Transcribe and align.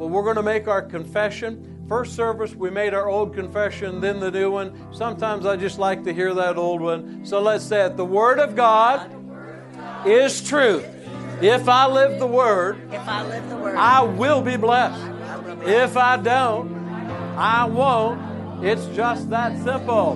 But 0.00 0.06
we're 0.06 0.22
going 0.22 0.36
to 0.36 0.42
make 0.42 0.66
our 0.66 0.80
confession. 0.80 1.84
First 1.86 2.16
service, 2.16 2.54
we 2.54 2.70
made 2.70 2.94
our 2.94 3.06
old 3.06 3.34
confession, 3.34 4.00
then 4.00 4.18
the 4.18 4.30
new 4.30 4.50
one. 4.50 4.90
Sometimes 4.94 5.44
I 5.44 5.56
just 5.56 5.78
like 5.78 6.04
to 6.04 6.14
hear 6.14 6.32
that 6.32 6.56
old 6.56 6.80
one. 6.80 7.26
So 7.26 7.38
let's 7.38 7.66
say 7.66 7.84
it. 7.84 7.98
The 7.98 8.04
Word 8.06 8.38
of 8.38 8.56
God 8.56 9.14
is 10.06 10.42
truth. 10.42 10.86
If 11.42 11.68
I 11.68 11.86
live 11.86 12.18
the 12.18 12.26
Word, 12.26 12.80
If 12.90 13.06
I 13.06 13.26
live 13.26 13.46
the 13.50 13.56
word, 13.56 13.76
I 13.76 14.00
will 14.00 14.40
be 14.40 14.56
blessed. 14.56 15.04
If 15.66 15.98
I 15.98 16.16
don't, 16.16 16.74
I 17.36 17.66
won't. 17.66 18.64
It's 18.64 18.86
just 18.96 19.28
that 19.28 19.62
simple. 19.62 20.14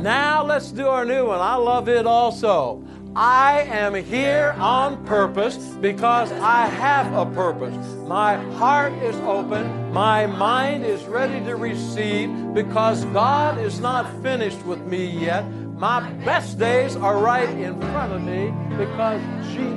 Now 0.00 0.44
let's 0.44 0.72
do 0.72 0.88
our 0.88 1.04
new 1.04 1.26
one. 1.26 1.38
I 1.38 1.54
love 1.54 1.88
it 1.88 2.08
also. 2.08 2.84
I 3.16 3.62
am 3.62 3.94
here 3.94 4.54
on 4.58 5.02
purpose 5.06 5.56
because 5.56 6.30
I 6.32 6.66
have 6.66 7.14
a 7.14 7.24
purpose. 7.34 7.74
My 8.06 8.36
heart 8.56 8.92
is 9.02 9.16
open. 9.20 9.90
My 9.90 10.26
mind 10.26 10.84
is 10.84 11.02
ready 11.04 11.42
to 11.46 11.56
receive 11.56 12.28
because 12.52 13.06
God 13.06 13.58
is 13.58 13.80
not 13.80 14.22
finished 14.22 14.62
with 14.66 14.80
me 14.80 15.06
yet. 15.06 15.48
My 15.78 16.12
best 16.26 16.58
days 16.58 16.94
are 16.94 17.16
right 17.16 17.48
in 17.48 17.80
front 17.80 18.12
of 18.12 18.22
me 18.22 18.52
because 18.76 19.22
Jesus. 19.46 19.72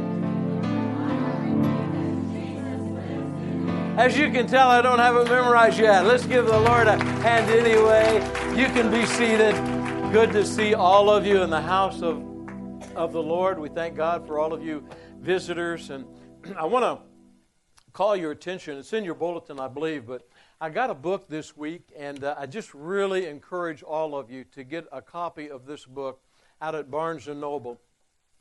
As 3.98 4.18
you 4.18 4.32
can 4.32 4.48
tell, 4.48 4.68
I 4.68 4.82
don't 4.82 5.00
have 5.00 5.16
it 5.16 5.30
memorized 5.30 5.80
yet. 5.80 6.06
Let's 6.06 6.26
give 6.26 6.46
the 6.46 6.60
Lord 6.60 6.88
a 6.88 7.02
hand 7.22 7.50
anyway. 7.50 8.16
You 8.60 8.66
can 8.66 8.92
be 8.92 9.06
seated. 9.06 9.56
Good 10.12 10.34
to 10.34 10.46
see 10.46 10.74
all 10.74 11.10
of 11.10 11.26
you 11.26 11.42
in 11.42 11.50
the 11.50 11.62
house 11.62 12.02
of, 12.02 12.22
of 13.00 13.14
the 13.14 13.24
Lord. 13.24 13.58
We 13.58 13.70
thank 13.70 13.96
God 13.96 14.28
for 14.28 14.40
all 14.40 14.52
of 14.52 14.62
you 14.62 14.86
visitors. 15.22 15.90
And 15.90 16.06
I 16.58 16.66
want 16.66 16.84
to 16.84 17.00
call 17.94 18.14
your 18.14 18.32
attention. 18.32 18.78
It's 18.78 18.92
in 18.92 19.06
your 19.06 19.16
bulletin, 19.16 19.58
I 19.58 19.70
believe, 19.70 20.06
but 20.06 20.28
I 20.60 20.70
got 20.70 20.90
a 20.90 20.94
book 20.94 21.30
this 21.30 21.56
week, 21.56 21.94
and 21.98 22.22
uh, 22.26 22.36
I 22.38 22.46
just 22.46 22.74
really 22.74 23.26
encourage 23.28 23.84
all 23.84 24.18
of 24.18 24.30
you 24.30 24.44
to 24.52 24.66
get 24.66 24.86
a 24.92 25.02
copy 25.02 25.50
of 25.50 25.66
this 25.66 25.86
book 25.86 26.22
out 26.62 26.76
at 26.76 26.92
Barnes 26.92 27.30
and 27.30 27.40
Noble. 27.40 27.80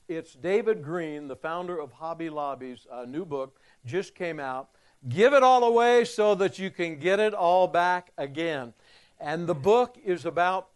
It's 0.08 0.34
David 0.34 0.82
Green, 0.82 1.28
the 1.28 1.36
founder 1.36 1.80
of 1.80 1.92
Hobby 1.92 2.28
Lobby's 2.28 2.84
uh, 2.90 3.04
new 3.04 3.24
book, 3.24 3.60
just 3.86 4.16
came 4.16 4.40
out. 4.40 4.70
Give 5.08 5.34
it 5.34 5.44
all 5.44 5.62
away 5.62 6.04
so 6.04 6.34
that 6.34 6.58
you 6.58 6.70
can 6.70 6.98
get 6.98 7.20
it 7.20 7.32
all 7.32 7.68
back 7.68 8.10
again. 8.18 8.74
And 9.20 9.46
the 9.46 9.54
book 9.54 9.96
is 10.04 10.24
about 10.24 10.70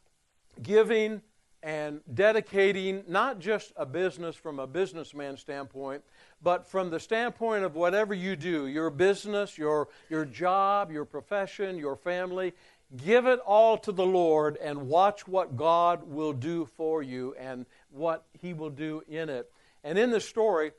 giving 0.62 1.20
and 1.63 2.01
dedicating 2.13 3.05
not 3.07 3.39
just 3.39 3.73
a 3.77 3.87
business 3.87 4.35
from 4.35 4.59
a 4.59 4.67
businessman 4.67 5.37
standpoint, 5.37 6.03
but 6.43 6.67
from 6.67 6.91
the 6.91 6.99
standpoint 6.99 7.65
of 7.65 7.77
whatever 7.77 8.15
you 8.15 8.35
do 8.37 8.67
your 8.67 8.91
business, 8.91 9.57
your, 9.57 9.89
your 10.11 10.25
job, 10.25 10.91
your 10.91 11.05
profession, 11.05 11.77
your 11.77 11.97
family 11.97 12.53
give 12.97 13.27
it 13.27 13.41
all 13.41 13.79
to 13.79 13.93
the 13.93 14.05
Lord 14.05 14.59
and 14.59 14.89
watch 14.89 15.27
what 15.27 15.57
God 15.57 16.03
will 16.07 16.33
do 16.33 16.67
for 16.77 17.03
you 17.03 17.35
and 17.39 17.67
what 17.91 18.25
He 18.41 18.53
will 18.53 18.71
do 18.71 19.03
in 19.09 19.29
it. 19.29 19.51
And 19.85 19.99
in 19.99 20.11
the 20.11 20.21
story, 20.21 20.73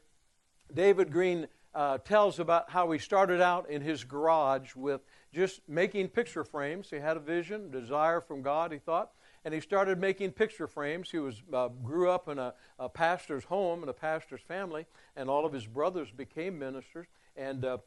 David 0.74 1.12
Green 1.12 1.48
uh, 1.74 1.98
tells 2.00 2.40
about 2.40 2.70
how 2.70 2.92
he 2.92 3.00
started 3.00 3.42
out 3.42 3.70
in 3.70 3.82
his 3.82 4.04
garage 4.04 4.76
with 4.76 5.02
just 5.34 5.62
making 5.68 6.08
picture 6.10 6.44
frames. 6.44 6.90
He 6.90 6.98
had 6.98 7.18
a 7.18 7.20
vision, 7.20 7.72
desire 7.72 8.22
from 8.22 8.42
God, 8.42 8.72
he 8.72 8.78
thought, 8.78 9.12
and 9.46 9.54
he 9.54 9.60
started 9.60 10.00
making 10.00 10.32
picture 10.32 10.68
frames. 10.68 11.12
He 11.12 11.20
was 11.20 11.42
uh, 11.52 11.70
grew 11.84 12.10
up 12.10 12.28
in 12.28 12.40
a, 12.40 12.54
a, 12.80 12.90
pastor's 12.90 13.44
home 13.44 13.82
and 13.82 13.90
a 13.90 13.94
pastor's 13.94 14.42
family, 14.42 14.86
and 15.16 15.30
all 15.30 15.46
of 15.46 15.54
his 15.54 15.66
brothers 15.66 16.12
became 16.12 16.58
ministers. 16.58 17.08
And 17.36 17.66
uh, 17.66 17.78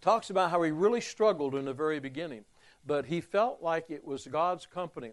talks 0.00 0.30
about 0.30 0.50
how 0.50 0.62
he 0.62 0.70
really 0.70 1.00
struggled 1.00 1.54
in 1.54 1.64
the 1.64 1.74
very 1.74 2.00
beginning, 2.00 2.44
but 2.86 3.06
he 3.06 3.20
felt 3.20 3.62
like 3.62 3.90
it 3.90 4.04
was 4.04 4.26
God's 4.26 4.66
company. 4.66 5.12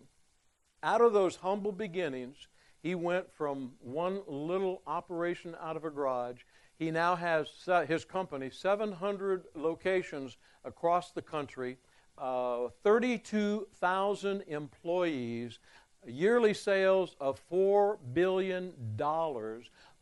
Out 0.81 1.01
of 1.01 1.13
those 1.13 1.37
humble 1.37 1.71
beginnings, 1.71 2.47
he 2.81 2.95
went 2.95 3.33
from 3.33 3.71
one 3.79 4.21
little 4.27 4.81
operation 4.85 5.55
out 5.61 5.77
of 5.77 5.85
a 5.85 5.89
garage 5.89 6.41
he 6.75 6.91
now 6.91 7.15
has 7.15 7.47
his 7.87 8.03
company, 8.03 8.49
700 8.49 9.45
locations 9.55 10.37
across 10.65 11.11
the 11.11 11.21
country, 11.21 11.77
uh, 12.17 12.67
32,000 12.83 14.43
employees, 14.47 15.59
yearly 16.05 16.53
sales 16.53 17.15
of 17.19 17.41
$4 17.51 17.97
billion, 18.13 18.73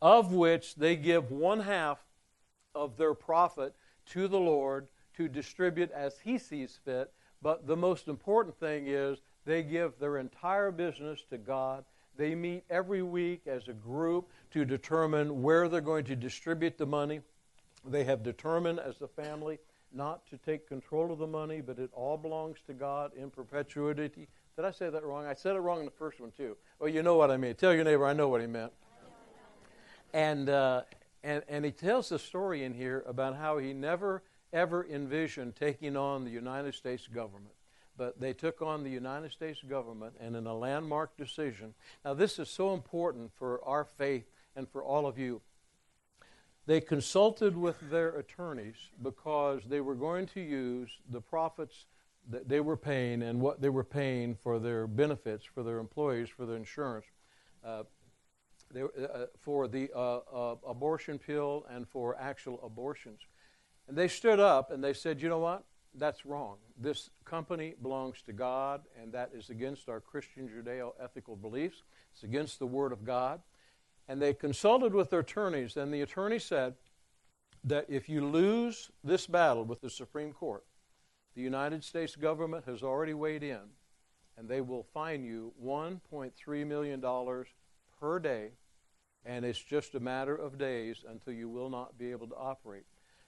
of 0.00 0.32
which 0.32 0.74
they 0.74 0.96
give 0.96 1.30
one 1.30 1.60
half 1.60 2.04
of 2.74 2.96
their 2.96 3.14
profit 3.14 3.74
to 4.06 4.28
the 4.28 4.38
Lord 4.38 4.88
to 5.16 5.28
distribute 5.28 5.90
as 5.92 6.18
He 6.18 6.38
sees 6.38 6.78
fit. 6.84 7.12
But 7.40 7.66
the 7.66 7.76
most 7.76 8.08
important 8.08 8.58
thing 8.58 8.86
is 8.86 9.18
they 9.44 9.62
give 9.62 9.98
their 9.98 10.18
entire 10.18 10.70
business 10.70 11.24
to 11.30 11.38
God. 11.38 11.84
They 12.16 12.34
meet 12.34 12.64
every 12.70 13.02
week 13.02 13.46
as 13.46 13.68
a 13.68 13.72
group 13.72 14.30
to 14.52 14.64
determine 14.64 15.42
where 15.42 15.68
they're 15.68 15.80
going 15.80 16.04
to 16.04 16.16
distribute 16.16 16.78
the 16.78 16.86
money. 16.86 17.20
They 17.84 18.04
have 18.04 18.22
determined 18.22 18.78
as 18.78 19.00
a 19.00 19.08
family 19.08 19.58
not 19.94 20.26
to 20.30 20.38
take 20.38 20.68
control 20.68 21.12
of 21.12 21.18
the 21.18 21.26
money, 21.26 21.60
but 21.60 21.78
it 21.78 21.90
all 21.92 22.16
belongs 22.16 22.58
to 22.66 22.72
God 22.72 23.12
in 23.16 23.30
perpetuity. 23.30 24.28
Did 24.56 24.64
I 24.64 24.70
say 24.70 24.90
that 24.90 25.04
wrong? 25.04 25.26
I 25.26 25.34
said 25.34 25.56
it 25.56 25.60
wrong 25.60 25.80
in 25.80 25.84
the 25.84 25.90
first 25.90 26.20
one 26.20 26.32
too. 26.36 26.56
Well, 26.78 26.88
you 26.88 27.02
know 27.02 27.16
what 27.16 27.30
I 27.30 27.36
mean. 27.36 27.54
Tell 27.54 27.74
your 27.74 27.84
neighbor 27.84 28.06
I 28.06 28.12
know 28.12 28.28
what 28.28 28.40
he 28.40 28.46
meant. 28.46 28.72
And 30.12 30.48
uh, 30.48 30.82
and 31.22 31.42
and 31.48 31.64
he 31.64 31.70
tells 31.70 32.10
the 32.10 32.18
story 32.18 32.64
in 32.64 32.74
here 32.74 33.02
about 33.06 33.36
how 33.36 33.58
he 33.58 33.72
never 33.72 34.22
ever 34.52 34.86
envisioned 34.86 35.56
taking 35.56 35.96
on 35.96 36.24
the 36.24 36.30
United 36.30 36.74
States 36.74 37.06
government 37.06 37.54
but 37.96 38.20
they 38.20 38.32
took 38.32 38.62
on 38.62 38.82
the 38.82 38.90
United 38.90 39.32
States 39.32 39.60
government 39.62 40.14
and 40.20 40.34
in 40.34 40.46
a 40.46 40.54
landmark 40.54 41.16
decision. 41.16 41.74
Now, 42.04 42.14
this 42.14 42.38
is 42.38 42.48
so 42.48 42.74
important 42.74 43.32
for 43.34 43.62
our 43.64 43.84
faith 43.84 44.24
and 44.56 44.68
for 44.68 44.82
all 44.82 45.06
of 45.06 45.18
you. 45.18 45.40
They 46.72 46.80
consulted 46.80 47.54
with 47.54 47.90
their 47.90 48.16
attorneys 48.16 48.76
because 49.02 49.60
they 49.68 49.82
were 49.82 49.94
going 49.94 50.24
to 50.28 50.40
use 50.40 50.88
the 51.10 51.20
profits 51.20 51.84
that 52.30 52.48
they 52.48 52.60
were 52.60 52.78
paying 52.78 53.20
and 53.20 53.42
what 53.42 53.60
they 53.60 53.68
were 53.68 53.84
paying 53.84 54.34
for 54.34 54.58
their 54.58 54.86
benefits, 54.86 55.44
for 55.44 55.62
their 55.62 55.80
employees, 55.80 56.30
for 56.30 56.46
their 56.46 56.56
insurance, 56.56 57.04
uh, 57.62 57.82
they, 58.72 58.80
uh, 58.84 59.26
for 59.38 59.68
the 59.68 59.90
uh, 59.94 60.20
uh 60.32 60.56
abortion 60.66 61.18
pill 61.18 61.66
and 61.68 61.86
for 61.86 62.16
actual 62.18 62.58
abortions. 62.64 63.20
And 63.86 63.94
they 63.94 64.08
stood 64.08 64.40
up 64.40 64.70
and 64.70 64.82
they 64.82 64.94
said, 64.94 65.20
you 65.20 65.28
know 65.28 65.40
what? 65.40 65.64
That's 65.94 66.24
wrong. 66.24 66.56
This 66.78 67.10
company 67.26 67.74
belongs 67.82 68.22
to 68.22 68.32
God, 68.32 68.80
and 68.98 69.12
that 69.12 69.32
is 69.34 69.50
against 69.50 69.90
our 69.90 70.00
Christian 70.00 70.48
Judeo 70.48 70.92
ethical 70.98 71.36
beliefs. 71.36 71.82
It's 72.14 72.22
against 72.22 72.58
the 72.58 72.66
Word 72.66 72.92
of 72.92 73.04
God. 73.04 73.42
And 74.08 74.20
they 74.20 74.34
consulted 74.34 74.94
with 74.94 75.10
their 75.10 75.20
attorneys, 75.20 75.76
and 75.76 75.92
the 75.92 76.02
attorney 76.02 76.38
said 76.38 76.74
that 77.64 77.86
if 77.88 78.08
you 78.08 78.26
lose 78.26 78.90
this 79.04 79.26
battle 79.26 79.64
with 79.64 79.80
the 79.80 79.90
Supreme 79.90 80.32
Court, 80.32 80.64
the 81.34 81.42
United 81.42 81.84
States 81.84 82.16
government 82.16 82.64
has 82.66 82.82
already 82.82 83.14
weighed 83.14 83.42
in, 83.42 83.60
and 84.36 84.48
they 84.48 84.60
will 84.60 84.82
fine 84.82 85.24
you 85.24 85.52
$1.3 85.64 86.66
million 86.66 87.44
per 88.00 88.18
day, 88.18 88.50
and 89.24 89.44
it's 89.44 89.62
just 89.62 89.94
a 89.94 90.00
matter 90.00 90.34
of 90.34 90.58
days 90.58 91.04
until 91.08 91.32
you 91.32 91.48
will 91.48 91.70
not 91.70 91.96
be 91.96 92.10
able 92.10 92.26
to 92.26 92.36
operate. 92.36 92.84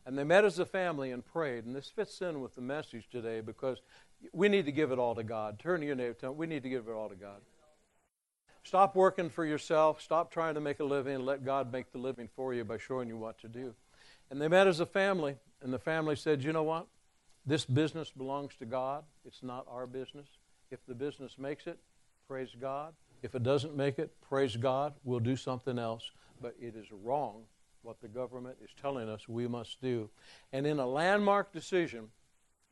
And 0.06 0.18
they 0.18 0.24
met 0.24 0.44
as 0.44 0.58
a 0.58 0.66
family 0.66 1.12
and 1.12 1.24
prayed. 1.24 1.64
And 1.64 1.74
this 1.74 1.88
fits 1.88 2.20
in 2.20 2.40
with 2.40 2.54
the 2.54 2.60
message 2.60 3.08
today 3.10 3.40
because 3.40 3.78
we 4.32 4.48
need 4.48 4.66
to 4.66 4.72
give 4.72 4.92
it 4.92 4.98
all 4.98 5.14
to 5.14 5.22
God. 5.22 5.58
Turn 5.58 5.80
to 5.80 5.86
your 5.86 5.94
neighbor, 5.94 6.32
we 6.32 6.46
need 6.46 6.62
to 6.62 6.68
give 6.68 6.88
it 6.88 6.92
all 6.92 7.08
to 7.08 7.14
God. 7.14 7.40
Stop 8.64 8.96
working 8.96 9.28
for 9.28 9.44
yourself. 9.44 10.00
Stop 10.00 10.32
trying 10.32 10.54
to 10.54 10.60
make 10.60 10.80
a 10.80 10.84
living. 10.84 11.16
and 11.16 11.26
Let 11.26 11.44
God 11.44 11.70
make 11.70 11.92
the 11.92 11.98
living 11.98 12.28
for 12.34 12.54
you 12.54 12.64
by 12.64 12.78
showing 12.78 13.08
you 13.08 13.16
what 13.16 13.38
to 13.40 13.48
do. 13.48 13.74
And 14.30 14.40
they 14.40 14.48
met 14.48 14.66
as 14.66 14.80
a 14.80 14.86
family, 14.86 15.36
and 15.62 15.72
the 15.72 15.78
family 15.78 16.16
said, 16.16 16.42
You 16.42 16.52
know 16.52 16.62
what? 16.62 16.86
This 17.46 17.66
business 17.66 18.10
belongs 18.10 18.56
to 18.56 18.64
God. 18.64 19.04
It's 19.26 19.42
not 19.42 19.66
our 19.70 19.86
business. 19.86 20.26
If 20.70 20.84
the 20.86 20.94
business 20.94 21.36
makes 21.38 21.66
it, 21.66 21.78
praise 22.26 22.56
God. 22.58 22.94
If 23.22 23.34
it 23.34 23.42
doesn't 23.42 23.76
make 23.76 23.98
it, 23.98 24.18
praise 24.22 24.56
God. 24.56 24.94
We'll 25.04 25.20
do 25.20 25.36
something 25.36 25.78
else. 25.78 26.10
But 26.40 26.54
it 26.58 26.74
is 26.74 26.86
wrong 26.90 27.42
what 27.82 28.00
the 28.00 28.08
government 28.08 28.56
is 28.64 28.70
telling 28.80 29.10
us 29.10 29.28
we 29.28 29.46
must 29.46 29.82
do. 29.82 30.08
And 30.54 30.66
in 30.66 30.78
a 30.78 30.86
landmark 30.86 31.52
decision, 31.52 32.08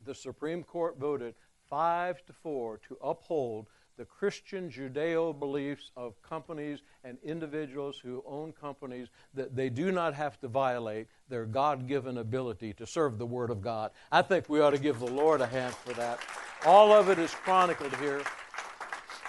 the 0.05 0.14
Supreme 0.14 0.62
Court 0.62 0.99
voted 0.99 1.34
five 1.69 2.25
to 2.26 2.32
four 2.32 2.78
to 2.88 2.96
uphold 3.02 3.69
the 3.96 4.04
Christian 4.04 4.70
Judeo 4.70 5.38
beliefs 5.38 5.90
of 5.96 6.20
companies 6.22 6.80
and 7.04 7.18
individuals 7.22 7.98
who 8.02 8.22
own 8.26 8.52
companies 8.52 9.08
that 9.34 9.54
they 9.54 9.68
do 9.68 9.92
not 9.92 10.14
have 10.14 10.40
to 10.40 10.48
violate 10.48 11.06
their 11.28 11.44
God 11.44 11.86
given 11.86 12.18
ability 12.18 12.72
to 12.74 12.86
serve 12.86 13.18
the 13.18 13.26
Word 13.26 13.50
of 13.50 13.60
God. 13.60 13.90
I 14.10 14.22
think 14.22 14.48
we 14.48 14.60
ought 14.60 14.70
to 14.70 14.78
give 14.78 14.98
the 14.98 15.06
Lord 15.06 15.40
a 15.40 15.46
hand 15.46 15.74
for 15.74 15.92
that. 15.94 16.18
All 16.64 16.92
of 16.92 17.08
it 17.08 17.18
is 17.18 17.30
chronicled 17.32 17.94
here. 17.96 18.22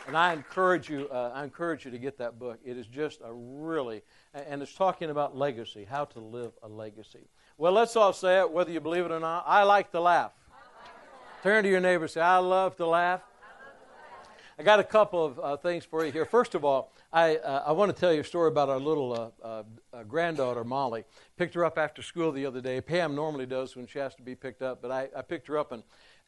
And 0.06 0.18
I 0.18 0.34
encourage 0.34 0.90
you, 0.90 1.08
uh, 1.10 1.32
I 1.34 1.44
encourage 1.44 1.86
you 1.86 1.92
to 1.92 1.98
get 1.98 2.18
that 2.18 2.38
book. 2.38 2.60
It 2.66 2.78
is 2.78 2.88
just 2.88 3.22
a 3.24 3.32
really, 3.32 4.02
and 4.34 4.62
it's 4.62 4.74
talking 4.74 5.10
about 5.10 5.38
legacy, 5.38 5.88
how 5.90 6.06
to 6.06 6.20
live 6.20 6.52
a 6.62 6.68
legacy. 6.68 7.28
Well, 7.58 7.72
let's 7.72 7.96
all 7.96 8.12
say 8.12 8.40
it, 8.40 8.52
whether 8.52 8.72
you 8.72 8.82
believe 8.82 9.06
it 9.06 9.12
or 9.12 9.20
not. 9.20 9.46
I 9.48 9.64
like 9.64 9.92
to 9.92 10.02
laugh. 10.02 10.32
Turn 11.42 11.64
to 11.64 11.70
your 11.70 11.80
neighbor 11.80 12.06
and 12.06 12.12
say, 12.12 12.22
I 12.22 12.38
love 12.38 12.76
to 12.78 12.86
laugh. 12.86 13.22
I 14.58 14.62
got 14.62 14.80
a 14.80 14.84
couple 14.84 15.26
of 15.26 15.40
uh, 15.40 15.58
things 15.58 15.84
for 15.84 16.06
you 16.06 16.12
here. 16.12 16.26
First 16.26 16.54
of 16.54 16.64
all, 16.64 16.92
I, 17.12 17.38
uh, 17.38 17.64
I 17.66 17.72
want 17.72 17.94
to 17.94 18.00
tell 18.00 18.14
you 18.14 18.22
a 18.22 18.24
story 18.24 18.50
about 18.50 18.70
our 18.70 18.80
little 18.80 19.14
uh, 19.14 19.46
uh, 19.46 19.64
uh, 19.92 20.04
granddaughter, 20.04 20.64
Molly. 20.64 21.06
Picked 21.38 21.56
her 21.56 21.66
up 21.66 21.80
after 21.80 22.04
school 22.04 22.32
the 22.32 22.46
other 22.46 22.62
day. 22.62 22.80
Pam 22.80 23.16
normally 23.16 23.48
does 23.48 23.76
when 23.76 23.88
she 23.88 23.98
has 23.98 24.14
to 24.16 24.22
be 24.22 24.36
picked 24.36 24.62
up, 24.62 24.80
but 24.80 24.92
I, 24.92 25.10
I 25.18 25.24
picked 25.24 25.48
her 25.48 25.58
up 25.58 25.72
and 25.72 25.82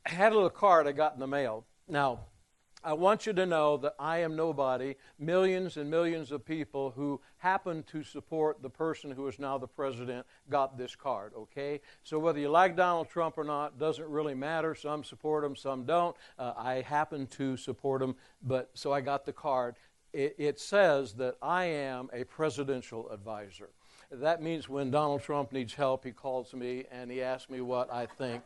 I 0.06 0.10
had 0.10 0.32
a 0.32 0.36
little 0.36 0.50
card 0.50 0.88
I 0.88 0.92
got 0.92 1.14
in 1.14 1.20
the 1.20 1.28
mail. 1.28 1.66
Now, 1.88 2.22
I 2.86 2.94
want 2.94 3.26
you 3.26 3.34
to 3.34 3.48
know 3.48 3.78
that 3.78 3.96
I 3.98 4.20
am 4.20 4.36
nobody. 4.36 4.96
Millions 5.18 5.76
and 5.76 5.90
millions 5.90 6.32
of 6.32 6.46
people 6.46 6.92
who 6.96 7.20
happen 7.40 7.82
to 7.92 8.04
support 8.04 8.62
the 8.62 8.70
person 8.70 9.10
who 9.10 9.28
is 9.28 9.40
now 9.40 9.58
the 9.58 9.68
president 9.68 10.28
got 10.52 10.78
this 10.78 10.96
card, 10.96 11.34
okay? 11.36 11.82
So 12.04 12.20
whether 12.20 12.38
you 12.38 12.50
like 12.50 12.76
Donald 12.76 13.10
Trump 13.10 13.40
or 13.40 13.44
not 13.44 13.80
doesn't 13.80 14.08
really 14.08 14.36
matter. 14.36 14.76
Some 14.76 15.04
support 15.04 15.44
him, 15.44 15.56
some 15.56 15.86
don't. 15.86 16.16
Uh, 16.38 16.54
I 16.56 16.82
happen 16.82 17.26
to 17.28 17.58
support 17.58 18.04
him, 18.04 18.16
but 18.44 18.70
so 18.76 18.94
I 18.94 19.02
got 19.02 19.26
the 19.26 19.34
card. 19.34 19.78
It, 20.14 20.36
it 20.38 20.60
says 20.60 21.14
that 21.14 21.38
I 21.42 21.66
am 21.66 22.12
a 22.14 22.24
presidential 22.24 23.10
advisor. 23.10 23.72
That 24.12 24.44
means 24.44 24.70
when 24.70 24.92
Donald 24.92 25.24
Trump 25.24 25.52
needs 25.52 25.74
help, 25.74 26.06
he 26.06 26.12
calls 26.12 26.54
me 26.54 26.84
and 26.92 27.10
he 27.10 27.24
asks 27.24 27.50
me 27.50 27.62
what 27.62 27.92
I 27.92 28.06
think. 28.06 28.44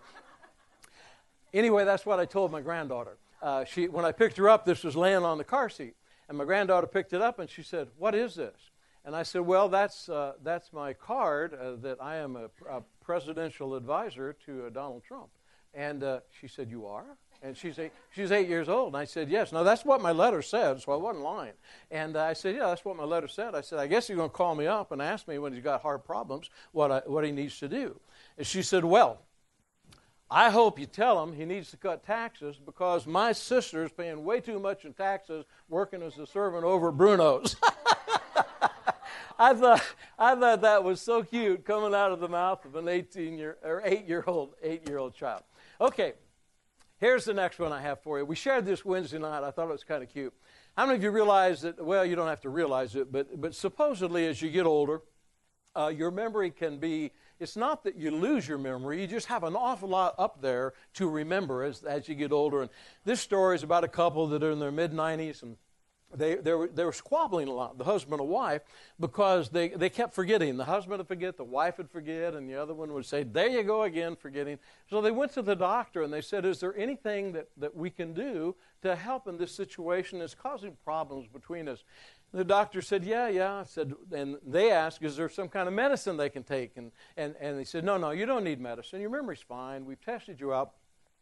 anyway, 1.53 1.83
that's 1.83 2.05
what 2.05 2.21
I 2.21 2.25
told 2.25 2.53
my 2.53 2.61
granddaughter 2.61 3.17
uh, 3.41 3.63
she, 3.65 3.87
when 3.87 4.05
I 4.05 4.11
picked 4.11 4.37
her 4.37 4.49
up, 4.49 4.65
this 4.65 4.83
was 4.83 4.95
laying 4.95 5.23
on 5.23 5.37
the 5.37 5.43
car 5.43 5.69
seat. 5.69 5.95
And 6.27 6.37
my 6.37 6.45
granddaughter 6.45 6.87
picked 6.87 7.13
it 7.13 7.21
up 7.21 7.39
and 7.39 7.49
she 7.49 7.63
said, 7.63 7.87
What 7.97 8.13
is 8.13 8.35
this? 8.35 8.55
And 9.03 9.15
I 9.15 9.23
said, 9.23 9.41
Well, 9.41 9.69
that's, 9.69 10.09
uh, 10.09 10.33
that's 10.43 10.71
my 10.71 10.93
card 10.93 11.53
uh, 11.53 11.75
that 11.81 11.97
I 12.01 12.17
am 12.17 12.35
a, 12.35 12.49
a 12.69 12.83
presidential 13.03 13.75
advisor 13.75 14.33
to 14.45 14.67
uh, 14.67 14.69
Donald 14.69 15.03
Trump. 15.03 15.29
And 15.73 16.03
uh, 16.03 16.19
she 16.39 16.47
said, 16.47 16.69
You 16.69 16.85
are? 16.85 17.05
And 17.41 17.55
she's 17.55 17.79
eight, 17.79 17.93
she's 18.11 18.31
eight 18.31 18.49
years 18.49 18.67
old. 18.67 18.89
And 18.93 18.97
I 18.97 19.05
said, 19.05 19.29
Yes. 19.29 19.51
Now, 19.51 19.63
that's 19.63 19.85
what 19.85 20.01
my 20.01 20.11
letter 20.11 20.41
said, 20.41 20.81
so 20.81 20.91
I 20.91 20.97
wasn't 20.97 21.23
lying. 21.23 21.53
And 21.89 22.15
uh, 22.15 22.23
I 22.23 22.33
said, 22.33 22.55
Yeah, 22.55 22.67
that's 22.67 22.85
what 22.85 22.97
my 22.97 23.05
letter 23.05 23.27
said. 23.27 23.55
I 23.55 23.61
said, 23.61 23.79
I 23.79 23.87
guess 23.87 24.07
he's 24.07 24.17
going 24.17 24.29
to 24.29 24.35
call 24.35 24.53
me 24.53 24.67
up 24.67 24.91
and 24.91 25.01
ask 25.01 25.27
me 25.27 25.39
when 25.39 25.53
he's 25.53 25.63
got 25.63 25.81
hard 25.81 26.03
problems 26.03 26.49
what, 26.73 26.91
I, 26.91 27.01
what 27.05 27.25
he 27.25 27.31
needs 27.31 27.57
to 27.59 27.67
do. 27.67 27.99
And 28.37 28.45
she 28.45 28.61
said, 28.61 28.85
Well, 28.85 29.21
I 30.31 30.51
hope 30.51 30.79
you 30.79 30.85
tell 30.85 31.23
him 31.23 31.33
he 31.33 31.45
needs 31.45 31.71
to 31.71 31.77
cut 31.77 32.03
taxes 32.03 32.59
because 32.63 33.07
my 33.07 33.31
sister 33.31 33.83
is 33.83 33.91
paying 33.91 34.23
way 34.23 34.39
too 34.39 34.59
much 34.59 34.85
in 34.85 34.93
taxes 34.93 35.45
working 35.67 36.03
as 36.03 36.19
a 36.19 36.27
servant 36.27 36.63
over 36.63 36.89
at 36.89 36.97
Bruno's. 36.97 37.55
I 39.39 39.53
thought 39.53 39.81
I 40.19 40.35
thought 40.35 40.61
that 40.61 40.83
was 40.83 41.01
so 41.01 41.23
cute 41.23 41.65
coming 41.65 41.95
out 41.95 42.11
of 42.11 42.19
the 42.19 42.27
mouth 42.27 42.63
of 42.65 42.75
an 42.75 42.87
18 42.87 43.37
year 43.37 43.57
or 43.63 43.81
8 43.83 44.05
year 44.05 44.23
old 44.27 44.53
8 44.61 44.87
year 44.87 44.99
old 44.99 45.15
child. 45.15 45.41
Okay, 45.81 46.13
here's 46.99 47.25
the 47.25 47.33
next 47.33 47.57
one 47.57 47.71
I 47.71 47.81
have 47.81 48.01
for 48.01 48.19
you. 48.19 48.25
We 48.25 48.35
shared 48.35 48.65
this 48.65 48.85
Wednesday 48.85 49.17
night. 49.17 49.43
I 49.43 49.49
thought 49.49 49.69
it 49.69 49.71
was 49.71 49.83
kind 49.83 50.03
of 50.03 50.09
cute. 50.09 50.33
How 50.77 50.85
many 50.85 50.97
of 50.97 51.03
you 51.03 51.09
realize 51.09 51.61
that? 51.61 51.83
Well, 51.83 52.05
you 52.05 52.15
don't 52.15 52.27
have 52.27 52.41
to 52.41 52.49
realize 52.49 52.95
it, 52.95 53.11
but 53.11 53.41
but 53.41 53.55
supposedly 53.55 54.27
as 54.27 54.41
you 54.43 54.51
get 54.51 54.67
older, 54.67 55.01
uh, 55.75 55.87
your 55.87 56.11
memory 56.11 56.51
can 56.51 56.77
be 56.77 57.11
it's 57.39 57.55
not 57.55 57.83
that 57.83 57.95
you 57.95 58.11
lose 58.11 58.47
your 58.47 58.57
memory, 58.57 59.01
you 59.01 59.07
just 59.07 59.27
have 59.27 59.43
an 59.43 59.55
awful 59.55 59.89
lot 59.89 60.15
up 60.17 60.41
there 60.41 60.73
to 60.95 61.07
remember 61.07 61.63
as, 61.63 61.83
as 61.83 62.09
you 62.09 62.15
get 62.15 62.31
older. 62.31 62.61
And 62.61 62.69
this 63.05 63.21
story 63.21 63.55
is 63.55 63.63
about 63.63 63.83
a 63.83 63.87
couple 63.87 64.27
that 64.27 64.43
are 64.43 64.51
in 64.51 64.59
their 64.59 64.71
mid 64.71 64.91
90s 64.91 65.43
and 65.43 65.57
they, 66.15 66.35
they, 66.35 66.53
were, 66.53 66.67
they 66.67 66.83
were 66.83 66.93
squabbling 66.93 67.47
a 67.47 67.53
lot, 67.53 67.77
the 67.77 67.83
husband 67.83 68.19
and 68.19 68.29
wife, 68.29 68.63
because 68.99 69.49
they, 69.49 69.69
they 69.69 69.89
kept 69.89 70.15
forgetting. 70.15 70.57
The 70.57 70.65
husband 70.65 70.97
would 70.97 71.07
forget, 71.07 71.37
the 71.37 71.43
wife 71.43 71.77
would 71.77 71.89
forget, 71.89 72.33
and 72.33 72.49
the 72.49 72.55
other 72.55 72.73
one 72.73 72.93
would 72.93 73.05
say, 73.05 73.23
There 73.23 73.47
you 73.47 73.63
go 73.63 73.83
again, 73.83 74.15
forgetting. 74.15 74.57
So 74.89 75.01
they 75.01 75.11
went 75.11 75.33
to 75.33 75.41
the 75.41 75.55
doctor 75.55 76.01
and 76.01 76.11
they 76.11 76.21
said, 76.21 76.45
Is 76.45 76.59
there 76.59 76.75
anything 76.75 77.33
that, 77.33 77.49
that 77.57 77.75
we 77.75 77.91
can 77.91 78.13
do 78.13 78.55
to 78.81 78.95
help 78.95 79.27
in 79.27 79.37
this 79.37 79.51
situation? 79.51 80.21
It's 80.21 80.33
causing 80.33 80.75
problems 80.83 81.27
between 81.27 81.67
us. 81.67 81.83
The 82.31 82.43
doctor 82.43 82.81
said, 82.81 83.03
Yeah, 83.03 83.27
yeah. 83.27 83.55
I 83.55 83.63
said, 83.63 83.93
and 84.11 84.37
they 84.45 84.71
asked, 84.71 85.01
Is 85.01 85.15
there 85.15 85.29
some 85.29 85.49
kind 85.49 85.67
of 85.67 85.73
medicine 85.73 86.17
they 86.17 86.29
can 86.29 86.43
take? 86.43 86.77
And, 86.77 86.91
and, 87.17 87.35
and 87.39 87.57
they 87.57 87.63
said, 87.63 87.83
No, 87.83 87.97
no, 87.97 88.11
you 88.11 88.25
don't 88.25 88.43
need 88.43 88.61
medicine. 88.61 89.01
Your 89.01 89.09
memory's 89.09 89.41
fine. 89.41 89.85
We've 89.85 90.01
tested 90.01 90.39
you 90.39 90.53
out. 90.53 90.73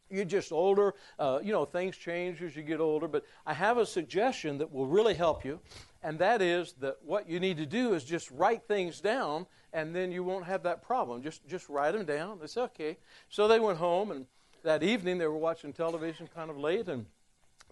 You're 0.10 0.26
just 0.26 0.52
older. 0.52 0.96
Uh, 1.20 1.40
you 1.42 1.52
know, 1.52 1.66
things 1.66 1.98
change 1.98 2.42
as 2.42 2.56
you 2.56 2.64
get 2.64 2.80
older. 2.80 3.08
But 3.08 3.26
I 3.46 3.54
have 3.54 3.78
a 3.78 3.86
suggestion 3.86 4.58
that 4.58 4.72
will 4.72 4.88
really 4.88 5.14
help 5.14 5.46
you, 5.46 5.60
and 6.04 6.20
that 6.20 6.42
is 6.42 6.74
that 6.80 6.98
what 7.04 7.30
you 7.30 7.40
need 7.40 7.58
to 7.58 7.66
do 7.66 7.94
is 7.94 8.04
just 8.04 8.30
write 8.32 8.64
things 8.68 9.00
down, 9.00 9.46
and 9.74 9.96
then 9.96 10.12
you 10.12 10.24
won't 10.24 10.46
have 10.46 10.64
that 10.64 10.82
problem. 10.82 11.22
Just, 11.22 11.48
just 11.48 11.70
write 11.70 11.92
them 11.92 12.06
down. 12.06 12.40
Said, 12.46 12.64
Okay. 12.64 12.98
So 13.30 13.48
they 13.48 13.60
went 13.60 13.78
home, 13.78 14.12
and 14.12 14.26
that 14.64 14.84
evening 14.84 15.18
they 15.18 15.28
were 15.28 15.38
watching 15.38 15.72
television 15.72 16.28
kind 16.34 16.50
of 16.50 16.58
late, 16.58 16.88
and 16.90 17.06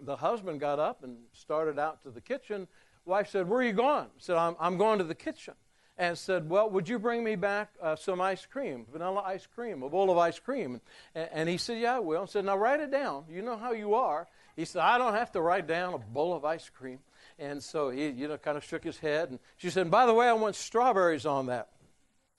the 0.00 0.16
husband 0.16 0.60
got 0.60 0.78
up 0.78 1.04
and 1.04 1.16
started 1.32 1.78
out 1.78 2.02
to 2.02 2.10
the 2.10 2.20
kitchen 2.20 2.68
wife 3.06 3.30
said, 3.30 3.48
Where 3.48 3.60
are 3.60 3.62
you 3.62 3.72
going? 3.72 4.04
I 4.04 4.18
said, 4.18 4.36
I'm, 4.36 4.56
I'm 4.60 4.76
going 4.76 4.98
to 4.98 5.04
the 5.04 5.14
kitchen. 5.14 5.54
And 5.98 6.18
said, 6.18 6.50
Well, 6.50 6.68
would 6.70 6.88
you 6.88 6.98
bring 6.98 7.24
me 7.24 7.36
back 7.36 7.70
uh, 7.80 7.96
some 7.96 8.20
ice 8.20 8.44
cream, 8.44 8.86
vanilla 8.92 9.22
ice 9.24 9.46
cream, 9.46 9.82
a 9.82 9.88
bowl 9.88 10.10
of 10.10 10.18
ice 10.18 10.38
cream? 10.38 10.80
And, 11.14 11.28
and 11.32 11.48
he 11.48 11.56
said, 11.56 11.78
Yeah, 11.78 11.96
I 11.96 12.00
will. 12.00 12.22
I 12.22 12.26
said, 12.26 12.44
Now 12.44 12.58
write 12.58 12.80
it 12.80 12.90
down. 12.90 13.24
You 13.30 13.40
know 13.40 13.56
how 13.56 13.72
you 13.72 13.94
are. 13.94 14.26
He 14.56 14.64
said, 14.64 14.82
I 14.82 14.98
don't 14.98 15.14
have 15.14 15.32
to 15.32 15.40
write 15.40 15.66
down 15.66 15.94
a 15.94 15.98
bowl 15.98 16.34
of 16.34 16.44
ice 16.44 16.68
cream. 16.68 16.98
And 17.38 17.62
so 17.62 17.90
he, 17.90 18.08
you 18.08 18.28
know, 18.28 18.36
kind 18.36 18.56
of 18.56 18.64
shook 18.64 18.84
his 18.84 18.98
head. 18.98 19.30
And 19.30 19.38
she 19.56 19.70
said, 19.70 19.90
By 19.90 20.04
the 20.06 20.12
way, 20.12 20.28
I 20.28 20.34
want 20.34 20.56
strawberries 20.56 21.24
on 21.24 21.46
that. 21.46 21.68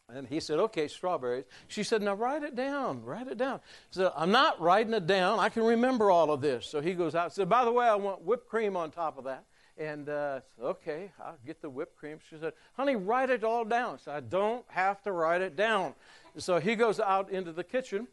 And 0.09 0.25
he 0.27 0.39
said, 0.39 0.59
Okay, 0.59 0.87
strawberries. 0.87 1.45
She 1.67 1.83
said, 1.83 2.01
Now 2.01 2.13
write 2.13 2.43
it 2.43 2.55
down. 2.55 3.03
Write 3.03 3.27
it 3.27 3.37
down. 3.37 3.59
He 3.89 3.95
said, 3.99 4.11
I'm 4.15 4.31
not 4.31 4.61
writing 4.61 4.93
it 4.93 5.07
down. 5.07 5.39
I 5.39 5.49
can 5.49 5.63
remember 5.63 6.11
all 6.11 6.31
of 6.31 6.41
this. 6.41 6.67
So 6.67 6.79
he 6.79 6.93
goes 6.93 7.15
out 7.15 7.25
and 7.25 7.33
said, 7.33 7.49
By 7.49 7.65
the 7.65 7.71
way, 7.71 7.87
I 7.87 7.95
want 7.95 8.21
whipped 8.21 8.47
cream 8.47 8.77
on 8.77 8.91
top 8.91 9.17
of 9.17 9.23
that. 9.25 9.45
And 9.77 10.09
uh, 10.09 10.39
okay, 10.61 11.11
I'll 11.23 11.37
get 11.45 11.61
the 11.61 11.69
whipped 11.69 11.95
cream. 11.97 12.17
She 12.29 12.37
said, 12.37 12.53
honey, 12.73 12.95
write 12.95 13.29
it 13.29 13.43
all 13.43 13.63
down. 13.63 13.99
So 13.99 14.11
I 14.11 14.21
don't 14.21 14.65
have 14.69 15.03
to 15.03 15.11
write 15.11 15.41
it 15.41 15.55
down. 15.55 15.93
So 16.37 16.59
he 16.59 16.75
goes 16.75 16.99
out 16.99 17.29
into 17.29 17.51
the 17.51 17.63
kitchen. 17.63 18.07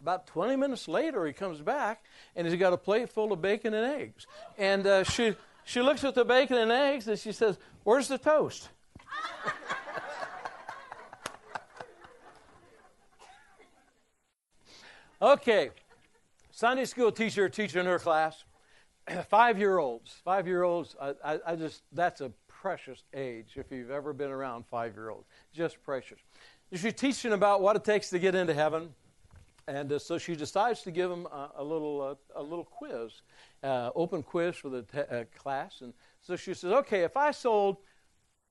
About 0.00 0.26
20 0.26 0.56
minutes 0.56 0.88
later, 0.88 1.24
he 1.26 1.32
comes 1.32 1.60
back 1.60 2.04
and 2.34 2.46
he's 2.46 2.58
got 2.58 2.72
a 2.72 2.76
plate 2.76 3.10
full 3.10 3.32
of 3.32 3.40
bacon 3.40 3.74
and 3.74 4.00
eggs. 4.00 4.26
And 4.56 4.86
uh, 4.86 5.04
she, 5.04 5.36
she 5.64 5.82
looks 5.82 6.02
at 6.04 6.14
the 6.14 6.24
bacon 6.24 6.56
and 6.56 6.72
eggs 6.72 7.08
and 7.08 7.18
she 7.18 7.32
says, 7.32 7.58
Where's 7.84 8.08
the 8.08 8.18
toast? 8.18 8.68
okay, 15.22 15.70
Sunday 16.50 16.84
school 16.84 17.12
teacher 17.12 17.48
teaching 17.48 17.86
her 17.86 18.00
class 18.00 18.44
five 19.28 19.58
year 19.58 19.78
olds, 19.78 20.14
five 20.24 20.46
year 20.46 20.62
olds, 20.62 20.96
I, 21.00 21.14
I, 21.24 21.38
I, 21.46 21.56
just, 21.56 21.82
that's 21.92 22.20
a 22.20 22.30
precious 22.46 23.04
age 23.14 23.52
if 23.56 23.70
you've 23.70 23.90
ever 23.90 24.12
been 24.12 24.30
around 24.30 24.64
five 24.70 24.94
year 24.94 25.10
olds. 25.10 25.26
Just 25.52 25.82
precious. 25.82 26.18
She's 26.72 26.94
teaching 26.94 27.32
about 27.32 27.60
what 27.62 27.76
it 27.76 27.84
takes 27.84 28.10
to 28.10 28.18
get 28.18 28.34
into 28.34 28.54
heaven. 28.54 28.90
And 29.66 29.92
uh, 29.92 29.98
so 29.98 30.16
she 30.16 30.34
decides 30.34 30.82
to 30.82 30.90
give 30.90 31.10
them 31.10 31.26
a, 31.26 31.50
a 31.56 31.64
little, 31.64 32.00
uh, 32.36 32.40
a 32.40 32.42
little 32.42 32.64
quiz, 32.64 33.22
uh, 33.62 33.90
open 33.94 34.22
quiz 34.22 34.56
for 34.56 34.70
the 34.70 34.82
te- 34.82 35.00
uh, 35.00 35.24
class. 35.36 35.82
And 35.82 35.92
so 36.22 36.36
she 36.36 36.54
says, 36.54 36.72
okay, 36.72 37.02
if 37.02 37.16
I 37.16 37.32
sold 37.32 37.76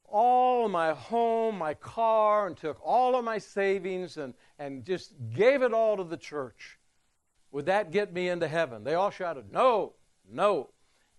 all 0.06 0.70
my 0.70 0.94
home, 0.94 1.58
my 1.58 1.74
car, 1.74 2.48
and 2.48 2.56
took 2.56 2.80
all 2.84 3.16
of 3.16 3.26
my 3.26 3.40
savings 3.40 4.18
and, 4.18 4.34
and 4.60 4.86
just 4.86 5.14
gave 5.36 5.64
it 5.64 5.74
all 5.74 5.98
to 5.98 6.04
the 6.04 6.18
church, 6.18 6.78
would 7.52 7.66
that 7.66 7.92
get 7.92 8.14
me 8.14 8.30
into 8.30 8.48
heaven? 8.48 8.84
They 8.84 8.94
all 8.94 9.10
shouted, 9.10 9.52
no. 9.52 9.94
No. 10.32 10.70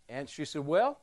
And 0.08 0.28
she 0.28 0.44
said, 0.44 0.66
Well, 0.66 0.98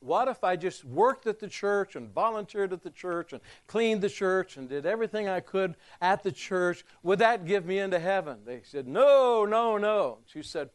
what 0.00 0.28
if 0.28 0.44
I 0.44 0.54
just 0.56 0.84
worked 0.84 1.26
at 1.26 1.40
the 1.40 1.48
church 1.48 1.96
and 1.96 2.12
volunteered 2.12 2.72
at 2.72 2.82
the 2.82 2.90
church 2.90 3.32
and 3.32 3.40
cleaned 3.66 4.00
the 4.00 4.08
church 4.08 4.56
and 4.56 4.68
did 4.68 4.86
everything 4.86 5.28
I 5.28 5.40
could 5.40 5.74
at 6.00 6.22
the 6.22 6.30
church? 6.30 6.84
Would 7.02 7.18
that 7.18 7.46
give 7.46 7.66
me 7.66 7.78
into 7.78 7.98
heaven? 7.98 8.38
They 8.44 8.60
said, 8.62 8.86
No, 8.86 9.44
no, 9.44 9.76
no. 9.76 10.18
She 10.26 10.42
said, 10.42 10.70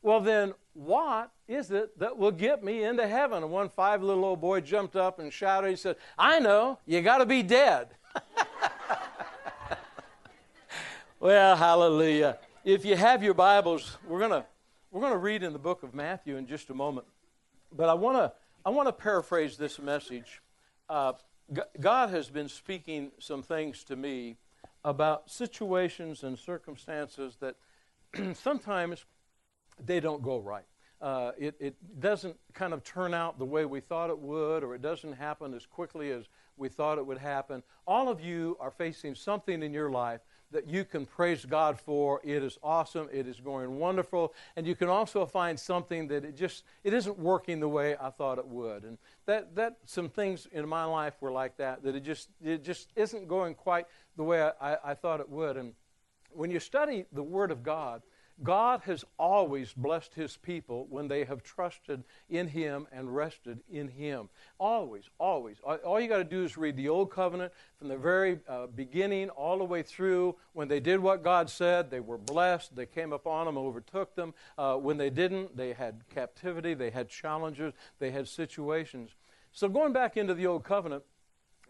Well, 0.00 0.20
then 0.20 0.54
what 0.74 1.32
is 1.48 1.70
it 1.72 1.98
that 1.98 2.16
will 2.16 2.30
get 2.30 2.62
me 2.62 2.84
into 2.84 3.06
heaven? 3.06 3.42
And 3.42 3.50
one 3.50 3.68
five 3.68 4.02
little 4.02 4.24
old 4.24 4.40
boy 4.40 4.60
jumped 4.60 4.94
up 4.94 5.18
and 5.18 5.32
shouted, 5.32 5.70
He 5.70 5.76
said, 5.76 5.96
I 6.16 6.38
know, 6.38 6.78
you 6.86 7.00
got 7.02 7.18
to 7.18 7.26
be 7.26 7.42
dead. 7.42 7.88
well, 11.20 11.56
hallelujah. 11.56 12.38
If 12.64 12.84
you 12.84 12.94
have 12.96 13.24
your 13.24 13.34
Bibles, 13.34 13.98
we're 14.06 14.20
going 14.20 14.30
to 14.30 14.44
we're 14.90 15.00
going 15.00 15.12
to 15.12 15.18
read 15.18 15.42
in 15.42 15.52
the 15.52 15.58
book 15.58 15.82
of 15.82 15.94
Matthew 15.94 16.36
in 16.36 16.46
just 16.46 16.70
a 16.70 16.74
moment, 16.74 17.06
but 17.72 17.88
I 17.88 17.94
want 17.94 18.16
to 18.16 18.32
I 18.64 18.70
want 18.70 18.88
to 18.88 18.92
paraphrase 18.92 19.56
this 19.56 19.78
message. 19.78 20.42
Uh, 20.88 21.12
God 21.80 22.10
has 22.10 22.28
been 22.28 22.48
speaking 22.48 23.12
some 23.18 23.42
things 23.42 23.84
to 23.84 23.96
me 23.96 24.36
about 24.84 25.30
situations 25.30 26.22
and 26.22 26.38
circumstances 26.38 27.36
that 27.40 27.56
sometimes 28.36 29.04
they 29.84 30.00
don't 30.00 30.22
go 30.22 30.38
right. 30.38 30.66
uh, 31.00 31.32
it, 31.38 31.54
it 31.60 32.00
doesn't 32.00 32.36
kind 32.54 32.72
of 32.72 32.82
turn 32.82 33.14
out 33.14 33.38
the 33.38 33.44
way 33.44 33.64
we 33.64 33.80
thought 33.80 34.10
it 34.10 34.18
would, 34.18 34.64
or 34.64 34.74
it 34.74 34.82
doesn't 34.82 35.12
happen 35.12 35.54
as 35.54 35.64
quickly 35.64 36.10
as 36.10 36.28
we 36.56 36.68
thought 36.68 36.98
it 36.98 37.06
would 37.06 37.18
happen. 37.18 37.62
All 37.86 38.08
of 38.08 38.20
you 38.20 38.56
are 38.58 38.70
facing 38.70 39.14
something 39.14 39.62
in 39.62 39.72
your 39.72 39.90
life 39.90 40.20
that 40.50 40.68
you 40.68 40.84
can 40.84 41.04
praise 41.04 41.44
God 41.44 41.78
for. 41.78 42.20
It 42.24 42.42
is 42.42 42.58
awesome. 42.62 43.08
It 43.12 43.26
is 43.26 43.40
going 43.40 43.78
wonderful. 43.78 44.34
And 44.56 44.66
you 44.66 44.74
can 44.74 44.88
also 44.88 45.26
find 45.26 45.58
something 45.58 46.08
that 46.08 46.24
it 46.24 46.36
just 46.36 46.64
it 46.84 46.94
isn't 46.94 47.18
working 47.18 47.60
the 47.60 47.68
way 47.68 47.96
I 48.00 48.10
thought 48.10 48.38
it 48.38 48.46
would. 48.46 48.84
And 48.84 48.98
that 49.26 49.54
that 49.56 49.76
some 49.84 50.08
things 50.08 50.46
in 50.52 50.68
my 50.68 50.84
life 50.84 51.14
were 51.20 51.32
like 51.32 51.56
that, 51.58 51.82
that 51.82 51.94
it 51.94 52.00
just 52.00 52.30
it 52.42 52.64
just 52.64 52.88
isn't 52.96 53.28
going 53.28 53.54
quite 53.54 53.86
the 54.16 54.24
way 54.24 54.42
I, 54.42 54.72
I, 54.72 54.78
I 54.84 54.94
thought 54.94 55.20
it 55.20 55.28
would. 55.28 55.56
And 55.56 55.74
when 56.32 56.50
you 56.50 56.60
study 56.60 57.04
the 57.12 57.22
Word 57.22 57.50
of 57.50 57.62
God, 57.62 58.02
God 58.42 58.82
has 58.84 59.04
always 59.18 59.72
blessed 59.72 60.14
his 60.14 60.36
people 60.36 60.86
when 60.90 61.08
they 61.08 61.24
have 61.24 61.42
trusted 61.42 62.04
in 62.30 62.46
him 62.46 62.86
and 62.92 63.14
rested 63.14 63.60
in 63.70 63.88
him. 63.88 64.28
Always, 64.58 65.04
always. 65.18 65.56
All 65.60 66.00
you 66.00 66.08
got 66.08 66.18
to 66.18 66.24
do 66.24 66.44
is 66.44 66.56
read 66.56 66.76
the 66.76 66.88
Old 66.88 67.10
Covenant 67.10 67.52
from 67.78 67.88
the 67.88 67.96
very 67.96 68.38
uh, 68.48 68.68
beginning 68.68 69.30
all 69.30 69.58
the 69.58 69.64
way 69.64 69.82
through. 69.82 70.36
When 70.52 70.68
they 70.68 70.78
did 70.78 71.00
what 71.00 71.24
God 71.24 71.50
said, 71.50 71.90
they 71.90 72.00
were 72.00 72.18
blessed. 72.18 72.76
They 72.76 72.86
came 72.86 73.12
upon 73.12 73.46
them, 73.46 73.58
overtook 73.58 74.14
them. 74.14 74.34
Uh, 74.56 74.76
when 74.76 74.98
they 74.98 75.10
didn't, 75.10 75.56
they 75.56 75.72
had 75.72 76.04
captivity, 76.14 76.74
they 76.74 76.90
had 76.90 77.08
challenges, 77.08 77.72
they 77.98 78.12
had 78.12 78.28
situations. 78.28 79.10
So 79.50 79.68
going 79.68 79.92
back 79.92 80.16
into 80.16 80.34
the 80.34 80.46
Old 80.46 80.62
Covenant, 80.62 81.02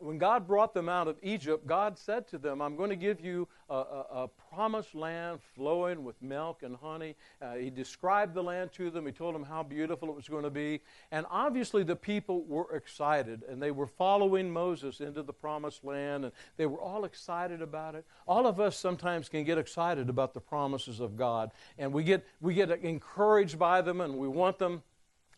when 0.01 0.19
God 0.19 0.47
brought 0.47 0.75
them 0.75 0.89
out 0.89 1.09
of 1.09 1.17
Egypt, 1.23 1.67
God 1.67 1.99
said 1.99 2.29
to 2.29 2.39
them, 2.39 2.61
I'm 2.61 2.77
going 2.77 2.91
to 2.91 2.97
give 2.97 3.21
you 3.21 3.49
a, 3.69 3.75
a, 3.75 4.07
a 4.11 4.29
promised 4.53 4.95
land 4.95 5.41
flowing 5.55 6.05
with 6.05 6.21
milk 6.23 6.63
and 6.63 6.77
honey. 6.77 7.17
Uh, 7.43 7.55
he 7.55 7.71
described 7.71 8.35
the 8.35 8.43
land 8.43 8.73
to 8.75 8.91
them. 8.91 9.07
He 9.07 9.13
told 9.13 9.35
them 9.35 9.45
how 9.45 9.63
beautiful 9.63 10.09
it 10.09 10.17
was 10.17 10.29
going 10.29 10.45
to 10.45 10.51
be. 10.51 10.81
And 11.11 11.27
obviously, 11.31 11.83
the 11.83 11.97
people 11.97 12.45
were 12.45 12.75
excited, 12.75 13.43
and 13.49 13.63
they 13.63 13.71
were 13.71 13.87
following 13.87 14.51
Moses 14.51 15.01
into 15.01 15.23
the 15.23 15.33
promised 15.33 15.85
land, 15.85 16.25
and 16.25 16.33
they 16.57 16.67
were 16.67 16.81
all 16.81 17.05
excited 17.05 17.63
about 17.63 17.95
it. 17.95 18.05
All 18.27 18.47
of 18.47 18.61
us 18.61 18.77
sometimes 18.77 19.29
can 19.29 19.45
get 19.45 19.59
excited 19.59 20.09
about 20.09 20.35
the 20.35 20.41
promises 20.41 21.01
of 21.01 21.17
God, 21.17 21.51
and 21.79 21.93
we 21.93 22.05
get, 22.05 22.25
we 22.41 22.55
get 22.55 22.71
encouraged 22.71 23.59
by 23.59 23.83
them, 23.83 24.01
and 24.01 24.17
we 24.17 24.29
want 24.29 24.59
them 24.59 24.83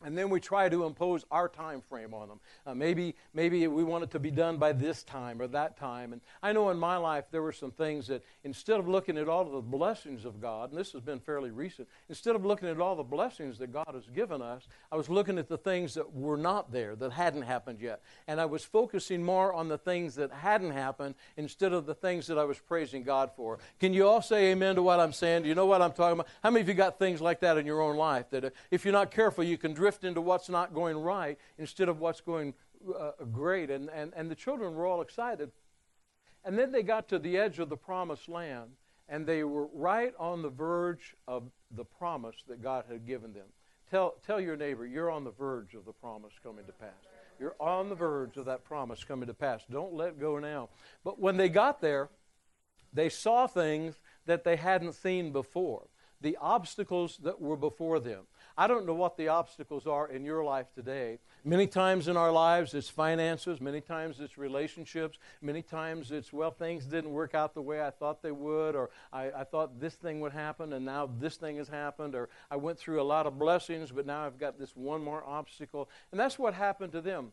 and 0.02 0.16
then 0.16 0.30
we 0.30 0.40
try 0.40 0.69
to 0.69 0.85
impose 0.85 1.25
our 1.30 1.49
time 1.49 1.83
frame 1.83 2.14
on 2.14 2.28
them. 2.28 2.40
Uh, 2.66 2.75
maybe, 2.75 3.14
maybe 3.35 3.66
we 3.66 3.85
want 3.85 4.02
it 4.04 4.11
to 4.12 4.19
be 4.19 4.30
done 4.30 4.57
by 4.57 4.73
this 4.73 5.02
time 5.02 5.40
or 5.42 5.47
that 5.49 5.76
time. 5.76 6.12
And 6.12 6.23
I 6.42 6.52
know 6.52 6.71
in 6.71 6.78
my 6.78 6.97
life 6.97 7.26
there 7.30 7.42
were 7.42 7.52
some 7.52 7.71
things 7.71 8.07
that 8.07 8.25
instead 8.42 8.80
of 8.80 8.88
looking 8.88 9.19
at 9.19 9.28
all 9.28 9.42
of 9.42 9.52
the 9.52 9.61
blessings 9.61 10.25
of 10.25 10.40
God, 10.40 10.71
and 10.71 10.78
this 10.78 10.92
has 10.92 11.02
been 11.02 11.21
fairly 11.21 11.50
recent, 11.50 11.88
instead 12.09 12.35
of 12.35 12.47
looking 12.47 12.69
at 12.69 12.80
all 12.80 12.97
the 12.97 13.02
blessings 13.02 13.59
that 13.59 13.73
God 13.73 13.90
has 13.92 14.09
given 14.14 14.40
us, 14.40 14.66
I 14.90 14.97
was 14.97 15.11
looking 15.11 15.38
at 15.38 15.49
the 15.49 15.59
things 15.59 15.95
that 15.95 16.14
were 16.14 16.38
not 16.38 16.73
there, 16.73 16.97
that 16.97 17.12
hadn't 17.12 17.42
happened 17.42 17.80
yet. 17.80 18.00
And 18.26 18.40
I 18.40 18.47
was 18.47 18.64
focusing 18.64 19.23
more 19.23 19.52
on 19.52 19.69
the 19.69 19.78
things 19.78 20.14
that 20.14 20.33
hadn't 20.33 20.73
happened 20.73 21.14
instead 21.37 21.73
of 21.73 21.85
the 21.85 21.95
things 21.95 22.26
that 22.28 22.38
I 22.38 22.45
was 22.45 22.59
praising 22.59 23.02
God 23.02 23.30
for. 23.37 23.59
Can 23.78 23.92
you 23.92 24.09
all 24.09 24.23
say 24.23 24.52
amen 24.52 24.76
to 24.76 24.83
what 24.83 24.99
I'm 24.99 25.12
saying? 25.12 25.42
Do 25.42 25.49
you 25.49 25.54
know 25.54 25.66
what 25.66 25.83
I'm 25.83 25.92
talking 25.92 26.21
about? 26.21 26.28
How 26.42 26.50
many 26.50 26.62
of 26.62 26.69
you 26.69 26.75
got 26.75 26.99
things 26.99 27.21
like 27.21 27.40
that 27.40 27.59
in 27.59 27.66
your 27.66 27.83
own 27.83 27.97
life 27.97 28.30
that 28.30 28.45
uh, 28.45 28.50
if 28.71 28.85
you're 28.85 28.92
not 28.92 29.11
careful, 29.11 29.45
you 29.45 29.59
can 29.59 29.75
drift 29.75 29.90
drift 29.91 30.05
into 30.05 30.21
what's 30.21 30.49
not 30.49 30.73
going 30.73 30.97
right 30.97 31.37
instead 31.59 31.89
of 31.89 31.99
what's 31.99 32.21
going 32.21 32.55
uh, 32.97 33.11
great. 33.33 33.71
And, 33.71 33.91
and, 33.91 34.13
and 34.15 34.31
the 34.31 34.35
children 34.37 34.75
were 34.75 34.87
all 34.87 35.01
excited. 35.01 35.51
And 36.45 36.57
then 36.57 36.71
they 36.71 36.83
got 36.83 37.09
to 37.09 37.19
the 37.19 37.37
edge 37.37 37.59
of 37.59 37.69
the 37.69 37.77
promised 37.77 38.29
land, 38.29 38.71
and 39.09 39.27
they 39.27 39.43
were 39.43 39.67
right 39.75 40.15
on 40.19 40.43
the 40.43 40.49
verge 40.49 41.17
of 41.27 41.51
the 41.77 41.85
promise 41.85 42.37
that 42.49 42.63
God 42.63 42.85
had 42.89 43.05
given 43.05 43.33
them. 43.33 43.47
Tell, 43.91 44.15
tell 44.25 44.41
your 44.41 44.57
neighbor, 44.57 44.87
you're 44.87 45.11
on 45.11 45.25
the 45.25 45.33
verge 45.33 45.75
of 45.75 45.85
the 45.85 45.93
promise 45.93 46.33
coming 46.43 46.65
to 46.67 46.73
pass. 46.73 46.91
You're 47.41 47.57
on 47.59 47.89
the 47.89 47.95
verge 47.97 48.37
of 48.37 48.45
that 48.45 48.65
promise 48.65 49.03
coming 49.03 49.27
to 49.27 49.35
pass. 49.35 49.63
Don't 49.71 49.95
let 49.95 50.21
go 50.21 50.39
now. 50.39 50.69
But 51.05 51.19
when 51.19 51.37
they 51.37 51.49
got 51.49 51.81
there, 51.81 52.11
they 52.93 53.09
saw 53.09 53.49
things 53.49 53.97
that 54.27 54.45
they 54.45 54.57
hadn't 54.57 54.93
seen 54.93 55.33
before, 55.33 55.89
the 56.21 56.39
obstacles 56.41 57.19
that 57.25 57.41
were 57.41 57.57
before 57.57 57.99
them. 57.99 58.27
I 58.61 58.67
don't 58.67 58.85
know 58.85 58.93
what 58.93 59.17
the 59.17 59.29
obstacles 59.29 59.87
are 59.87 60.09
in 60.09 60.23
your 60.23 60.45
life 60.45 60.67
today. 60.75 61.19
Many 61.47 61.67
times 61.67 62.09
in 62.09 62.19
our 62.19 62.31
lives, 62.31 62.75
it's 62.75 62.90
finances. 62.90 63.59
Many 63.59 63.81
times 63.81 64.21
it's 64.21 64.37
relationships. 64.37 65.17
Many 65.40 65.62
times 65.62 66.11
it's, 66.11 66.31
well, 66.31 66.50
things 66.50 66.85
didn't 66.85 67.11
work 67.11 67.35
out 67.35 67.55
the 67.55 67.62
way 67.62 67.81
I 67.81 67.88
thought 67.88 68.23
they 68.23 68.33
would, 68.33 68.76
or 68.76 68.90
I, 69.14 69.31
I 69.31 69.45
thought 69.45 69.81
this 69.81 69.95
thing 69.95 70.21
would 70.21 70.33
happen, 70.33 70.75
and 70.75 70.85
now 70.85 71.09
this 71.19 71.37
thing 71.37 71.57
has 71.57 71.69
happened, 71.69 72.14
or 72.14 72.29
I 72.50 72.57
went 72.57 72.79
through 72.79 73.00
a 73.00 73.02
lot 73.02 73.26
of 73.26 73.38
blessings, 73.38 73.93
but 73.93 74.05
now 74.05 74.26
I've 74.26 74.38
got 74.38 74.59
this 74.59 74.76
one 74.76 75.02
more 75.02 75.25
obstacle. 75.26 75.88
And 76.12 76.21
that's 76.21 76.38
what 76.38 76.52
happened 76.52 76.93
to 76.93 77.00
them. 77.00 77.33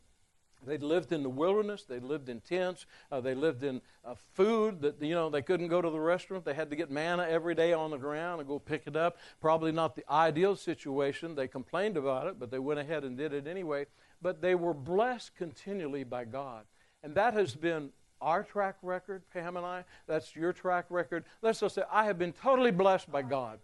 They 0.65 0.77
lived 0.77 1.11
in 1.11 1.23
the 1.23 1.29
wilderness. 1.29 1.83
They 1.83 1.99
lived 1.99 2.29
in 2.29 2.41
tents. 2.41 2.85
Uh, 3.11 3.21
they 3.21 3.35
lived 3.35 3.63
in 3.63 3.81
uh, 4.03 4.15
food 4.33 4.81
that, 4.81 5.01
you 5.01 5.13
know, 5.13 5.29
they 5.29 5.41
couldn't 5.41 5.67
go 5.67 5.81
to 5.81 5.89
the 5.89 5.99
restaurant. 5.99 6.45
They 6.45 6.53
had 6.53 6.69
to 6.69 6.75
get 6.75 6.89
manna 6.89 7.27
every 7.29 7.55
day 7.55 7.73
on 7.73 7.91
the 7.91 7.97
ground 7.97 8.39
and 8.39 8.47
go 8.47 8.59
pick 8.59 8.83
it 8.85 8.95
up. 8.95 9.17
Probably 9.39 9.71
not 9.71 9.95
the 9.95 10.03
ideal 10.11 10.55
situation. 10.55 11.35
They 11.35 11.47
complained 11.47 11.97
about 11.97 12.27
it, 12.27 12.39
but 12.39 12.51
they 12.51 12.59
went 12.59 12.79
ahead 12.79 13.03
and 13.03 13.17
did 13.17 13.33
it 13.33 13.47
anyway. 13.47 13.85
But 14.21 14.41
they 14.41 14.55
were 14.55 14.73
blessed 14.73 15.35
continually 15.35 16.03
by 16.03 16.25
God. 16.25 16.65
And 17.03 17.13
that 17.15 17.33
has 17.33 17.55
been 17.55 17.91
our 18.19 18.43
track 18.43 18.77
record, 18.81 19.21
Pam 19.31 19.57
and 19.57 19.65
I. 19.65 19.83
That's 20.07 20.35
your 20.35 20.53
track 20.53 20.85
record. 20.89 21.23
Let's 21.41 21.59
just 21.59 21.75
say, 21.75 21.83
I 21.91 22.05
have 22.05 22.17
been 22.17 22.33
totally 22.33 22.71
blessed 22.71 23.11
by 23.11 23.21
God. 23.21 23.59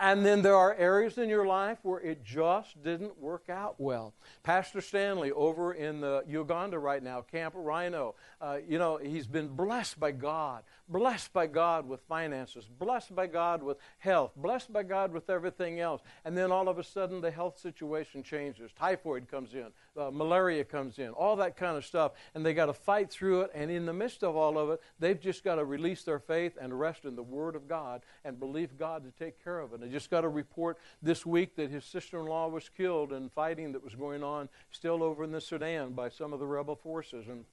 And 0.00 0.24
then 0.24 0.42
there 0.42 0.54
are 0.54 0.74
areas 0.74 1.18
in 1.18 1.28
your 1.28 1.46
life 1.46 1.78
where 1.82 2.00
it 2.00 2.24
just 2.24 2.82
didn't 2.82 3.18
work 3.18 3.48
out 3.48 3.74
well. 3.78 4.14
Pastor 4.44 4.80
Stanley 4.80 5.32
over 5.32 5.72
in 5.72 6.00
the 6.00 6.22
Uganda 6.28 6.78
right 6.78 7.02
now, 7.02 7.22
Camp 7.22 7.54
Rhino, 7.56 8.14
uh, 8.40 8.58
you 8.68 8.78
know, 8.78 8.98
he's 8.98 9.26
been 9.26 9.48
blessed 9.48 9.98
by 9.98 10.12
God, 10.12 10.62
blessed 10.88 11.32
by 11.32 11.48
God 11.48 11.88
with 11.88 12.00
finances, 12.08 12.68
blessed 12.78 13.14
by 13.16 13.26
God 13.26 13.62
with 13.62 13.78
health, 13.98 14.32
blessed 14.36 14.72
by 14.72 14.84
God 14.84 15.12
with 15.12 15.28
everything 15.28 15.80
else. 15.80 16.00
And 16.24 16.36
then 16.36 16.52
all 16.52 16.68
of 16.68 16.78
a 16.78 16.84
sudden 16.84 17.20
the 17.20 17.30
health 17.30 17.58
situation 17.58 18.22
changes. 18.22 18.70
Typhoid 18.78 19.28
comes 19.28 19.54
in, 19.54 19.66
uh, 19.98 20.10
malaria 20.12 20.64
comes 20.64 20.98
in, 20.98 21.10
all 21.10 21.36
that 21.36 21.56
kind 21.56 21.76
of 21.76 21.84
stuff. 21.84 22.12
And 22.34 22.44
they 22.44 22.54
got 22.54 22.66
to 22.66 22.72
fight 22.72 23.10
through 23.10 23.42
it. 23.42 23.50
And 23.54 23.70
in 23.70 23.86
the 23.86 23.92
midst 23.92 24.22
of 24.22 24.36
all 24.36 24.58
of 24.58 24.70
it, 24.70 24.80
they've 24.98 25.20
just 25.20 25.44
got 25.44 25.56
to 25.56 25.64
release 25.64 26.02
their 26.02 26.18
faith 26.18 26.56
and 26.60 26.78
rest 26.78 27.04
in 27.04 27.16
the 27.16 27.22
Word 27.22 27.56
of 27.56 27.68
God 27.68 28.02
and 28.24 28.38
believe 28.38 28.78
God 28.78 29.04
to 29.04 29.24
take 29.24 29.42
care 29.42 29.60
of 29.60 29.72
it. 29.72 29.80
I 29.82 29.88
just 29.88 30.10
got 30.10 30.24
a 30.24 30.28
report 30.28 30.78
this 31.02 31.26
week 31.26 31.56
that 31.56 31.70
his 31.70 31.84
sister 31.84 32.20
in 32.20 32.26
law 32.26 32.48
was 32.48 32.68
killed 32.68 33.12
in 33.12 33.28
fighting 33.28 33.72
that 33.72 33.82
was 33.82 33.94
going 33.94 34.22
on 34.22 34.48
still 34.70 35.02
over 35.02 35.24
in 35.24 35.32
the 35.32 35.40
Sudan 35.40 35.92
by 35.92 36.08
some 36.08 36.32
of 36.32 36.40
the 36.40 36.46
rebel 36.46 36.76
forces. 36.76 37.26
And 37.28 37.44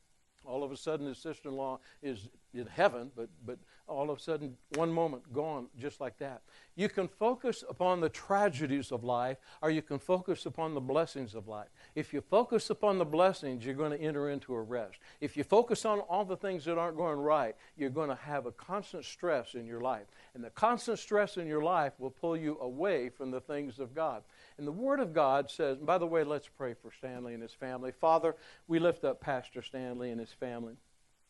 all 0.46 0.64
of 0.64 0.72
a 0.72 0.78
sudden, 0.78 1.08
his 1.08 1.18
sister 1.18 1.50
in 1.50 1.56
law 1.56 1.80
is 2.04 2.30
in 2.54 2.68
heaven, 2.68 3.12
but, 3.16 3.30
but 3.46 3.58
all 3.88 4.10
of 4.10 4.18
a 4.18 4.22
sudden, 4.22 4.58
one 4.76 4.92
moment 4.92 5.32
gone 5.34 5.68
just 5.80 6.02
like 6.02 6.18
that. 6.20 6.42
You 6.76 6.90
can 6.90 7.08
focus 7.08 7.64
upon 7.70 8.02
the 8.02 8.10
tragedies 8.10 8.92
of 8.92 9.04
life, 9.04 9.38
or 9.62 9.70
you 9.70 9.82
can 9.82 10.00
focus 10.00 10.46
upon 10.46 10.74
the 10.74 10.82
blessings 10.82 11.36
of 11.36 11.48
life. 11.48 11.70
If 11.96 12.14
you 12.14 12.22
focus 12.22 12.70
upon 12.70 12.98
the 12.98 13.06
blessings, 13.06 13.66
you're 13.66 13.76
going 13.76 13.92
to 13.92 14.02
enter 14.02 14.30
into 14.30 14.54
a 14.54 14.62
rest. 14.62 14.98
If 15.22 15.38
you 15.38 15.44
focus 15.44 15.86
on 15.86 16.00
all 16.02 16.26
the 16.26 16.36
things 16.36 16.66
that 16.66 16.78
aren't 16.78 16.98
going 16.98 17.20
right, 17.20 17.56
you're 17.78 17.90
going 17.90 18.10
to 18.10 18.16
have 18.16 18.46
a 18.46 18.52
constant 18.52 19.06
stress 19.06 19.54
in 19.54 19.66
your 19.66 19.82
life. 19.82 20.08
And 20.34 20.44
the 20.44 20.50
constant 20.50 21.00
stress 21.00 21.38
in 21.38 21.48
your 21.48 21.64
life 21.64 21.94
will 21.98 22.12
pull 22.12 22.36
you 22.36 22.58
away 22.60 23.10
from 23.10 23.32
the 23.32 23.42
things 23.42 23.80
of 23.80 23.96
God. 23.96 24.24
And 24.58 24.68
the 24.68 24.72
Word 24.72 25.00
of 25.00 25.14
God 25.14 25.50
says, 25.50 25.78
by 25.78 25.98
the 25.98 26.08
way, 26.08 26.24
let's 26.24 26.50
pray 26.50 26.74
for 26.74 26.92
Stanley 26.92 27.34
and 27.34 27.42
his 27.42 27.54
family. 27.54 27.92
Father, 27.92 28.36
we 28.68 28.80
lift 28.80 29.04
up 29.04 29.22
Pastor 29.22 29.62
Stanley 29.62 30.12
and 30.12 30.20
his 30.20 30.32
family. 30.32 30.76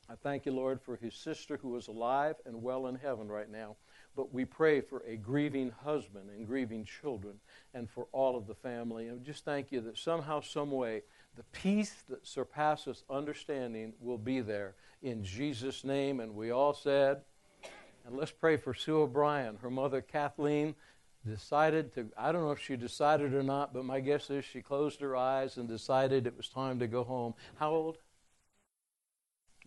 I 0.10 0.14
thank 0.16 0.46
you, 0.46 0.52
Lord, 0.52 0.80
for 0.82 0.96
his 0.96 1.16
sister 1.16 1.58
who 1.58 1.76
is 1.78 1.88
alive 1.88 2.36
and 2.46 2.62
well 2.62 2.88
in 2.88 2.96
heaven 2.96 3.28
right 3.28 3.50
now. 3.50 3.76
But 4.16 4.34
we 4.34 4.46
pray 4.46 4.80
for 4.80 5.04
a 5.06 5.18
grieving 5.18 5.72
husband 5.84 6.30
and 6.30 6.48
grieving 6.48 6.86
children 6.86 7.36
and 7.74 7.90
for 7.90 8.08
all 8.12 8.38
of 8.38 8.48
the 8.48 8.54
family. 8.54 9.08
And 9.08 9.26
just 9.26 9.44
thank 9.44 9.72
you 9.72 9.82
that 9.82 9.98
somehow, 9.98 10.42
some 10.42 10.72
way, 10.72 11.02
the 11.36 11.44
peace 11.52 12.04
that 12.10 12.26
surpasses 12.26 13.04
understanding 13.10 13.94
will 14.00 14.18
be 14.18 14.42
there 14.42 14.76
in 15.02 15.24
Jesus' 15.24 15.84
name. 15.84 16.20
And 16.20 16.36
we 16.36 16.52
all 16.52 16.74
said, 16.74 17.22
and 18.06 18.16
let's 18.16 18.32
pray 18.32 18.58
for 18.58 18.74
Sue 18.74 19.02
O'Brien, 19.02 19.58
her 19.62 19.72
mother 19.72 20.02
Kathleen, 20.02 20.76
decided 21.28 21.94
to, 21.96 22.08
I 22.16 22.32
don't 22.32 22.44
know 22.44 22.52
if 22.52 22.62
she 22.62 22.76
decided 22.76 23.34
or 23.34 23.42
not, 23.42 23.74
but 23.74 23.84
my 23.84 24.00
guess 24.00 24.30
is 24.30 24.46
she 24.46 24.62
closed 24.62 25.02
her 25.02 25.16
eyes 25.18 25.58
and 25.58 25.68
decided 25.68 26.28
it 26.28 26.38
was 26.38 26.48
time 26.48 26.78
to 26.80 26.88
go 26.88 27.04
home. 27.04 27.34
How 27.56 27.72
old? 27.72 27.98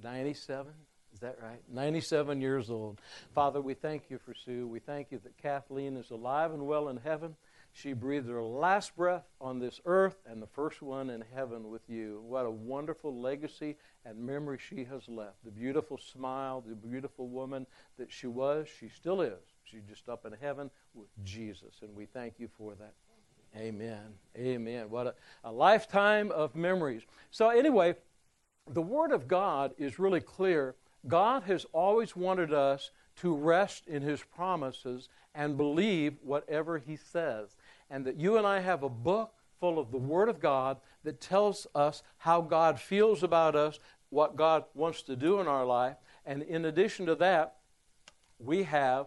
97? 0.03 0.73
Is 1.13 1.21
that 1.21 1.39
right? 1.43 1.63
97 1.73 2.41
years 2.41 2.71
old. 2.71 3.01
Father, 3.35 3.61
we 3.61 3.75
thank 3.75 4.05
you 4.09 4.19
for 4.19 4.35
Sue. 4.35 4.67
We 4.67 4.79
thank 4.79 5.11
you 5.11 5.19
that 5.25 5.37
Kathleen 5.39 5.97
is 5.97 6.11
alive 6.11 6.53
and 6.53 6.67
well 6.67 6.89
in 6.89 6.99
heaven. 6.99 7.35
She 7.73 7.93
breathed 7.93 8.29
her 8.29 8.43
last 8.43 8.97
breath 8.97 9.25
on 9.41 9.59
this 9.59 9.81
earth 9.85 10.17
and 10.27 10.43
the 10.43 10.47
first 10.47 10.83
one 10.83 11.11
in 11.11 11.23
heaven 11.35 11.71
with 11.71 11.83
you. 11.89 12.23
What 12.27 12.47
a 12.47 12.51
wonderful 12.51 13.21
legacy 13.21 13.77
and 14.05 14.19
memory 14.19 14.59
she 14.59 14.85
has 14.85 15.09
left. 15.09 15.45
The 15.45 15.51
beautiful 15.51 15.99
smile, 15.99 16.63
the 16.67 16.75
beautiful 16.75 17.29
woman 17.29 17.67
that 17.97 18.11
she 18.11 18.27
was, 18.27 18.69
she 18.81 18.89
still 18.89 19.21
is. 19.21 19.39
She's 19.65 19.85
just 19.89 20.09
up 20.09 20.25
in 20.25 20.33
heaven 20.41 20.71
with 20.95 21.09
Jesus, 21.25 21.75
and 21.83 21.95
we 21.95 22.07
thank 22.07 22.35
you 22.39 22.49
for 22.57 22.75
that. 22.77 22.95
Amen. 23.57 24.15
Amen. 24.37 24.91
What 24.91 25.07
a, 25.07 25.15
a 25.45 25.53
lifetime 25.53 26.31
of 26.31 26.55
memories. 26.55 27.03
So, 27.31 27.51
anyway, 27.51 27.97
the 28.75 28.83
Word 28.83 29.13
of 29.13 29.29
God 29.29 29.73
is 29.79 29.99
really 29.99 30.21
clear. 30.21 30.75
God 31.07 31.45
has 31.45 31.65
always 31.73 32.15
wanted 32.17 32.53
us 32.53 32.91
to 33.17 33.35
rest 33.35 33.87
in 33.87 34.03
His 34.03 34.23
promises 34.23 35.09
and 35.35 35.57
believe 35.57 36.17
whatever 36.23 36.79
He 36.79 36.97
says. 36.97 37.57
And 37.91 38.05
that 38.05 38.17
you 38.17 38.37
and 38.37 38.47
I 38.47 38.61
have 38.61 38.83
a 38.83 38.89
book 38.89 39.33
full 39.61 39.79
of 39.79 39.91
the 39.91 39.99
Word 39.99 40.29
of 40.29 40.41
God 40.41 40.79
that 41.05 41.21
tells 41.21 41.67
us 41.75 42.03
how 42.19 42.41
God 42.41 42.81
feels 42.81 43.23
about 43.23 43.57
us, 43.57 43.79
what 44.11 44.37
God 44.37 44.65
wants 44.75 45.03
to 45.03 45.17
do 45.17 45.41
in 45.41 45.47
our 45.47 45.65
life. 45.65 45.97
And 46.27 46.43
in 46.43 46.65
addition 46.65 47.07
to 47.07 47.15
that, 47.17 47.57
we 48.39 48.63
have 48.65 49.07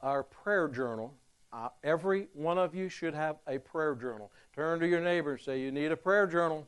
our 0.00 0.22
prayer 0.22 0.68
journal. 0.68 1.14
Uh, 1.52 1.68
every 1.82 2.28
one 2.34 2.58
of 2.58 2.74
you 2.74 2.88
should 2.88 3.14
have 3.14 3.36
a 3.46 3.58
prayer 3.58 3.94
journal. 3.94 4.30
Turn 4.54 4.80
to 4.80 4.88
your 4.88 5.00
neighbor 5.00 5.32
and 5.32 5.40
say, 5.40 5.60
You 5.60 5.70
need 5.70 5.92
a 5.92 5.96
prayer 5.96 6.26
journal. 6.26 6.66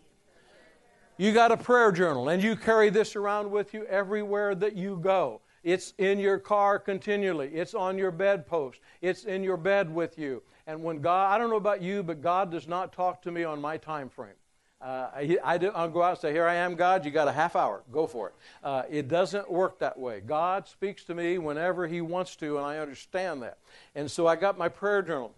You 1.21 1.33
got 1.33 1.51
a 1.51 1.57
prayer 1.57 1.91
journal, 1.91 2.29
and 2.29 2.41
you 2.41 2.55
carry 2.55 2.91
this 2.91 3.17
around 3.17 3.51
with 3.51 3.75
you 3.75 3.85
everywhere 3.87 4.55
that 4.55 4.77
you 4.77 5.01
go. 5.03 5.41
It's 5.65 5.93
in 5.99 6.21
your 6.21 6.39
car 6.39 6.79
continually. 6.79 7.49
It's 7.49 7.75
on 7.75 7.99
your 7.99 8.13
bedpost. 8.13 8.79
It's 9.03 9.25
in 9.25 9.43
your 9.43 9.57
bed 9.57 9.93
with 9.93 10.17
you. 10.17 10.45
And 10.69 10.81
when 10.81 11.01
God, 11.01 11.35
I 11.35 11.39
don't 11.39 11.51
know 11.51 11.57
about 11.57 11.83
you, 11.83 12.05
but 12.05 12.23
God 12.23 12.53
does 12.53 12.69
not 12.69 12.93
talk 12.93 13.21
to 13.23 13.33
me 13.33 13.43
on 13.43 13.61
my 13.61 13.79
time 13.79 14.09
frame. 14.09 14.35
Uh, 14.81 15.09
I, 15.13 15.39
I 15.43 15.59
do, 15.59 15.73
I'll 15.75 15.89
go 15.89 16.05
out 16.05 16.11
and 16.11 16.19
say, 16.21 16.33
Here 16.33 16.47
I 16.47 16.55
am, 16.55 16.77
God, 16.77 17.05
you 17.05 17.11
got 17.11 17.27
a 17.27 17.33
half 17.33 17.57
hour. 17.57 17.83
Go 17.91 18.07
for 18.07 18.29
it. 18.29 18.35
Uh, 18.63 18.85
it 18.89 19.09
doesn't 19.09 19.51
work 19.51 19.81
that 19.81 19.99
way. 19.99 20.21
God 20.25 20.69
speaks 20.69 21.03
to 21.07 21.17
me 21.17 21.39
whenever 21.39 21.89
He 21.89 22.01
wants 22.01 22.37
to, 22.37 22.59
and 22.59 22.65
I 22.65 22.79
understand 22.79 23.43
that. 23.43 23.59
And 23.97 24.09
so 24.09 24.29
I 24.29 24.37
got 24.37 24.57
my 24.57 24.69
prayer 24.69 25.03
journal, 25.03 25.35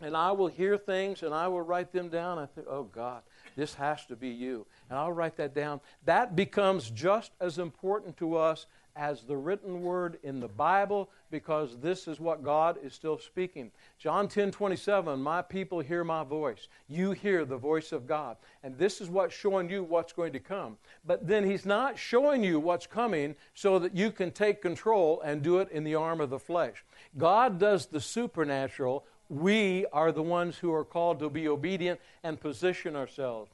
and 0.00 0.16
I 0.16 0.32
will 0.32 0.48
hear 0.48 0.76
things 0.76 1.22
and 1.22 1.34
I 1.34 1.48
will 1.48 1.62
write 1.62 1.92
them 1.92 2.08
down. 2.08 2.38
I 2.38 2.46
think, 2.46 2.66
Oh, 2.68 2.84
God, 2.84 3.22
this 3.56 3.74
has 3.74 4.04
to 4.06 4.16
be 4.16 4.28
you. 4.28 4.66
And 4.90 4.98
I'll 4.98 5.12
write 5.12 5.36
that 5.36 5.54
down. 5.54 5.80
That 6.04 6.34
becomes 6.34 6.90
just 6.90 7.30
as 7.40 7.58
important 7.58 8.16
to 8.18 8.36
us 8.36 8.66
as 8.96 9.22
the 9.22 9.36
written 9.36 9.82
word 9.82 10.18
in 10.24 10.40
the 10.40 10.48
Bible 10.48 11.08
because 11.30 11.76
this 11.78 12.08
is 12.08 12.18
what 12.18 12.42
God 12.42 12.76
is 12.82 12.92
still 12.92 13.18
speaking. 13.18 13.70
John 13.98 14.26
10 14.26 14.50
27, 14.50 15.20
my 15.20 15.42
people 15.42 15.78
hear 15.78 16.02
my 16.02 16.24
voice. 16.24 16.66
You 16.88 17.12
hear 17.12 17.44
the 17.44 17.56
voice 17.56 17.92
of 17.92 18.08
God. 18.08 18.36
And 18.64 18.76
this 18.76 19.00
is 19.00 19.08
what's 19.08 19.34
showing 19.34 19.70
you 19.70 19.84
what's 19.84 20.12
going 20.12 20.32
to 20.32 20.40
come. 20.40 20.76
But 21.06 21.26
then 21.26 21.48
He's 21.48 21.64
not 21.64 21.96
showing 21.96 22.42
you 22.42 22.58
what's 22.58 22.86
coming 22.86 23.36
so 23.54 23.78
that 23.78 23.94
you 23.94 24.10
can 24.10 24.32
take 24.32 24.60
control 24.60 25.20
and 25.22 25.40
do 25.40 25.58
it 25.58 25.70
in 25.70 25.84
the 25.84 25.94
arm 25.94 26.20
of 26.20 26.30
the 26.30 26.38
flesh. 26.38 26.84
God 27.16 27.60
does 27.60 27.86
the 27.86 28.00
supernatural. 28.00 29.04
We 29.28 29.86
are 29.92 30.10
the 30.10 30.22
ones 30.22 30.58
who 30.58 30.72
are 30.74 30.84
called 30.84 31.20
to 31.20 31.30
be 31.30 31.46
obedient 31.46 32.00
and 32.24 32.40
position 32.40 32.96
ourselves. 32.96 33.52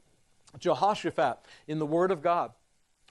Jehoshaphat, 0.58 1.38
in 1.66 1.78
the 1.78 1.86
Word 1.86 2.10
of 2.10 2.22
God, 2.22 2.52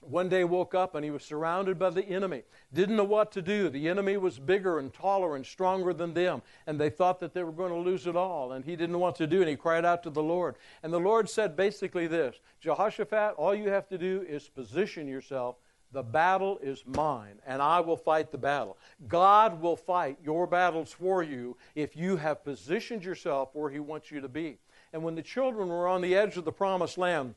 one 0.01 0.29
day 0.29 0.43
woke 0.43 0.75
up 0.75 0.93
and 0.93 1.03
he 1.03 1.09
was 1.09 1.23
surrounded 1.23 1.79
by 1.79 1.89
the 1.89 2.05
enemy. 2.05 2.43
Didn't 2.73 2.95
know 2.95 3.03
what 3.03 3.31
to 3.31 3.41
do. 3.41 3.69
The 3.69 3.89
enemy 3.89 4.17
was 4.17 4.37
bigger 4.37 4.77
and 4.77 4.93
taller 4.93 5.35
and 5.35 5.45
stronger 5.45 5.93
than 5.93 6.13
them, 6.13 6.41
and 6.67 6.79
they 6.79 6.89
thought 6.89 7.19
that 7.21 7.33
they 7.33 7.43
were 7.43 7.51
going 7.51 7.71
to 7.71 7.77
lose 7.77 8.05
it 8.05 8.15
all. 8.15 8.51
And 8.51 8.63
he 8.63 8.75
didn't 8.75 8.91
know 8.91 8.99
what 8.99 9.15
to 9.15 9.27
do, 9.27 9.41
and 9.41 9.49
he 9.49 9.55
cried 9.55 9.85
out 9.85 10.03
to 10.03 10.09
the 10.09 10.23
Lord. 10.23 10.55
And 10.83 10.93
the 10.93 10.99
Lord 10.99 11.29
said 11.29 11.55
basically 11.55 12.07
this 12.07 12.39
Jehoshaphat, 12.61 13.35
all 13.37 13.55
you 13.55 13.69
have 13.69 13.87
to 13.89 13.97
do 13.97 14.25
is 14.27 14.47
position 14.47 15.07
yourself. 15.07 15.55
The 15.91 16.03
battle 16.03 16.59
is 16.61 16.83
mine, 16.85 17.39
and 17.45 17.61
I 17.61 17.79
will 17.79 17.95
fight 17.95 18.31
the 18.31 18.37
battle. 18.37 18.77
God 19.07 19.61
will 19.61 19.77
fight 19.77 20.17
your 20.23 20.45
battles 20.45 20.91
for 20.91 21.23
you 21.23 21.55
if 21.73 21.95
you 21.95 22.17
have 22.17 22.43
positioned 22.43 23.05
yourself 23.05 23.49
where 23.53 23.69
He 23.69 23.79
wants 23.79 24.11
you 24.11 24.19
to 24.19 24.27
be. 24.27 24.57
And 24.95 25.03
when 25.03 25.15
the 25.15 25.21
children 25.21 25.67
were 25.67 25.89
on 25.89 25.99
the 25.99 26.15
edge 26.15 26.37
of 26.37 26.45
the 26.45 26.53
promised 26.53 26.97
land, 26.97 27.35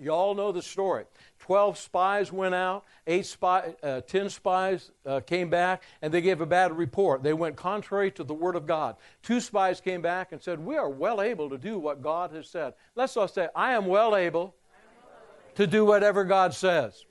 you 0.00 0.08
all 0.08 0.34
know 0.34 0.52
the 0.52 0.62
story. 0.62 1.04
Twelve 1.38 1.76
spies 1.76 2.32
went 2.32 2.54
out, 2.54 2.82
eight 3.06 3.26
spy, 3.26 3.74
uh, 3.82 4.00
ten 4.00 4.30
spies 4.30 4.90
uh, 5.04 5.20
came 5.20 5.50
back, 5.50 5.82
and 6.00 6.14
they 6.14 6.22
gave 6.22 6.40
a 6.40 6.46
bad 6.46 6.74
report. 6.74 7.22
They 7.22 7.34
went 7.34 7.56
contrary 7.56 8.10
to 8.12 8.24
the 8.24 8.32
word 8.32 8.56
of 8.56 8.66
God. 8.66 8.96
Two 9.22 9.38
spies 9.40 9.82
came 9.82 10.00
back 10.00 10.32
and 10.32 10.40
said, 10.40 10.58
We 10.58 10.76
are 10.76 10.88
well 10.88 11.20
able 11.20 11.50
to 11.50 11.58
do 11.58 11.78
what 11.78 12.00
God 12.00 12.32
has 12.32 12.48
said. 12.48 12.72
Let's 12.94 13.18
all 13.18 13.28
say, 13.28 13.48
I 13.54 13.74
am 13.74 13.84
well 13.84 14.16
able 14.16 14.54
to 15.56 15.66
do 15.66 15.84
whatever 15.84 16.24
God 16.24 16.54
says. 16.54 17.04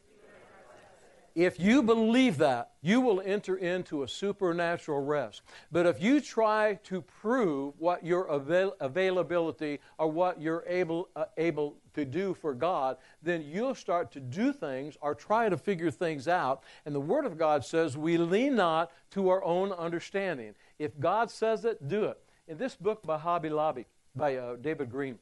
If 1.36 1.60
you 1.60 1.82
believe 1.82 2.38
that, 2.38 2.74
you 2.82 3.02
will 3.02 3.20
enter 3.26 3.56
into 3.56 4.04
a 4.04 4.08
supernatural 4.08 5.04
rest. 5.04 5.42
But 5.72 5.88
if 5.88 6.00
you 6.00 6.22
try 6.22 6.76
to 6.84 7.02
prove 7.02 7.74
what 7.80 8.06
your 8.06 8.26
avail- 8.26 8.76
availability 8.80 9.80
or 9.98 10.12
what 10.12 10.40
you're 10.40 10.64
able, 10.68 11.10
uh, 11.16 11.26
able 11.38 11.78
to 11.96 12.06
do 12.06 12.36
for 12.36 12.54
God, 12.54 12.98
then 13.24 13.42
you'll 13.42 13.74
start 13.74 14.12
to 14.12 14.20
do 14.20 14.54
things 14.54 14.96
or 15.02 15.16
try 15.16 15.50
to 15.50 15.58
figure 15.58 15.90
things 15.90 16.28
out. 16.28 16.64
And 16.86 16.94
the 16.94 17.00
Word 17.00 17.26
of 17.26 17.38
God 17.38 17.66
says, 17.66 17.98
We 17.98 18.18
lean 18.18 18.56
not 18.56 18.92
to 19.12 19.30
our 19.30 19.44
own 19.44 19.72
understanding. 19.72 20.54
If 20.78 21.00
God 21.00 21.32
says 21.32 21.66
it, 21.66 21.88
do 21.88 22.06
it. 22.06 22.20
In 22.48 22.60
this 22.60 22.76
book 22.76 23.02
by 23.02 23.18
Hobby 23.18 23.50
Lobby, 23.50 23.88
by 24.16 24.36
uh, 24.36 24.58
David 24.58 24.92
Green, 24.92 25.18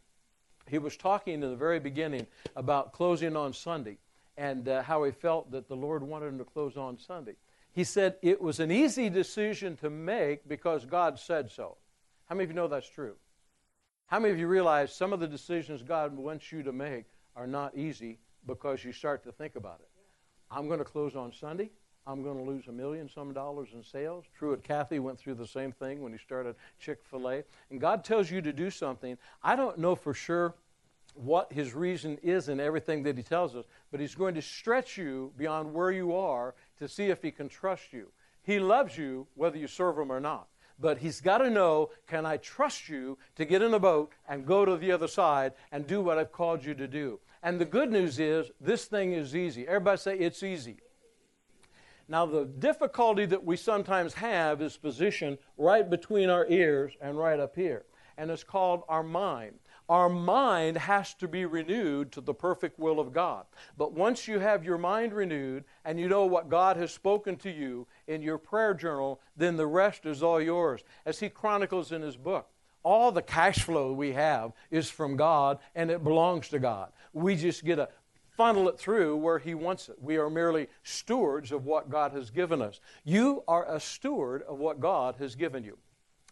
he 0.67 0.77
was 0.77 0.97
talking 0.97 1.35
in 1.35 1.41
the 1.41 1.55
very 1.55 1.79
beginning 1.79 2.27
about 2.55 2.91
closing 2.91 3.37
on 3.37 3.53
Sunday 3.53 3.97
and 4.37 4.67
uh, 4.67 4.83
how 4.83 5.03
he 5.03 5.11
felt 5.11 5.51
that 5.51 5.67
the 5.67 5.75
Lord 5.75 6.03
wanted 6.03 6.27
him 6.27 6.37
to 6.37 6.43
close 6.43 6.77
on 6.77 6.97
Sunday. 6.97 7.35
He 7.73 7.83
said 7.83 8.15
it 8.21 8.41
was 8.41 8.59
an 8.59 8.71
easy 8.71 9.09
decision 9.09 9.77
to 9.77 9.89
make 9.89 10.47
because 10.47 10.85
God 10.85 11.19
said 11.19 11.49
so. 11.49 11.77
How 12.27 12.35
many 12.35 12.45
of 12.45 12.49
you 12.49 12.55
know 12.55 12.67
that's 12.67 12.89
true? 12.89 13.15
How 14.07 14.19
many 14.19 14.33
of 14.33 14.39
you 14.39 14.47
realize 14.47 14.93
some 14.93 15.13
of 15.13 15.19
the 15.21 15.27
decisions 15.27 15.83
God 15.83 16.15
wants 16.15 16.51
you 16.51 16.63
to 16.63 16.73
make 16.73 17.05
are 17.35 17.47
not 17.47 17.77
easy 17.77 18.19
because 18.45 18.83
you 18.83 18.91
start 18.91 19.23
to 19.23 19.31
think 19.31 19.55
about 19.55 19.79
it? 19.79 19.89
I'm 20.49 20.67
going 20.67 20.79
to 20.79 20.85
close 20.85 21.15
on 21.15 21.31
Sunday. 21.31 21.69
I'm 22.05 22.23
going 22.23 22.37
to 22.37 22.43
lose 22.43 22.67
a 22.67 22.71
million 22.71 23.07
some 23.07 23.31
dollars 23.31 23.69
in 23.73 23.83
sales. 23.83 24.25
Truett 24.37 24.63
Cathy 24.63 24.99
went 24.99 25.19
through 25.19 25.35
the 25.35 25.47
same 25.47 25.71
thing 25.71 26.01
when 26.01 26.11
he 26.11 26.17
started 26.17 26.55
Chick 26.79 26.99
fil 27.09 27.29
A. 27.29 27.43
And 27.69 27.79
God 27.79 28.03
tells 28.03 28.29
you 28.29 28.41
to 28.41 28.51
do 28.51 28.69
something. 28.69 29.17
I 29.43 29.55
don't 29.55 29.77
know 29.77 29.95
for 29.95 30.13
sure 30.13 30.55
what 31.13 31.51
his 31.51 31.73
reason 31.73 32.17
is 32.23 32.49
in 32.49 32.59
everything 32.59 33.03
that 33.03 33.17
he 33.17 33.23
tells 33.23 33.55
us, 33.55 33.65
but 33.91 33.99
he's 33.99 34.15
going 34.15 34.35
to 34.35 34.41
stretch 34.41 34.97
you 34.97 35.31
beyond 35.37 35.73
where 35.73 35.91
you 35.91 36.15
are 36.15 36.55
to 36.79 36.87
see 36.87 37.05
if 37.05 37.21
he 37.21 37.31
can 37.31 37.49
trust 37.49 37.93
you. 37.93 38.11
He 38.43 38.59
loves 38.59 38.97
you 38.97 39.27
whether 39.35 39.57
you 39.57 39.67
serve 39.67 39.97
him 39.97 40.11
or 40.11 40.19
not. 40.19 40.47
But 40.79 40.97
he's 40.97 41.21
got 41.21 41.39
to 41.39 41.49
know 41.49 41.91
can 42.07 42.25
I 42.25 42.37
trust 42.37 42.89
you 42.89 43.17
to 43.35 43.45
get 43.45 43.61
in 43.61 43.73
a 43.73 43.79
boat 43.79 44.11
and 44.27 44.47
go 44.47 44.65
to 44.65 44.77
the 44.77 44.91
other 44.91 45.07
side 45.07 45.53
and 45.71 45.85
do 45.85 46.01
what 46.01 46.17
I've 46.17 46.31
called 46.31 46.65
you 46.65 46.73
to 46.73 46.87
do? 46.87 47.19
And 47.43 47.59
the 47.59 47.65
good 47.65 47.91
news 47.91 48.19
is 48.19 48.51
this 48.59 48.85
thing 48.85 49.13
is 49.13 49.35
easy. 49.35 49.67
Everybody 49.67 49.97
say 49.97 50.17
it's 50.17 50.41
easy. 50.41 50.77
Now, 52.07 52.25
the 52.25 52.45
difficulty 52.45 53.25
that 53.27 53.45
we 53.45 53.55
sometimes 53.55 54.13
have 54.15 54.61
is 54.61 54.75
positioned 54.75 55.37
right 55.57 55.87
between 55.87 56.29
our 56.29 56.45
ears 56.47 56.93
and 56.99 57.17
right 57.17 57.39
up 57.39 57.55
here. 57.55 57.85
And 58.17 58.29
it's 58.29 58.43
called 58.43 58.83
our 58.89 59.03
mind 59.03 59.59
our 59.91 60.07
mind 60.07 60.77
has 60.77 61.13
to 61.15 61.27
be 61.27 61.43
renewed 61.43 62.13
to 62.13 62.21
the 62.21 62.33
perfect 62.33 62.79
will 62.79 62.97
of 62.97 63.11
God. 63.11 63.45
But 63.77 63.91
once 63.91 64.25
you 64.25 64.39
have 64.39 64.63
your 64.63 64.77
mind 64.77 65.11
renewed 65.11 65.65
and 65.83 65.99
you 65.99 66.07
know 66.07 66.25
what 66.25 66.47
God 66.47 66.77
has 66.77 66.93
spoken 66.93 67.35
to 67.39 67.51
you 67.51 67.85
in 68.07 68.21
your 68.21 68.37
prayer 68.37 68.73
journal, 68.73 69.19
then 69.35 69.57
the 69.57 69.67
rest 69.67 70.05
is 70.05 70.23
all 70.23 70.39
yours. 70.39 70.81
As 71.05 71.19
he 71.19 71.27
chronicles 71.27 71.91
in 71.91 72.01
his 72.01 72.15
book, 72.15 72.47
all 72.83 73.11
the 73.11 73.21
cash 73.21 73.63
flow 73.63 73.91
we 73.91 74.13
have 74.13 74.53
is 74.69 74.89
from 74.89 75.17
God 75.17 75.59
and 75.75 75.91
it 75.91 76.05
belongs 76.05 76.47
to 76.49 76.59
God. 76.59 76.93
We 77.11 77.35
just 77.35 77.65
get 77.65 77.75
to 77.75 77.89
funnel 78.37 78.69
it 78.69 78.79
through 78.79 79.17
where 79.17 79.39
He 79.39 79.55
wants 79.55 79.89
it. 79.89 80.01
We 80.01 80.15
are 80.15 80.29
merely 80.29 80.67
stewards 80.83 81.51
of 81.51 81.65
what 81.65 81.89
God 81.89 82.13
has 82.13 82.29
given 82.29 82.61
us. 82.61 82.79
You 83.03 83.43
are 83.45 83.69
a 83.69 83.79
steward 83.79 84.43
of 84.43 84.57
what 84.57 84.79
God 84.79 85.15
has 85.19 85.35
given 85.35 85.65
you. 85.65 85.77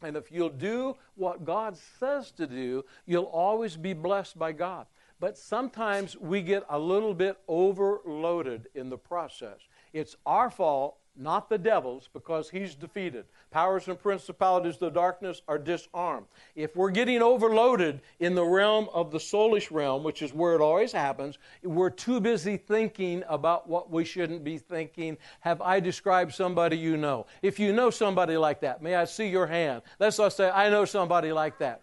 And 0.01 0.15
if 0.15 0.31
you'll 0.31 0.49
do 0.49 0.95
what 1.15 1.45
God 1.45 1.77
says 1.99 2.31
to 2.31 2.47
do, 2.47 2.85
you'll 3.05 3.23
always 3.25 3.75
be 3.77 3.93
blessed 3.93 4.39
by 4.39 4.51
God. 4.53 4.87
But 5.19 5.37
sometimes 5.37 6.15
we 6.17 6.41
get 6.41 6.63
a 6.69 6.79
little 6.79 7.13
bit 7.13 7.37
overloaded 7.47 8.69
in 8.73 8.89
the 8.89 8.97
process. 8.97 9.59
It's 9.91 10.15
our 10.25 10.49
fault 10.49 10.97
not 11.19 11.49
the 11.49 11.57
devil's, 11.57 12.09
because 12.13 12.49
he's 12.49 12.75
defeated. 12.75 13.25
Powers 13.51 13.87
and 13.87 13.99
principalities 13.99 14.75
of 14.75 14.79
the 14.79 14.89
darkness 14.89 15.41
are 15.47 15.57
disarmed. 15.57 16.25
If 16.55 16.75
we're 16.75 16.91
getting 16.91 17.21
overloaded 17.21 18.01
in 18.19 18.35
the 18.35 18.45
realm 18.45 18.87
of 18.93 19.11
the 19.11 19.17
soulish 19.17 19.69
realm, 19.69 20.03
which 20.03 20.21
is 20.21 20.33
where 20.33 20.55
it 20.55 20.61
always 20.61 20.91
happens, 20.91 21.37
we're 21.61 21.89
too 21.89 22.21
busy 22.21 22.57
thinking 22.57 23.23
about 23.27 23.67
what 23.67 23.91
we 23.91 24.05
shouldn't 24.05 24.43
be 24.43 24.57
thinking. 24.57 25.17
Have 25.41 25.61
I 25.61 25.79
described 25.79 26.33
somebody 26.33 26.77
you 26.77 26.95
know? 26.95 27.25
If 27.41 27.59
you 27.59 27.73
know 27.73 27.89
somebody 27.89 28.37
like 28.37 28.61
that, 28.61 28.81
may 28.81 28.95
I 28.95 29.05
see 29.05 29.27
your 29.27 29.47
hand? 29.47 29.81
Let's 29.99 30.19
all 30.19 30.29
say, 30.29 30.49
I 30.49 30.69
know 30.69 30.85
somebody 30.85 31.31
like 31.31 31.59
that 31.59 31.81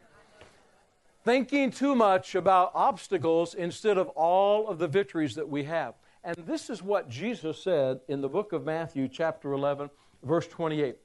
thinking 1.27 1.72
too 1.72 1.96
much 1.96 2.37
about 2.37 2.70
obstacles 2.72 3.55
instead 3.55 3.99
of 3.99 4.09
all 4.11 4.68
of 4.68 4.79
the 4.79 4.87
victories 4.87 5.35
that 5.35 5.49
we 5.49 5.64
have. 5.64 5.92
And 6.27 6.39
this 6.39 6.71
is 6.71 6.83
what 6.83 7.09
Jesus 7.09 7.62
said 7.62 8.01
in 8.09 8.21
the 8.21 8.29
book 8.29 8.53
of 8.53 8.65
Matthew, 8.65 9.07
chapter 9.07 9.53
11, 9.53 9.91
verse 10.25 10.49
28. 10.49 10.97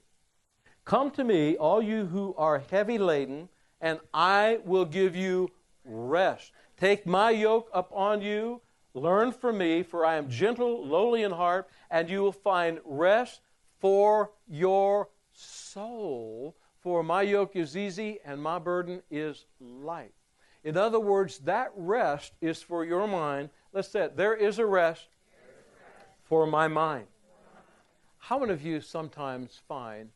Come 0.84 1.12
to 1.12 1.24
me, 1.24 1.56
all 1.58 1.80
you 1.80 2.08
who 2.08 2.34
are 2.40 2.64
heavy 2.72 2.98
laden, 2.98 3.48
and 3.80 4.00
I 4.16 4.62
will 4.66 4.84
give 4.84 5.16
you 5.16 5.52
rest. 5.86 6.52
Take 6.76 7.06
my 7.06 7.30
yoke 7.30 7.70
upon 7.72 8.24
you, 8.24 8.62
learn 8.96 9.32
from 9.32 9.60
me, 9.60 9.84
for 9.84 10.04
I 10.04 10.16
am 10.16 10.28
gentle, 10.28 10.88
lowly 10.88 11.22
in 11.22 11.30
heart, 11.30 11.70
and 11.92 12.10
you 12.10 12.24
will 12.24 12.32
find 12.32 12.80
rest 12.84 13.42
for 13.80 14.32
your 14.48 15.08
soul. 15.34 16.56
For 16.80 17.04
my 17.04 17.22
yoke 17.22 17.56
is 17.56 17.78
easy 17.78 18.18
and 18.26 18.42
my 18.42 18.58
burden 18.58 19.04
is 19.12 19.46
light. 19.60 20.14
In 20.64 20.78
other 20.78 21.00
words, 21.00 21.38
that 21.40 21.72
rest 21.76 22.34
is 22.42 22.64
for 22.64 22.84
your 22.84 23.08
mind. 23.08 23.52
Let's 23.74 23.88
say 23.88 24.06
it. 24.06 24.18
There 24.18 24.36
is 24.36 24.60
a 24.60 24.66
rest 24.66 25.08
for 26.24 26.46
my 26.46 26.68
mind. 26.68 27.08
How 28.18 28.40
many 28.40 28.54
of 28.54 28.62
you 28.62 28.82
sometimes 28.82 29.62
find 29.68 30.10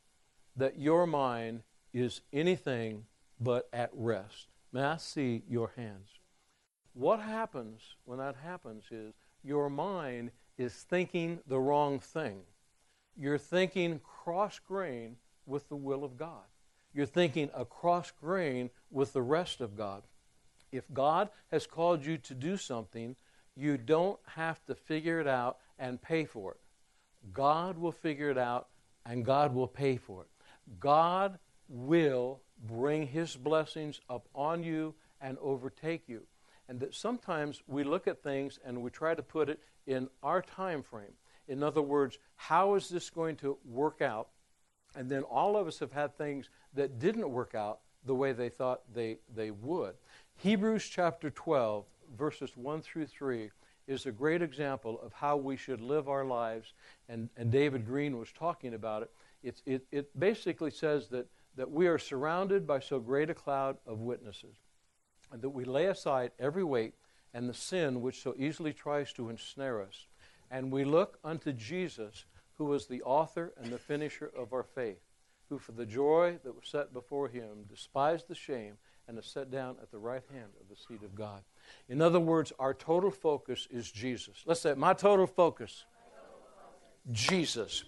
that 0.57 0.77
your 0.77 1.07
mind 1.07 1.63
is 1.93 2.21
anything 2.33 3.05
but 3.39 3.67
at 3.73 3.89
rest? 3.93 4.47
May 4.71 4.83
I 4.83 4.97
see 4.97 5.43
your 5.49 5.71
hands? 5.75 6.09
What 6.93 7.19
happens 7.19 7.81
when 8.03 8.19
that 8.19 8.35
happens 8.35 8.85
is 8.91 9.13
your 9.43 9.69
mind 9.69 10.31
is 10.57 10.73
thinking 10.73 11.39
the 11.47 11.59
wrong 11.59 11.99
thing. 11.99 12.41
You're 13.17 13.37
thinking 13.37 13.99
cross 14.03 14.59
grain 14.59 15.15
with 15.45 15.69
the 15.69 15.75
will 15.75 16.03
of 16.03 16.17
God. 16.17 16.43
You're 16.93 17.05
thinking 17.05 17.49
across 17.53 18.11
grain 18.11 18.69
with 18.91 19.13
the 19.13 19.21
rest 19.21 19.61
of 19.61 19.75
God. 19.75 20.03
If 20.71 20.91
God 20.93 21.29
has 21.51 21.67
called 21.67 22.05
you 22.05 22.17
to 22.19 22.33
do 22.33 22.57
something, 22.57 23.15
you 23.55 23.77
don't 23.77 24.19
have 24.27 24.63
to 24.65 24.75
figure 24.75 25.19
it 25.19 25.27
out 25.27 25.57
and 25.79 26.01
pay 26.01 26.25
for 26.25 26.51
it. 26.51 26.59
God 27.33 27.77
will 27.77 27.91
figure 27.91 28.29
it 28.29 28.37
out 28.37 28.67
and 29.05 29.25
God 29.25 29.53
will 29.53 29.67
pay 29.67 29.97
for 29.97 30.23
it. 30.23 30.27
God 30.79 31.39
will 31.67 32.41
bring 32.67 33.07
his 33.07 33.35
blessings 33.35 34.01
upon 34.09 34.63
you 34.63 34.93
and 35.21 35.37
overtake 35.41 36.07
you. 36.07 36.23
And 36.67 36.79
that 36.79 36.95
sometimes 36.95 37.61
we 37.67 37.83
look 37.83 38.07
at 38.07 38.23
things 38.23 38.59
and 38.65 38.81
we 38.81 38.89
try 38.89 39.13
to 39.13 39.21
put 39.21 39.49
it 39.49 39.59
in 39.85 40.09
our 40.23 40.41
time 40.41 40.81
frame. 40.81 41.13
In 41.47 41.61
other 41.61 41.81
words, 41.81 42.17
how 42.35 42.73
is 42.75 42.89
this 42.89 43.09
going 43.09 43.35
to 43.37 43.57
work 43.63 44.01
out? 44.01 44.29
And 44.95 45.09
then 45.09 45.23
all 45.23 45.57
of 45.57 45.67
us 45.67 45.79
have 45.79 45.91
had 45.91 46.17
things 46.17 46.49
that 46.73 46.99
didn't 46.99 47.29
work 47.29 47.53
out 47.53 47.79
the 48.05 48.15
way 48.15 48.33
they 48.33 48.49
thought 48.49 48.81
they, 48.93 49.17
they 49.33 49.51
would. 49.51 49.95
Hebrews 50.37 50.87
chapter 50.87 51.29
12, 51.29 51.85
verses 52.17 52.55
1 52.55 52.81
through 52.81 53.07
3, 53.07 53.49
is 53.87 54.05
a 54.05 54.11
great 54.11 54.41
example 54.41 54.99
of 55.03 55.13
how 55.13 55.37
we 55.37 55.55
should 55.55 55.81
live 55.81 56.09
our 56.09 56.25
lives. 56.25 56.73
And, 57.07 57.29
and 57.37 57.51
David 57.51 57.85
Green 57.85 58.17
was 58.17 58.31
talking 58.31 58.73
about 58.73 59.03
it. 59.03 59.11
It's, 59.43 59.61
it. 59.65 59.85
It 59.91 60.19
basically 60.19 60.71
says 60.71 61.07
that, 61.09 61.27
that 61.55 61.69
we 61.69 61.87
are 61.87 61.99
surrounded 61.99 62.65
by 62.65 62.79
so 62.79 62.99
great 62.99 63.29
a 63.29 63.35
cloud 63.35 63.77
of 63.85 63.99
witnesses, 63.99 64.55
and 65.31 65.41
that 65.41 65.49
we 65.49 65.65
lay 65.65 65.85
aside 65.85 66.31
every 66.39 66.63
weight 66.63 66.93
and 67.33 67.49
the 67.49 67.53
sin 67.53 68.01
which 68.01 68.21
so 68.21 68.33
easily 68.37 68.73
tries 68.73 69.13
to 69.13 69.29
ensnare 69.29 69.81
us. 69.81 70.07
And 70.49 70.71
we 70.71 70.83
look 70.83 71.19
unto 71.23 71.51
Jesus, 71.51 72.25
who 72.57 72.65
was 72.65 72.87
the 72.87 73.03
author 73.03 73.53
and 73.61 73.71
the 73.71 73.77
finisher 73.77 74.31
of 74.37 74.53
our 74.53 74.63
faith, 74.63 75.01
who 75.49 75.59
for 75.59 75.73
the 75.73 75.85
joy 75.85 76.39
that 76.43 76.55
was 76.55 76.67
set 76.67 76.93
before 76.93 77.27
him 77.27 77.65
despised 77.69 78.27
the 78.27 78.35
shame 78.35 78.77
and 79.07 79.17
is 79.17 79.25
set 79.25 79.51
down 79.51 79.75
at 79.81 79.91
the 79.91 79.97
right 79.97 80.23
hand 80.31 80.49
of 80.59 80.69
the 80.69 80.75
seat 80.75 81.03
of 81.03 81.15
God. 81.15 81.41
In 81.89 82.01
other 82.01 82.19
words, 82.19 82.51
our 82.59 82.73
total 82.73 83.11
focus 83.11 83.67
is 83.71 83.91
Jesus. 83.91 84.43
Let's 84.45 84.61
say, 84.61 84.73
my 84.73 84.93
total 84.93 85.27
focus, 85.27 85.85
Jesus. 87.11 87.83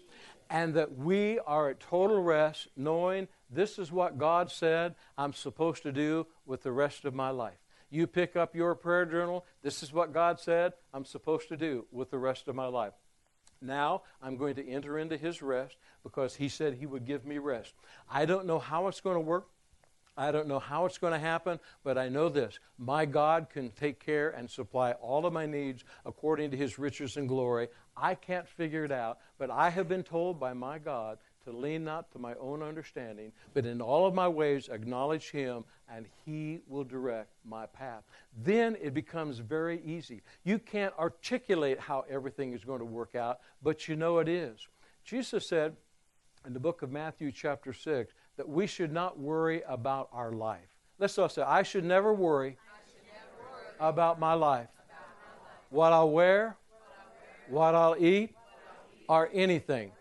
And 0.50 0.76
that 0.76 0.98
we 0.98 1.40
are 1.40 1.70
at 1.70 1.80
total 1.80 2.24
rest, 2.24 2.70
knowing 2.78 3.28
this 3.50 3.78
is 3.78 3.92
what 3.92 4.18
God 4.18 4.50
said 4.50 4.96
I'm 5.18 5.34
supposed 5.34 5.84
to 5.84 5.92
do 5.92 6.28
with 6.46 6.64
the 6.64 6.72
rest 6.72 7.04
of 7.04 7.14
my 7.14 7.32
life. 7.32 7.58
You 7.90 8.08
pick 8.08 8.36
up 8.36 8.56
your 8.56 8.76
prayer 8.76 9.06
journal, 9.06 9.46
this 9.62 9.82
is 9.82 9.94
what 9.94 10.14
God 10.14 10.40
said 10.40 10.74
I'm 10.94 11.06
supposed 11.06 11.50
to 11.50 11.58
do 11.58 11.86
with 11.92 12.12
the 12.12 12.18
rest 12.18 12.48
of 12.48 12.56
my 12.56 12.68
life. 12.68 12.94
Now 13.62 14.04
I'm 14.22 14.38
going 14.38 14.56
to 14.56 14.68
enter 14.68 14.98
into 15.00 15.18
his 15.18 15.42
rest 15.42 15.78
because 16.04 16.36
he 16.36 16.50
said 16.50 16.76
he 16.76 16.86
would 16.86 17.06
give 17.06 17.26
me 17.26 17.38
rest. 17.38 17.74
I 18.10 18.26
don't 18.26 18.46
know 18.46 18.60
how 18.60 18.88
it's 18.88 19.02
going 19.02 19.16
to 19.16 19.22
work. 19.22 19.48
I 20.18 20.32
don't 20.32 20.48
know 20.48 20.60
how 20.60 20.86
it's 20.86 20.98
going 20.98 21.14
to 21.14 21.20
happen, 21.20 21.60
but 21.84 21.98
I 21.98 22.10
know 22.10 22.28
this. 22.28 22.60
My 22.80 23.06
God 23.06 23.50
can 23.50 23.70
take 23.72 24.04
care 24.04 24.32
and 24.32 24.50
supply 24.50 24.94
all 24.94 25.26
of 25.26 25.34
my 25.34 25.46
needs 25.46 25.84
according 26.06 26.52
to 26.52 26.58
his 26.58 26.80
riches 26.80 27.18
and 27.18 27.28
glory. 27.28 27.68
I 27.96 28.16
can't 28.16 28.48
figure 28.48 28.84
it 28.84 28.92
out, 28.92 29.20
but 29.38 29.52
I 29.52 29.70
have 29.70 29.88
been 29.88 30.04
told 30.04 30.40
by 30.40 30.54
my 30.54 30.80
God 30.80 31.20
to 31.46 31.52
lean 31.52 31.84
not 31.84 32.12
to 32.12 32.20
my 32.20 32.34
own 32.42 32.62
understanding, 32.62 33.32
but 33.54 33.66
in 33.66 33.80
all 33.80 34.06
of 34.06 34.14
my 34.14 34.28
ways 34.28 34.70
acknowledge 34.70 35.30
him, 35.32 35.64
and 35.90 36.06
he 36.26 36.60
will 36.68 36.84
direct 36.84 37.30
my 37.46 37.66
path. 37.68 38.04
Then 38.44 38.76
it 38.82 38.94
becomes 38.94 39.40
very 39.40 39.82
easy. 39.86 40.22
You 40.44 40.60
can't 40.60 40.94
articulate 41.00 41.80
how 41.80 42.04
everything 42.10 42.54
is 42.54 42.66
going 42.66 42.80
to 42.80 42.86
work 42.86 43.16
out, 43.16 43.40
but 43.64 43.88
you 43.88 43.96
know 43.96 44.18
it 44.18 44.28
is. 44.28 44.68
Jesus 45.06 45.48
said 45.48 45.78
in 46.46 46.54
the 46.54 46.60
book 46.60 46.82
of 46.82 46.92
Matthew, 46.92 47.32
chapter 47.32 47.72
6, 47.72 48.14
that 48.38 48.48
we 48.48 48.68
should 48.68 48.92
not 48.92 49.20
worry 49.20 49.64
about 49.68 50.10
our 50.14 50.32
life. 50.32 50.60
Let's 51.00 51.18
all 51.18 51.30
say, 51.30 51.42
I 51.42 51.64
should 51.64 51.84
never 51.84 52.14
worry, 52.14 52.58
should 52.86 52.96
never 53.06 53.52
worry 53.52 53.90
about, 53.90 54.20
my 54.20 54.34
life. 54.34 54.68
about 54.70 54.90
my 54.90 55.44
life. 55.44 55.62
What 55.70 55.94
I'll 55.94 56.10
wear, 56.10 56.58
what 57.50 57.76
I'll, 57.76 57.76
what 57.76 57.76
I'll 57.76 58.04
eat, 58.04 58.36
or 59.10 59.30
anything. 59.34 59.92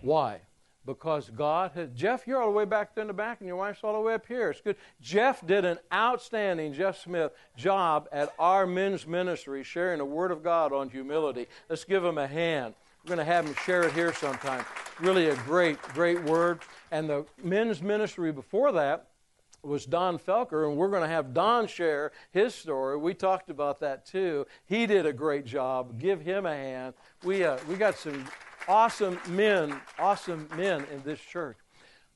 Why? 0.00 0.40
Because 0.84 1.30
God 1.30 1.72
has. 1.74 1.90
Jeff, 1.94 2.26
you're 2.26 2.40
all 2.40 2.50
the 2.50 2.56
way 2.56 2.64
back 2.64 2.94
there 2.94 3.02
in 3.02 3.08
the 3.08 3.14
back, 3.14 3.40
and 3.40 3.48
your 3.48 3.56
wife's 3.56 3.80
all 3.82 3.94
the 3.94 4.00
way 4.00 4.14
up 4.14 4.26
here. 4.26 4.50
It's 4.50 4.60
good. 4.60 4.76
Jeff 5.00 5.44
did 5.44 5.64
an 5.64 5.78
outstanding, 5.92 6.72
Jeff 6.72 7.00
Smith, 7.00 7.32
job 7.56 8.08
at 8.12 8.32
our 8.38 8.66
men's 8.66 9.06
ministry 9.06 9.64
sharing 9.64 9.98
the 9.98 10.04
Word 10.04 10.30
of 10.30 10.44
God 10.44 10.72
on 10.72 10.88
humility. 10.88 11.48
Let's 11.68 11.84
give 11.84 12.04
him 12.04 12.18
a 12.18 12.26
hand. 12.26 12.74
We're 13.06 13.14
going 13.14 13.24
to 13.24 13.32
have 13.32 13.46
him 13.46 13.54
share 13.64 13.84
it 13.84 13.92
here 13.92 14.12
sometime. 14.12 14.64
Really 14.98 15.28
a 15.28 15.36
great, 15.36 15.80
great 15.80 16.20
word. 16.24 16.58
And 16.90 17.08
the 17.08 17.24
men's 17.40 17.80
ministry 17.80 18.32
before 18.32 18.72
that 18.72 19.10
was 19.62 19.86
Don 19.86 20.18
Felker, 20.18 20.66
and 20.66 20.76
we're 20.76 20.90
going 20.90 21.04
to 21.04 21.08
have 21.08 21.32
Don 21.32 21.68
share 21.68 22.10
his 22.32 22.52
story. 22.52 22.96
We 22.96 23.14
talked 23.14 23.48
about 23.48 23.78
that 23.78 24.06
too. 24.06 24.44
He 24.64 24.86
did 24.86 25.06
a 25.06 25.12
great 25.12 25.46
job. 25.46 26.00
Give 26.00 26.20
him 26.20 26.46
a 26.46 26.52
hand. 26.52 26.94
We, 27.22 27.44
uh, 27.44 27.58
we 27.68 27.76
got 27.76 27.96
some 27.96 28.24
awesome 28.66 29.20
men, 29.28 29.80
awesome 30.00 30.48
men 30.56 30.84
in 30.92 31.00
this 31.04 31.20
church. 31.20 31.58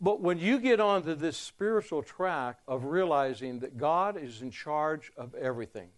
But 0.00 0.20
when 0.20 0.40
you 0.40 0.58
get 0.58 0.80
onto 0.80 1.14
this 1.14 1.36
spiritual 1.36 2.02
track 2.02 2.58
of 2.66 2.86
realizing 2.86 3.60
that 3.60 3.78
God 3.78 4.20
is 4.20 4.42
in 4.42 4.50
charge 4.50 5.12
of 5.16 5.36
everything, 5.36 5.90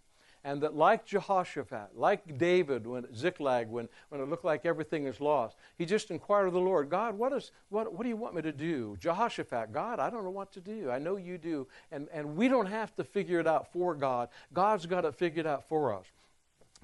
and 0.43 0.61
that 0.61 0.75
like 0.75 1.05
Jehoshaphat, 1.05 1.91
like 1.95 2.37
David 2.37 2.85
when 2.85 3.13
Ziklag, 3.15 3.69
when, 3.69 3.87
when 4.09 4.19
it 4.19 4.29
looked 4.29 4.43
like 4.43 4.65
everything 4.65 5.05
is 5.07 5.21
lost, 5.21 5.55
he 5.77 5.85
just 5.85 6.11
inquired 6.11 6.47
of 6.47 6.53
the 6.53 6.59
Lord, 6.59 6.89
God, 6.89 7.17
what, 7.17 7.31
is, 7.31 7.51
what, 7.69 7.93
what 7.93 8.03
do 8.03 8.09
you 8.09 8.17
want 8.17 8.35
me 8.35 8.41
to 8.41 8.51
do? 8.51 8.97
Jehoshaphat, 8.99 9.71
God, 9.71 9.99
I 9.99 10.09
don't 10.09 10.23
know 10.23 10.29
what 10.29 10.51
to 10.53 10.61
do. 10.61 10.91
I 10.91 10.99
know 10.99 11.15
you 11.15 11.37
do. 11.37 11.67
And, 11.91 12.07
and 12.13 12.35
we 12.35 12.47
don't 12.47 12.65
have 12.65 12.93
to 12.95 13.03
figure 13.03 13.39
it 13.39 13.47
out 13.47 13.71
for 13.71 13.95
God. 13.95 14.29
God's 14.53 14.85
got 14.85 15.05
it 15.05 15.15
figured 15.15 15.47
out 15.47 15.67
for 15.69 15.93
us. 15.93 16.05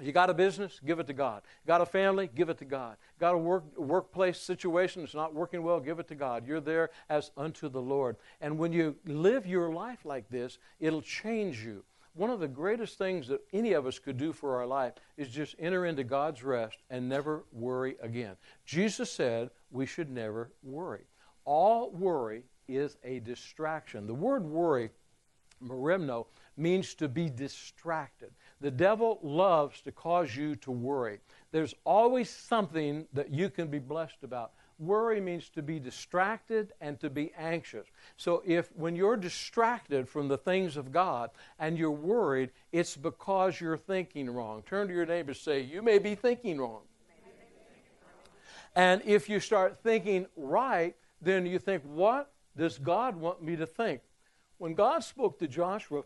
You 0.02 0.14
got 0.14 0.30
a 0.30 0.34
business, 0.34 0.80
give 0.86 1.00
it 1.00 1.08
to 1.08 1.14
God. 1.14 1.42
Got 1.68 1.82
a 1.82 1.86
family, 1.86 2.30
give 2.34 2.48
it 2.48 2.58
to 2.60 2.66
God. 2.66 2.96
Got 3.20 3.36
a 3.36 3.38
work, 3.38 3.78
workplace 3.78 4.40
situation 4.40 5.02
that's 5.02 5.14
not 5.14 5.34
working 5.34 5.62
well, 5.62 5.82
give 5.82 6.00
it 6.00 6.08
to 6.08 6.16
God. 6.16 6.48
You're 6.48 6.62
there 6.62 6.90
as 7.10 7.32
unto 7.36 7.68
the 7.68 7.82
Lord. 7.82 8.16
And 8.40 8.58
when 8.58 8.72
you 8.72 8.96
live 9.06 9.46
your 9.46 9.74
life 9.74 10.06
like 10.06 10.30
this, 10.30 10.58
it'll 10.80 11.02
change 11.02 11.62
you 11.66 11.84
one 12.20 12.30
of 12.30 12.42
the 12.42 12.48
greatest 12.50 12.98
things 12.98 13.30
that 13.30 13.40
any 13.54 13.72
of 13.72 13.88
us 13.88 13.98
could 13.98 14.18
do 14.18 14.34
for 14.34 14.58
our 14.58 14.68
life 14.68 14.92
is 15.16 15.30
just 15.30 15.56
enter 15.58 15.86
into 15.86 16.04
God's 16.04 16.44
rest 16.44 16.78
and 16.90 17.08
never 17.08 17.46
worry 17.54 17.96
again. 18.02 18.36
Jesus 18.66 19.10
said 19.10 19.52
we 19.72 19.86
should 19.86 20.12
never 20.12 20.52
worry. 20.62 21.06
All 21.46 21.92
worry 21.92 22.44
is 22.68 22.98
a 23.06 23.20
distraction. 23.22 24.06
The 24.06 24.14
word 24.14 24.44
worry, 24.44 24.90
merimno, 25.66 26.26
means 26.58 26.94
to 26.96 27.08
be 27.08 27.30
distracted. 27.30 28.32
The 28.60 28.70
devil 28.70 29.20
loves 29.24 29.80
to 29.84 29.94
cause 29.94 30.36
you 30.36 30.58
to 30.58 30.72
worry. 30.72 31.20
There's 31.54 31.74
always 31.86 32.30
something 32.30 33.08
that 33.14 33.34
you 33.34 33.50
can 33.50 33.70
be 33.70 33.80
blessed 33.80 34.24
about. 34.24 34.52
Worry 34.80 35.20
means 35.20 35.50
to 35.50 35.62
be 35.62 35.78
distracted 35.78 36.72
and 36.80 36.98
to 37.02 37.10
be 37.10 37.34
anxious. 37.38 37.86
So 38.16 38.42
if 38.46 38.70
when 38.76 38.96
you're 38.96 39.18
distracted 39.18 40.08
from 40.08 40.30
the 40.30 40.38
things 40.38 40.78
of 40.78 40.94
God 40.94 41.32
and 41.60 41.78
you're 41.78 41.92
worried, 41.92 42.52
it's 42.72 42.96
because 42.96 43.60
you're 43.60 43.78
thinking 43.78 44.30
wrong. 44.30 44.64
Turn 44.66 44.88
to 44.88 44.94
your 44.94 45.06
neighbor 45.06 45.34
say, 45.34 45.60
You 45.60 45.82
may 45.82 46.00
be 46.00 46.16
thinking 46.16 46.62
wrong. 46.62 46.82
And 48.74 49.02
if 49.04 49.28
you 49.28 49.42
start 49.42 49.80
thinking 49.84 50.28
right, 50.38 50.96
then 51.22 51.46
you 51.46 51.60
think, 51.60 51.84
What 51.84 52.32
does 52.56 52.78
God 52.78 53.18
want 53.18 53.44
me 53.44 53.58
to 53.58 53.66
think? 53.66 54.02
When 54.60 54.76
God 54.76 55.04
spoke 55.04 55.40
to 55.40 55.48
Joshua, 55.48 56.04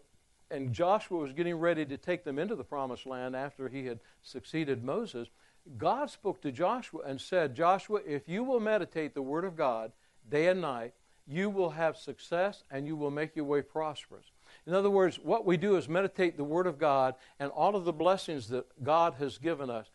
and 0.49 0.71
Joshua 0.71 1.17
was 1.17 1.33
getting 1.33 1.55
ready 1.55 1.85
to 1.85 1.97
take 1.97 2.23
them 2.23 2.37
into 2.37 2.55
the 2.55 2.63
promised 2.63 3.05
land 3.05 3.35
after 3.35 3.67
he 3.69 3.85
had 3.85 3.99
succeeded 4.21 4.83
Moses, 4.83 5.29
God 5.77 6.09
spoke 6.09 6.41
to 6.41 6.51
Joshua 6.51 7.01
and 7.05 7.19
said, 7.19 7.55
Joshua, 7.55 8.01
if 8.05 8.27
you 8.27 8.43
will 8.43 8.59
meditate 8.59 9.13
the 9.13 9.21
Word 9.21 9.45
of 9.45 9.55
God 9.55 9.91
day 10.29 10.47
and 10.47 10.61
night, 10.61 10.93
you 11.25 11.49
will 11.49 11.71
have 11.71 11.95
success 11.95 12.63
and 12.69 12.85
you 12.85 12.95
will 12.95 13.11
make 13.11 13.35
your 13.35 13.45
way 13.45 13.61
prosperous. 13.61 14.25
In 14.67 14.73
other 14.73 14.89
words, 14.89 15.19
what 15.21 15.45
we 15.45 15.57
do 15.57 15.77
is 15.77 15.87
meditate 15.87 16.37
the 16.37 16.43
Word 16.43 16.67
of 16.67 16.77
God 16.77 17.15
and 17.39 17.49
all 17.51 17.75
of 17.75 17.85
the 17.85 17.93
blessings 17.93 18.49
that 18.49 18.65
God 18.83 19.15
has 19.19 19.37
given 19.37 19.69
us. 19.69 19.87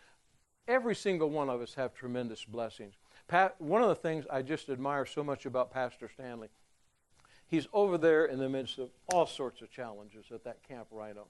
Every 0.66 0.94
single 0.94 1.30
one 1.30 1.48
of 1.48 1.60
us 1.60 1.74
have 1.74 1.94
tremendous 1.94 2.44
blessings. 2.44 2.94
Pat, 3.26 3.54
one 3.58 3.82
of 3.82 3.88
the 3.88 3.94
things 3.94 4.24
I 4.30 4.42
just 4.42 4.68
admire 4.70 5.06
so 5.06 5.22
much 5.22 5.46
about 5.46 5.70
Pastor 5.70 6.08
Stanley, 6.12 6.48
he's 7.46 7.68
over 7.72 7.98
there 7.98 8.24
in 8.24 8.38
the 8.38 8.48
midst 8.48 8.78
of 8.78 8.90
all 9.12 9.26
sorts 9.26 9.60
of 9.60 9.70
challenges 9.70 10.26
at 10.32 10.44
that 10.44 10.62
Camp 10.66 10.88
Rhino. 10.90 11.26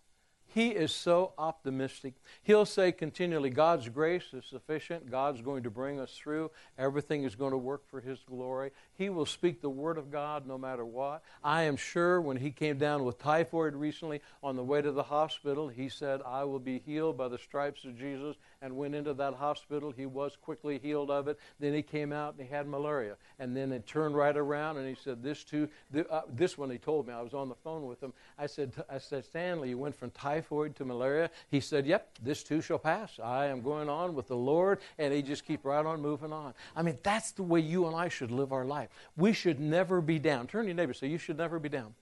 He 0.54 0.70
is 0.70 0.92
so 0.92 1.34
optimistic. 1.36 2.14
He'll 2.42 2.64
say 2.64 2.90
continually, 2.90 3.50
God's 3.50 3.88
grace 3.90 4.32
is 4.32 4.46
sufficient. 4.46 5.10
God's 5.10 5.42
going 5.42 5.62
to 5.64 5.70
bring 5.70 6.00
us 6.00 6.12
through. 6.12 6.50
Everything 6.78 7.24
is 7.24 7.34
going 7.34 7.52
to 7.52 7.58
work 7.58 7.86
for 7.90 8.00
His 8.00 8.18
glory. 8.26 8.70
He 8.94 9.10
will 9.10 9.26
speak 9.26 9.60
the 9.60 9.68
Word 9.68 9.98
of 9.98 10.10
God 10.10 10.46
no 10.46 10.56
matter 10.56 10.86
what. 10.86 11.22
I 11.44 11.64
am 11.64 11.76
sure 11.76 12.20
when 12.20 12.38
he 12.38 12.50
came 12.50 12.78
down 12.78 13.04
with 13.04 13.18
typhoid 13.18 13.74
recently 13.74 14.22
on 14.42 14.56
the 14.56 14.64
way 14.64 14.80
to 14.80 14.90
the 14.90 15.02
hospital, 15.02 15.68
he 15.68 15.90
said, 15.90 16.22
I 16.26 16.44
will 16.44 16.58
be 16.58 16.82
healed 16.84 17.18
by 17.18 17.28
the 17.28 17.38
stripes 17.38 17.84
of 17.84 17.98
Jesus, 17.98 18.36
and 18.62 18.76
went 18.76 18.94
into 18.94 19.14
that 19.14 19.34
hospital. 19.34 19.92
He 19.94 20.06
was 20.06 20.36
quickly 20.40 20.78
healed 20.82 21.10
of 21.10 21.28
it. 21.28 21.38
Then 21.60 21.74
he 21.74 21.82
came 21.82 22.12
out 22.12 22.34
and 22.34 22.46
he 22.46 22.52
had 22.52 22.66
malaria. 22.66 23.16
And 23.38 23.56
then 23.56 23.70
it 23.70 23.86
turned 23.86 24.16
right 24.16 24.36
around, 24.36 24.78
and 24.78 24.88
he 24.88 24.96
said, 24.96 25.22
This 25.22 25.44
too, 25.44 25.68
uh, 26.10 26.22
this 26.32 26.56
one 26.56 26.70
he 26.70 26.78
told 26.78 27.06
me. 27.06 27.12
I 27.12 27.20
was 27.20 27.34
on 27.34 27.48
the 27.48 27.54
phone 27.54 27.86
with 27.86 28.02
him. 28.02 28.14
I 28.38 28.46
said, 28.46 28.72
I 28.90 28.98
said, 28.98 29.24
Stanley, 29.24 29.68
you 29.68 29.78
went 29.78 29.94
from 29.94 30.10
typhoid 30.10 30.37
typhoid 30.38 30.76
to 30.76 30.84
malaria. 30.84 31.30
He 31.50 31.60
said, 31.60 31.86
Yep, 31.86 32.18
this 32.22 32.42
too 32.42 32.60
shall 32.60 32.78
pass. 32.78 33.18
I 33.22 33.46
am 33.46 33.62
going 33.62 33.88
on 33.88 34.14
with 34.14 34.28
the 34.28 34.36
Lord. 34.36 34.80
And 34.98 35.12
he 35.12 35.22
just 35.22 35.44
keep 35.44 35.64
right 35.64 35.84
on 35.84 36.00
moving 36.00 36.32
on. 36.32 36.54
I 36.76 36.82
mean, 36.82 36.98
that's 37.02 37.32
the 37.32 37.42
way 37.42 37.60
you 37.60 37.86
and 37.86 37.96
I 37.96 38.08
should 38.08 38.30
live 38.30 38.52
our 38.52 38.64
life. 38.64 38.88
We 39.16 39.32
should 39.32 39.60
never 39.60 40.00
be 40.00 40.18
down. 40.18 40.46
Turn 40.46 40.62
to 40.62 40.68
your 40.68 40.76
neighbor 40.76 40.94
say, 40.94 41.08
You 41.08 41.18
should 41.18 41.38
never 41.38 41.58
be 41.58 41.68
down. 41.68 41.94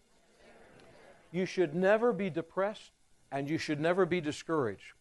You 1.32 1.46
should 1.46 1.74
never 1.74 2.12
be 2.12 2.30
depressed 2.30 2.92
and 3.32 3.48
you 3.50 3.58
should 3.58 3.80
never 3.80 4.06
be 4.06 4.20
discouraged. 4.20 4.92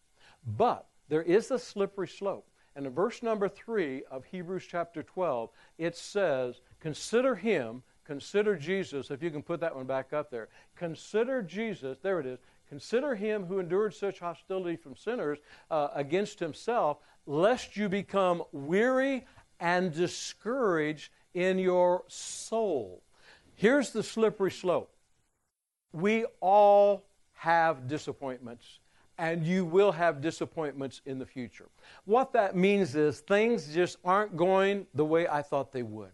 But 0.56 0.86
there 1.08 1.22
is 1.22 1.50
a 1.50 1.58
slippery 1.58 2.08
slope. 2.08 2.46
And 2.74 2.84
in 2.84 2.92
verse 2.92 3.22
number 3.22 3.48
3 3.48 4.02
of 4.10 4.24
Hebrews 4.24 4.66
chapter 4.68 5.02
12, 5.02 5.48
it 5.78 5.96
says, 5.96 6.60
Consider 6.80 7.34
him, 7.34 7.82
consider 8.04 8.54
Jesus, 8.54 9.10
if 9.10 9.22
you 9.22 9.30
can 9.30 9.42
put 9.42 9.60
that 9.60 9.74
one 9.74 9.86
back 9.86 10.12
up 10.12 10.30
there. 10.30 10.48
Consider 10.76 11.40
Jesus, 11.40 11.96
there 12.02 12.20
it 12.20 12.26
is, 12.26 12.38
Consider 12.68 13.14
him 13.14 13.46
who 13.46 13.58
endured 13.58 13.94
such 13.94 14.18
hostility 14.18 14.76
from 14.76 14.96
sinners 14.96 15.38
uh, 15.70 15.88
against 15.94 16.40
himself, 16.40 16.98
lest 17.26 17.76
you 17.76 17.88
become 17.88 18.42
weary 18.52 19.26
and 19.60 19.94
discouraged 19.94 21.10
in 21.34 21.58
your 21.58 22.04
soul. 22.08 23.02
Here's 23.54 23.90
the 23.90 24.02
slippery 24.02 24.50
slope. 24.50 24.92
We 25.92 26.26
all 26.40 27.04
have 27.34 27.86
disappointments, 27.86 28.80
and 29.18 29.46
you 29.46 29.64
will 29.64 29.92
have 29.92 30.20
disappointments 30.20 31.00
in 31.06 31.18
the 31.18 31.26
future. 31.26 31.68
What 32.04 32.32
that 32.32 32.56
means 32.56 32.94
is 32.96 33.20
things 33.20 33.72
just 33.72 33.98
aren't 34.04 34.36
going 34.36 34.86
the 34.94 35.04
way 35.04 35.28
I 35.28 35.42
thought 35.42 35.72
they 35.72 35.82
would. 35.82 36.10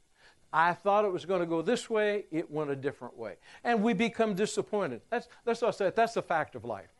I 0.53 0.75
thought 0.75 1.05
it 1.05 1.13
was 1.13 1.25
going 1.25 1.41
to 1.41 1.47
go 1.47 1.63
this 1.63 1.89
way, 1.89 2.27
it 2.31 2.51
went 2.51 2.71
a 2.71 2.77
different 2.77 3.17
way. 3.17 3.37
And 3.65 3.83
we 3.83 3.95
become 3.95 4.35
disappointed. 4.35 5.01
That's, 5.09 5.29
that's 5.45 5.63
what 5.63 5.69
I 5.69 5.71
said, 5.71 5.97
that's 5.97 6.15
the 6.15 6.23
fact 6.23 6.55
of 6.55 6.65
life. 6.65 6.91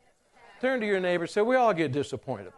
Turn 0.59 0.79
to 0.79 0.85
your 0.85 0.99
neighbor 0.99 1.23
and 1.23 1.31
say, 1.31 1.41
We 1.41 1.55
all 1.55 1.73
get 1.73 1.91
disappointed. 1.91 2.53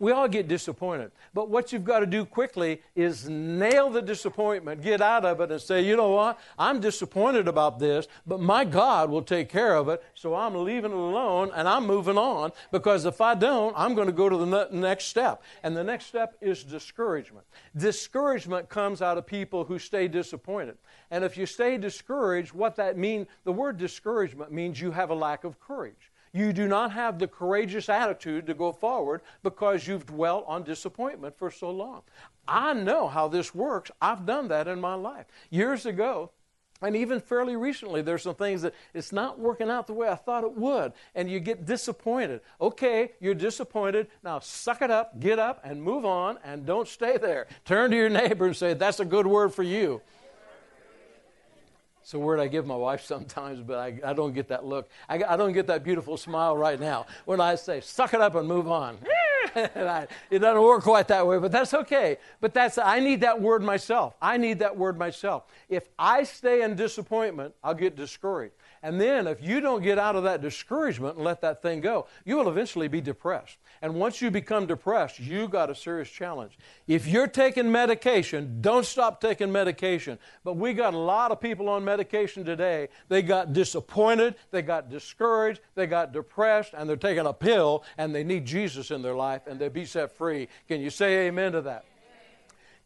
We 0.00 0.12
all 0.12 0.28
get 0.28 0.48
disappointed. 0.48 1.12
But 1.34 1.50
what 1.50 1.72
you've 1.72 1.84
got 1.84 2.00
to 2.00 2.06
do 2.06 2.24
quickly 2.24 2.80
is 2.96 3.28
nail 3.28 3.90
the 3.90 4.00
disappointment, 4.00 4.82
get 4.82 5.02
out 5.02 5.26
of 5.26 5.40
it, 5.42 5.52
and 5.52 5.60
say, 5.60 5.82
you 5.82 5.94
know 5.94 6.08
what? 6.08 6.40
I'm 6.58 6.80
disappointed 6.80 7.46
about 7.46 7.78
this, 7.78 8.08
but 8.26 8.40
my 8.40 8.64
God 8.64 9.10
will 9.10 9.22
take 9.22 9.50
care 9.50 9.76
of 9.76 9.90
it, 9.90 10.02
so 10.14 10.34
I'm 10.34 10.54
leaving 10.64 10.90
it 10.90 10.96
alone 10.96 11.50
and 11.54 11.68
I'm 11.68 11.86
moving 11.86 12.16
on 12.16 12.52
because 12.72 13.04
if 13.04 13.20
I 13.20 13.34
don't, 13.34 13.74
I'm 13.76 13.94
going 13.94 14.06
to 14.06 14.12
go 14.12 14.30
to 14.30 14.38
the 14.38 14.68
next 14.72 15.04
step. 15.04 15.42
And 15.62 15.76
the 15.76 15.84
next 15.84 16.06
step 16.06 16.34
is 16.40 16.64
discouragement. 16.64 17.44
Discouragement 17.76 18.70
comes 18.70 19.02
out 19.02 19.18
of 19.18 19.26
people 19.26 19.64
who 19.64 19.78
stay 19.78 20.08
disappointed. 20.08 20.78
And 21.10 21.24
if 21.24 21.36
you 21.36 21.44
stay 21.44 21.76
discouraged, 21.76 22.54
what 22.54 22.74
that 22.76 22.96
means, 22.96 23.26
the 23.44 23.52
word 23.52 23.76
discouragement 23.76 24.50
means 24.50 24.80
you 24.80 24.92
have 24.92 25.10
a 25.10 25.14
lack 25.14 25.44
of 25.44 25.60
courage. 25.60 26.09
You 26.32 26.52
do 26.52 26.68
not 26.68 26.92
have 26.92 27.18
the 27.18 27.26
courageous 27.26 27.88
attitude 27.88 28.46
to 28.46 28.54
go 28.54 28.72
forward 28.72 29.22
because 29.42 29.86
you've 29.86 30.06
dwelt 30.06 30.44
on 30.46 30.62
disappointment 30.62 31.36
for 31.36 31.50
so 31.50 31.70
long. 31.70 32.02
I 32.46 32.72
know 32.72 33.08
how 33.08 33.28
this 33.28 33.54
works. 33.54 33.90
I've 34.00 34.26
done 34.26 34.48
that 34.48 34.68
in 34.68 34.80
my 34.80 34.94
life. 34.94 35.26
Years 35.50 35.86
ago, 35.86 36.30
and 36.82 36.96
even 36.96 37.20
fairly 37.20 37.56
recently, 37.56 38.00
there's 38.00 38.22
some 38.22 38.34
things 38.34 38.62
that 38.62 38.74
it's 38.94 39.12
not 39.12 39.38
working 39.38 39.68
out 39.68 39.86
the 39.86 39.92
way 39.92 40.08
I 40.08 40.14
thought 40.14 40.44
it 40.44 40.56
would, 40.56 40.92
and 41.14 41.30
you 41.30 41.38
get 41.38 41.66
disappointed. 41.66 42.40
Okay, 42.60 43.12
you're 43.20 43.34
disappointed. 43.34 44.08
Now 44.24 44.38
suck 44.38 44.80
it 44.80 44.90
up, 44.90 45.20
get 45.20 45.38
up, 45.38 45.60
and 45.62 45.82
move 45.82 46.06
on, 46.06 46.38
and 46.42 46.64
don't 46.64 46.88
stay 46.88 47.18
there. 47.18 47.48
Turn 47.66 47.90
to 47.90 47.96
your 47.96 48.08
neighbor 48.08 48.46
and 48.46 48.56
say, 48.56 48.72
That's 48.72 49.00
a 49.00 49.04
good 49.04 49.26
word 49.26 49.52
for 49.52 49.62
you. 49.62 50.00
It's 52.10 52.14
a 52.16 52.18
word 52.18 52.40
I 52.40 52.48
give 52.48 52.66
my 52.66 52.74
wife 52.74 53.02
sometimes, 53.06 53.60
but 53.60 53.78
I, 53.78 54.00
I 54.04 54.14
don't 54.14 54.32
get 54.32 54.48
that 54.48 54.64
look. 54.64 54.90
I, 55.08 55.22
I, 55.22 55.36
don't 55.36 55.52
get 55.52 55.68
that 55.68 55.84
beautiful 55.84 56.16
smile 56.16 56.56
right 56.56 56.80
now 56.80 57.06
when 57.24 57.40
I 57.40 57.54
say, 57.54 57.80
suck 57.80 58.14
it 58.14 58.20
up 58.20 58.34
and 58.34 58.48
move 58.48 58.68
on. 58.68 58.98
I, 59.54 60.08
it 60.28 60.40
doesn't 60.40 60.60
work 60.60 60.82
quite 60.82 61.06
that 61.06 61.24
way, 61.24 61.38
but 61.38 61.52
that's 61.52 61.72
okay. 61.72 62.16
But 62.40 62.52
that's, 62.52 62.78
I 62.78 62.98
need 62.98 63.20
that 63.20 63.40
word 63.40 63.62
myself. 63.62 64.16
I 64.20 64.38
need 64.38 64.58
that 64.58 64.76
word 64.76 64.98
myself. 64.98 65.44
If 65.68 65.88
I 65.96 66.24
stay 66.24 66.62
in 66.62 66.74
disappointment, 66.74 67.54
I'll 67.62 67.74
get 67.74 67.94
discouraged. 67.94 68.54
And 68.82 68.98
then 68.98 69.26
if 69.26 69.42
you 69.42 69.60
don't 69.60 69.82
get 69.82 69.98
out 69.98 70.16
of 70.16 70.22
that 70.22 70.40
discouragement 70.40 71.16
and 71.16 71.24
let 71.24 71.42
that 71.42 71.60
thing 71.60 71.82
go, 71.82 72.06
you 72.24 72.36
will 72.36 72.48
eventually 72.48 72.88
be 72.88 73.02
depressed. 73.02 73.58
And 73.82 73.94
once 73.94 74.22
you 74.22 74.30
become 74.30 74.66
depressed, 74.66 75.20
you 75.20 75.48
got 75.48 75.68
a 75.68 75.74
serious 75.74 76.08
challenge. 76.08 76.58
If 76.88 77.06
you're 77.06 77.26
taking 77.26 77.70
medication, 77.70 78.62
don't 78.62 78.86
stop 78.86 79.20
taking 79.20 79.52
medication. 79.52 80.18
But 80.44 80.56
we 80.56 80.72
got 80.72 80.94
a 80.94 80.98
lot 80.98 81.30
of 81.30 81.40
people 81.40 81.68
on 81.68 81.84
medication 81.84 82.42
today. 82.42 82.88
They 83.08 83.20
got 83.20 83.52
disappointed, 83.52 84.36
they 84.50 84.62
got 84.62 84.88
discouraged, 84.88 85.60
they 85.74 85.86
got 85.86 86.12
depressed, 86.12 86.72
and 86.74 86.88
they're 86.88 86.96
taking 86.96 87.26
a 87.26 87.34
pill 87.34 87.84
and 87.98 88.14
they 88.14 88.24
need 88.24 88.46
Jesus 88.46 88.90
in 88.90 89.02
their 89.02 89.14
life 89.14 89.46
and 89.46 89.60
they 89.60 89.68
be 89.68 89.84
set 89.84 90.16
free. 90.16 90.48
Can 90.68 90.80
you 90.80 90.88
say 90.88 91.26
amen 91.26 91.52
to 91.52 91.60
that? 91.62 91.84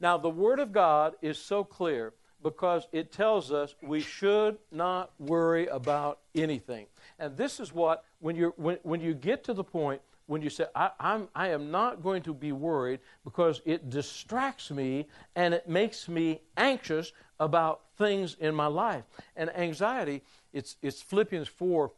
Now, 0.01 0.19
the 0.19 0.29
Word 0.29 0.59
of 0.59 0.73
God 0.73 1.15
is 1.23 1.39
so 1.39 1.63
clear 1.63 2.13
because 2.45 2.87
it 2.93 3.11
tells 3.11 3.51
us 3.51 3.75
we 3.83 4.01
should 4.01 4.59
not 4.71 5.11
worry 5.19 5.67
about 5.67 6.21
anything. 6.35 6.87
And 7.19 7.37
this 7.37 7.59
is 7.59 7.73
what, 7.73 8.05
when, 8.21 8.37
you 8.37 8.53
when, 8.57 8.79
when 8.83 9.01
you 9.01 9.15
get 9.15 9.43
to 9.45 9.55
the 9.55 9.65
point 9.65 10.01
when 10.27 10.41
you 10.41 10.51
say, 10.51 10.67
I, 10.75 10.91
I'm, 11.01 11.29
I 11.35 11.49
am 11.49 11.71
not 11.71 12.03
going 12.03 12.23
to 12.23 12.35
be 12.35 12.53
worried 12.53 13.01
because 13.25 13.61
it 13.65 13.91
distracts 13.91 14.71
me 14.71 15.07
and 15.35 15.53
it 15.53 15.69
makes 15.69 16.09
me 16.09 16.41
anxious 16.57 17.13
about 17.41 17.83
things 17.99 18.37
in 18.41 18.55
my 18.55 18.67
life. 18.67 19.05
And 19.37 19.55
anxiety, 19.57 20.23
it's, 20.53 20.77
it's 20.83 21.03
Philippians 21.03 21.49
4 21.49 21.93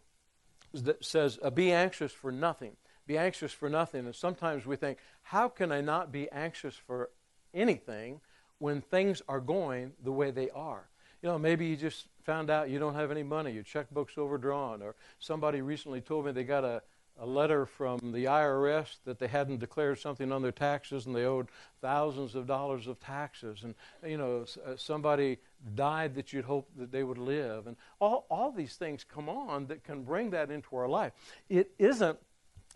that 0.75 1.05
says, 1.05 1.39
uh, 1.43 1.51
Be 1.51 1.73
anxious 1.73 2.13
for 2.13 2.33
nothing. 2.33 2.73
Be 3.07 3.19
anxious 3.19 3.53
for 3.53 3.69
nothing. 3.69 4.07
And 4.07 4.15
sometimes 4.15 4.67
we 4.67 4.77
think, 4.77 4.99
How 5.23 5.49
can 5.49 5.71
I 5.71 5.81
not 5.81 6.11
be 6.11 6.31
anxious 6.31 6.75
for 6.75 7.11
anything? 7.55 8.21
When 8.59 8.81
things 8.81 9.23
are 9.29 9.41
going 9.41 9.93
the 10.05 10.13
way 10.13 10.31
they 10.31 10.51
are. 10.51 10.89
You 11.23 11.31
know, 11.31 11.39
maybe 11.39 11.67
you 11.67 11.77
just 11.77 12.07
found 12.23 12.51
out 12.51 12.71
you 12.71 12.79
don't 12.79 12.95
have 12.95 13.11
any 13.11 13.23
money, 13.23 13.53
your 13.53 13.63
checkbook's 13.63 14.19
overdrawn, 14.19 14.83
or 14.83 14.95
somebody 15.19 15.61
recently 15.61 16.01
told 16.01 16.27
me 16.27 16.33
they 16.33 16.45
got 16.45 16.65
a, 16.65 16.83
a 17.19 17.27
letter 17.27 17.65
from 17.65 18.13
the 18.13 18.25
IRS 18.25 18.97
that 19.05 19.19
they 19.19 19.27
hadn't 19.27 19.59
declared 19.59 19.99
something 19.99 20.31
on 20.31 20.43
their 20.43 20.53
taxes 20.53 21.07
and 21.07 21.17
they 21.17 21.25
owed 21.25 21.49
thousands 21.81 22.35
of 22.35 22.47
dollars 22.47 22.87
of 22.87 23.01
taxes. 23.01 23.65
And, 23.65 23.75
you 24.05 24.19
know, 24.19 24.45
uh, 24.67 24.77
somebody 24.77 25.39
died 25.75 26.15
that 26.15 26.33
you'd 26.33 26.45
hope 26.45 26.69
that 26.77 26.93
they 26.93 27.03
would 27.03 27.19
live. 27.19 27.67
And 27.67 27.77
all, 28.01 28.27
all 28.31 28.53
these 28.53 28.77
things 28.77 29.03
come 29.03 29.29
on 29.29 29.67
that 29.69 29.83
can 29.83 30.03
bring 30.03 30.31
that 30.31 30.51
into 30.51 30.77
our 30.77 30.89
life. 30.89 31.13
It 31.49 31.71
isn't 31.79 32.19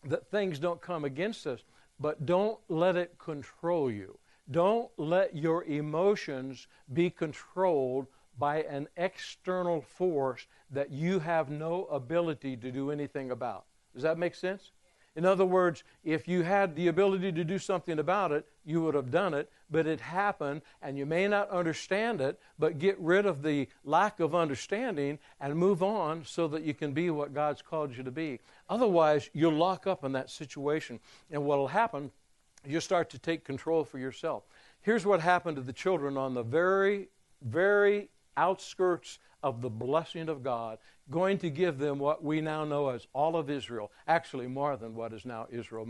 that 0.05 0.31
things 0.31 0.59
don't 0.59 0.81
come 0.81 1.05
against 1.05 1.47
us, 1.47 1.61
but 1.99 2.25
don't 2.25 2.59
let 2.69 2.97
it 2.97 3.19
control 3.19 3.91
you. 3.91 4.19
Don't 4.51 4.91
let 4.97 5.37
your 5.37 5.65
emotions 5.65 6.67
be 6.93 7.11
controlled 7.11 8.07
by 8.39 8.63
an 8.63 8.89
external 8.97 9.81
force 9.81 10.47
that 10.71 10.91
you 10.91 11.19
have 11.21 11.51
no 11.51 11.85
ability 11.87 12.57
to 12.57 12.73
do 12.73 12.91
anything 12.91 13.31
about. 13.31 13.65
Does 13.93 14.03
that 14.03 14.19
make 14.19 14.35
sense? 14.35 14.73
In 15.17 15.27
other 15.27 15.45
words, 15.45 15.83
if 16.05 16.29
you 16.29 16.43
had 16.43 16.77
the 16.77 16.87
ability 16.87 17.33
to 17.33 17.45
do 17.45 17.59
something 17.59 17.99
about 17.99 18.31
it, 18.31 18.47
you 18.65 18.81
would 18.83 18.95
have 18.95 19.11
done 19.11 19.35
it, 19.35 19.51
but 19.69 19.87
it 19.87 20.01
happened 20.01 20.63
and 20.81 20.97
you 20.97 21.05
may 21.05 21.27
not 21.27 21.51
understand 21.51 22.21
it, 22.21 22.41
but 22.59 22.79
get 22.79 22.99
rid 23.01 23.27
of 23.27 23.43
the 23.43 23.69
lack 23.85 24.21
of 24.21 24.35
understanding 24.35 25.19
and 25.41 25.57
move 25.57 25.83
on 25.83 26.25
so 26.25 26.47
that 26.49 26.63
you 26.63 26.75
can 26.75 26.93
be 26.93 27.11
what 27.11 27.35
God's 27.35 27.61
called 27.61 27.97
you 27.97 28.05
to 28.05 28.11
be. 28.13 28.39
Otherwise, 28.69 29.29
you'll 29.33 29.53
lock 29.53 29.87
up 29.87 30.05
in 30.05 30.13
that 30.13 30.31
situation. 30.31 31.01
And 31.31 31.45
what 31.45 31.59
will 31.59 31.69
happen 31.69 32.13
you 32.67 32.81
start 32.81 33.11
to 33.11 33.19
take 33.19 33.45
control 33.45 33.85
for 33.85 33.99
yourself. 33.99 34.45
Here's 34.83 35.07
what 35.07 35.21
happened 35.21 35.57
to 35.57 35.63
the 35.63 35.73
children 35.73 36.17
on 36.17 36.35
the 36.35 36.43
very 36.43 37.09
very 37.43 38.09
outskirts 38.37 39.19
of 39.43 39.63
the 39.63 39.71
blessing 39.71 40.29
of 40.29 40.43
God, 40.43 40.79
going 41.11 41.39
to 41.39 41.51
give 41.51 41.79
them 41.79 41.99
what 41.99 42.23
we 42.23 42.41
now 42.41 42.65
know 42.65 42.89
as 42.89 43.07
all 43.13 43.37
of 43.37 43.51
Israel, 43.51 43.91
actually 44.07 44.47
more 44.47 44.77
than 44.77 44.95
what 44.95 45.13
is 45.13 45.25
now 45.25 45.47
Israel, 45.51 45.87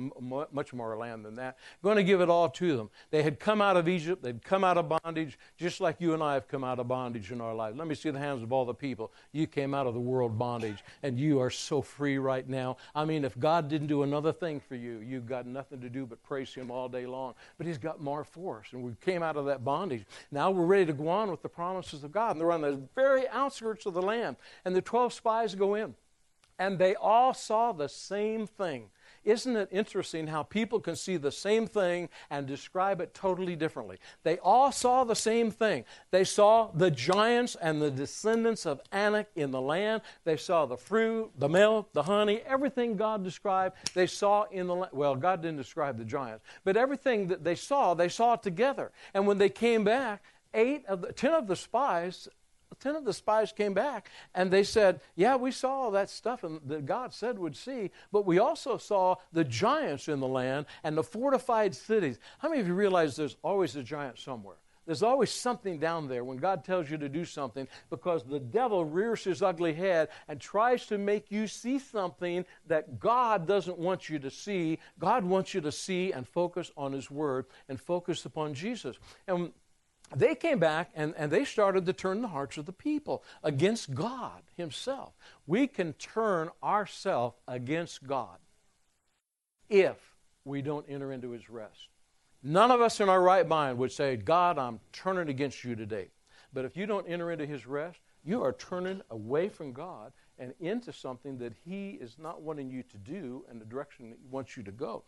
much 0.50 0.72
more 0.72 0.96
land 0.96 1.24
than 1.24 1.34
that, 1.34 1.58
going 1.82 1.96
to 1.96 2.02
give 2.02 2.20
it 2.20 2.28
all 2.28 2.48
to 2.48 2.76
them. 2.76 2.90
They 3.10 3.22
had 3.22 3.38
come 3.38 3.60
out 3.60 3.76
of 3.76 3.88
Egypt, 3.88 4.22
they'd 4.22 4.42
come 4.42 4.64
out 4.64 4.78
of 4.78 4.88
bondage, 4.88 5.38
just 5.56 5.80
like 5.80 6.00
you 6.00 6.14
and 6.14 6.22
I 6.22 6.34
have 6.34 6.48
come 6.48 6.64
out 6.64 6.78
of 6.78 6.88
bondage 6.88 7.30
in 7.30 7.40
our 7.40 7.54
life. 7.54 7.74
Let 7.76 7.86
me 7.86 7.94
see 7.94 8.10
the 8.10 8.18
hands 8.18 8.42
of 8.42 8.52
all 8.52 8.64
the 8.64 8.74
people. 8.74 9.12
You 9.32 9.46
came 9.46 9.74
out 9.74 9.86
of 9.86 9.94
the 9.94 10.00
world 10.00 10.38
bondage, 10.38 10.82
and 11.02 11.18
you 11.18 11.40
are 11.40 11.50
so 11.50 11.82
free 11.82 12.18
right 12.18 12.48
now. 12.48 12.76
I 12.94 13.04
mean, 13.04 13.24
if 13.24 13.38
God 13.38 13.68
didn't 13.68 13.88
do 13.88 14.02
another 14.02 14.32
thing 14.32 14.60
for 14.60 14.74
you, 14.74 15.00
you've 15.00 15.26
got 15.26 15.46
nothing 15.46 15.80
to 15.80 15.88
do 15.88 16.06
but 16.06 16.22
praise 16.22 16.54
Him 16.54 16.70
all 16.70 16.88
day 16.88 17.06
long. 17.06 17.34
But 17.58 17.66
He's 17.66 17.78
got 17.78 18.00
more 18.00 18.24
for 18.24 18.60
us, 18.60 18.66
and 18.72 18.82
we 18.82 18.92
came 19.04 19.22
out 19.22 19.36
of 19.36 19.46
that 19.46 19.64
bondage. 19.64 20.04
Now 20.30 20.50
we're 20.50 20.66
ready 20.66 20.86
to 20.86 20.92
go 20.92 21.08
on 21.08 21.30
with 21.30 21.42
the 21.42 21.48
promises 21.48 22.04
of 22.04 22.12
God, 22.12 22.32
and 22.32 22.40
they're 22.40 22.52
on 22.52 22.62
the 22.62 22.80
very 22.94 23.28
outskirts 23.28 23.86
of 23.86 23.94
the 23.94 24.02
land. 24.02 24.36
And 24.64 24.74
the 24.74 24.82
12 24.82 25.09
spies 25.10 25.54
go 25.54 25.74
in, 25.74 25.94
and 26.58 26.78
they 26.78 26.94
all 26.94 27.34
saw 27.34 27.72
the 27.72 27.88
same 27.88 28.46
thing. 28.46 28.90
Isn't 29.22 29.54
it 29.54 29.68
interesting 29.70 30.28
how 30.28 30.44
people 30.44 30.80
can 30.80 30.96
see 30.96 31.18
the 31.18 31.30
same 31.30 31.66
thing 31.66 32.08
and 32.30 32.46
describe 32.46 33.02
it 33.02 33.12
totally 33.12 33.54
differently? 33.54 33.98
They 34.22 34.38
all 34.38 34.72
saw 34.72 35.04
the 35.04 35.14
same 35.14 35.50
thing. 35.50 35.84
They 36.10 36.24
saw 36.24 36.70
the 36.72 36.90
giants 36.90 37.54
and 37.60 37.82
the 37.82 37.90
descendants 37.90 38.64
of 38.64 38.80
Anak 38.92 39.28
in 39.36 39.50
the 39.50 39.60
land. 39.60 40.00
They 40.24 40.38
saw 40.38 40.64
the 40.64 40.78
fruit, 40.78 41.32
the 41.38 41.50
milk, 41.50 41.92
the 41.92 42.04
honey, 42.04 42.40
everything 42.46 42.96
God 42.96 43.22
described, 43.22 43.76
they 43.92 44.06
saw 44.06 44.44
in 44.44 44.66
the 44.66 44.74
land. 44.74 44.92
Well, 44.94 45.14
God 45.16 45.42
didn't 45.42 45.58
describe 45.58 45.98
the 45.98 46.04
giants, 46.04 46.42
but 46.64 46.78
everything 46.78 47.26
that 47.28 47.44
they 47.44 47.56
saw, 47.56 47.92
they 47.92 48.08
saw 48.08 48.36
together. 48.36 48.90
And 49.12 49.26
when 49.26 49.36
they 49.36 49.50
came 49.50 49.84
back, 49.84 50.22
eight 50.54 50.86
of 50.86 51.02
the, 51.02 51.12
ten 51.12 51.34
of 51.34 51.46
the 51.46 51.56
spies 51.56 52.26
ten 52.78 52.96
of 52.96 53.04
the 53.04 53.12
spies 53.12 53.52
came 53.52 53.74
back 53.74 54.10
and 54.34 54.50
they 54.50 54.64
said, 54.64 55.00
Yeah, 55.16 55.36
we 55.36 55.50
saw 55.50 55.70
all 55.70 55.90
that 55.92 56.10
stuff 56.10 56.44
that 56.66 56.86
God 56.86 57.12
said 57.12 57.38
would 57.38 57.56
see, 57.56 57.90
but 58.12 58.26
we 58.26 58.38
also 58.38 58.76
saw 58.76 59.16
the 59.32 59.44
giants 59.44 60.08
in 60.08 60.20
the 60.20 60.28
land 60.28 60.66
and 60.84 60.96
the 60.96 61.02
fortified 61.02 61.74
cities. 61.74 62.18
How 62.38 62.48
many 62.48 62.60
of 62.60 62.66
you 62.66 62.74
realize 62.74 63.16
there's 63.16 63.36
always 63.42 63.76
a 63.76 63.82
giant 63.82 64.18
somewhere? 64.18 64.56
There's 64.90 65.04
always 65.04 65.30
something 65.30 65.78
down 65.78 66.08
there 66.08 66.24
when 66.24 66.38
God 66.38 66.64
tells 66.64 66.90
you 66.90 66.98
to 66.98 67.08
do 67.08 67.24
something 67.24 67.68
because 67.90 68.24
the 68.24 68.40
devil 68.40 68.84
rears 68.84 69.22
his 69.22 69.40
ugly 69.40 69.72
head 69.72 70.08
and 70.26 70.40
tries 70.40 70.86
to 70.86 70.98
make 70.98 71.30
you 71.30 71.46
see 71.46 71.78
something 71.78 72.44
that 72.66 72.98
God 72.98 73.46
doesn't 73.46 73.78
want 73.78 74.08
you 74.08 74.18
to 74.18 74.30
see. 74.30 74.80
God 74.98 75.24
wants 75.24 75.54
you 75.54 75.60
to 75.60 75.70
see 75.70 76.12
and 76.12 76.26
focus 76.26 76.72
on 76.76 76.92
His 76.92 77.08
Word 77.08 77.46
and 77.68 77.80
focus 77.80 78.24
upon 78.24 78.52
Jesus. 78.52 78.98
And 79.28 79.52
they 80.14 80.34
came 80.34 80.58
back 80.58 80.90
and, 80.94 81.14
and 81.16 81.30
they 81.30 81.44
started 81.44 81.86
to 81.86 81.92
turn 81.92 82.22
the 82.22 82.28
hearts 82.28 82.58
of 82.58 82.66
the 82.66 82.72
people 82.72 83.22
against 83.42 83.94
God 83.94 84.42
Himself. 84.56 85.12
We 85.46 85.66
can 85.66 85.92
turn 85.94 86.50
ourselves 86.62 87.36
against 87.46 88.06
God 88.06 88.38
if 89.68 89.96
we 90.44 90.62
don't 90.62 90.86
enter 90.88 91.12
into 91.12 91.30
His 91.30 91.48
rest. 91.48 91.88
None 92.42 92.70
of 92.70 92.80
us 92.80 93.00
in 93.00 93.08
our 93.08 93.22
right 93.22 93.46
mind 93.46 93.78
would 93.78 93.92
say, 93.92 94.16
God, 94.16 94.58
I'm 94.58 94.80
turning 94.92 95.28
against 95.28 95.62
you 95.62 95.76
today. 95.76 96.08
But 96.52 96.64
if 96.64 96.76
you 96.76 96.86
don't 96.86 97.08
enter 97.08 97.30
into 97.30 97.46
His 97.46 97.66
rest, 97.66 97.98
you 98.24 98.42
are 98.42 98.52
turning 98.52 99.02
away 99.10 99.48
from 99.48 99.72
God 99.72 100.12
and 100.40 100.54
into 100.58 100.92
something 100.92 101.38
that 101.38 101.52
He 101.64 101.90
is 101.90 102.16
not 102.18 102.42
wanting 102.42 102.70
you 102.70 102.82
to 102.82 102.96
do 102.96 103.44
and 103.48 103.60
the 103.60 103.66
direction 103.66 104.10
that 104.10 104.18
He 104.20 104.28
wants 104.30 104.56
you 104.56 104.62
to 104.64 104.72
go. 104.72 105.04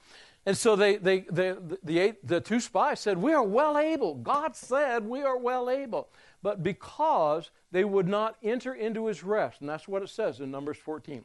And 0.47 0.57
so 0.57 0.77
they, 0.77 0.99
they, 0.99 1.21
they, 1.21 1.53
the, 1.53 1.79
the, 1.83 1.99
eight, 1.99 2.27
the 2.27 2.41
two 2.41 2.61
spies 2.61 3.01
said, 3.01 3.19
We 3.19 3.33
are 3.33 3.43
well 3.43 3.79
able. 3.79 4.15
God 4.15 4.55
said 4.55 5.05
we 5.05 5.23
are 5.23 5.39
well 5.39 5.71
able. 5.71 6.11
But 6.43 6.63
because 6.63 7.51
they 7.73 7.85
would 7.85 8.07
not 8.07 8.37
enter 8.43 8.75
into 8.75 9.07
His 9.07 9.25
rest, 9.25 9.61
and 9.61 9.69
that's 9.69 9.89
what 9.89 10.03
it 10.03 10.11
says 10.11 10.39
in 10.39 10.51
Numbers 10.51 10.77
14. 10.77 11.25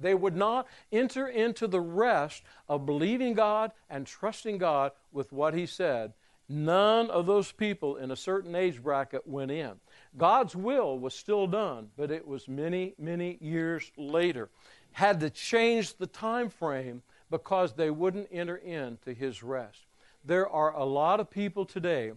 They 0.00 0.14
would 0.14 0.36
not 0.36 0.68
enter 0.92 1.26
into 1.26 1.66
the 1.66 1.80
rest 1.80 2.44
of 2.68 2.86
believing 2.86 3.34
God 3.34 3.72
and 3.90 4.06
trusting 4.06 4.58
God 4.58 4.92
with 5.10 5.32
what 5.32 5.54
He 5.54 5.66
said. 5.66 6.12
None 6.48 7.10
of 7.10 7.26
those 7.26 7.52
people 7.52 7.96
in 7.96 8.10
a 8.10 8.16
certain 8.16 8.54
age 8.54 8.82
bracket 8.82 9.26
went 9.26 9.50
in. 9.50 9.72
God's 10.16 10.56
will 10.56 10.98
was 10.98 11.14
still 11.14 11.46
done, 11.46 11.88
but 11.96 12.10
it 12.10 12.26
was 12.26 12.48
many, 12.48 12.94
many 12.98 13.36
years 13.40 13.92
later. 13.98 14.48
Had 14.92 15.20
to 15.20 15.28
change 15.28 15.96
the 15.96 16.06
time 16.06 16.48
frame 16.48 17.02
because 17.30 17.74
they 17.74 17.90
wouldn't 17.90 18.28
enter 18.32 18.56
into 18.56 19.12
his 19.12 19.42
rest. 19.42 19.86
There 20.24 20.48
are 20.48 20.74
a 20.74 20.84
lot 20.84 21.20
of 21.20 21.30
people 21.30 21.66
today 21.66 22.12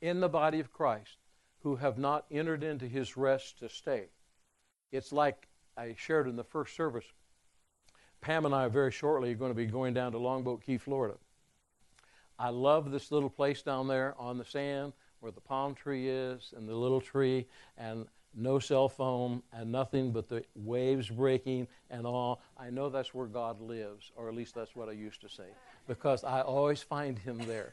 in 0.00 0.20
the 0.20 0.28
body 0.28 0.58
of 0.58 0.72
Christ 0.72 1.18
who 1.62 1.76
have 1.76 1.96
not 1.96 2.26
entered 2.30 2.64
into 2.64 2.86
his 2.86 3.16
rest 3.16 3.60
to 3.60 3.68
stay. 3.68 4.06
It's 4.90 5.12
like 5.12 5.48
I 5.76 5.94
shared 5.96 6.28
in 6.28 6.36
the 6.36 6.44
first 6.44 6.76
service. 6.76 7.06
Pam 8.20 8.46
and 8.46 8.54
I 8.54 8.68
very 8.68 8.90
shortly 8.90 9.32
are 9.32 9.36
going 9.36 9.50
to 9.50 9.56
be 9.56 9.66
going 9.66 9.94
down 9.94 10.12
to 10.12 10.18
Longboat 10.18 10.62
Key, 10.62 10.78
Florida. 10.78 11.14
I 12.44 12.50
love 12.50 12.90
this 12.90 13.10
little 13.10 13.30
place 13.30 13.62
down 13.62 13.88
there 13.88 14.14
on 14.18 14.36
the 14.36 14.44
sand 14.44 14.92
where 15.20 15.32
the 15.32 15.40
palm 15.40 15.74
tree 15.74 16.10
is 16.10 16.52
and 16.54 16.68
the 16.68 16.74
little 16.74 17.00
tree 17.00 17.46
and 17.78 18.04
no 18.34 18.58
cell 18.58 18.86
phone 18.86 19.42
and 19.50 19.72
nothing 19.72 20.12
but 20.12 20.28
the 20.28 20.44
waves 20.54 21.08
breaking 21.08 21.68
and 21.88 22.06
all. 22.06 22.42
I 22.58 22.68
know 22.68 22.90
that's 22.90 23.14
where 23.14 23.28
God 23.28 23.62
lives, 23.62 24.12
or 24.14 24.28
at 24.28 24.34
least 24.34 24.54
that's 24.54 24.76
what 24.76 24.90
I 24.90 24.92
used 24.92 25.22
to 25.22 25.28
say, 25.30 25.46
because 25.88 26.22
I 26.22 26.42
always 26.42 26.82
find 26.82 27.18
Him 27.18 27.38
there. 27.46 27.72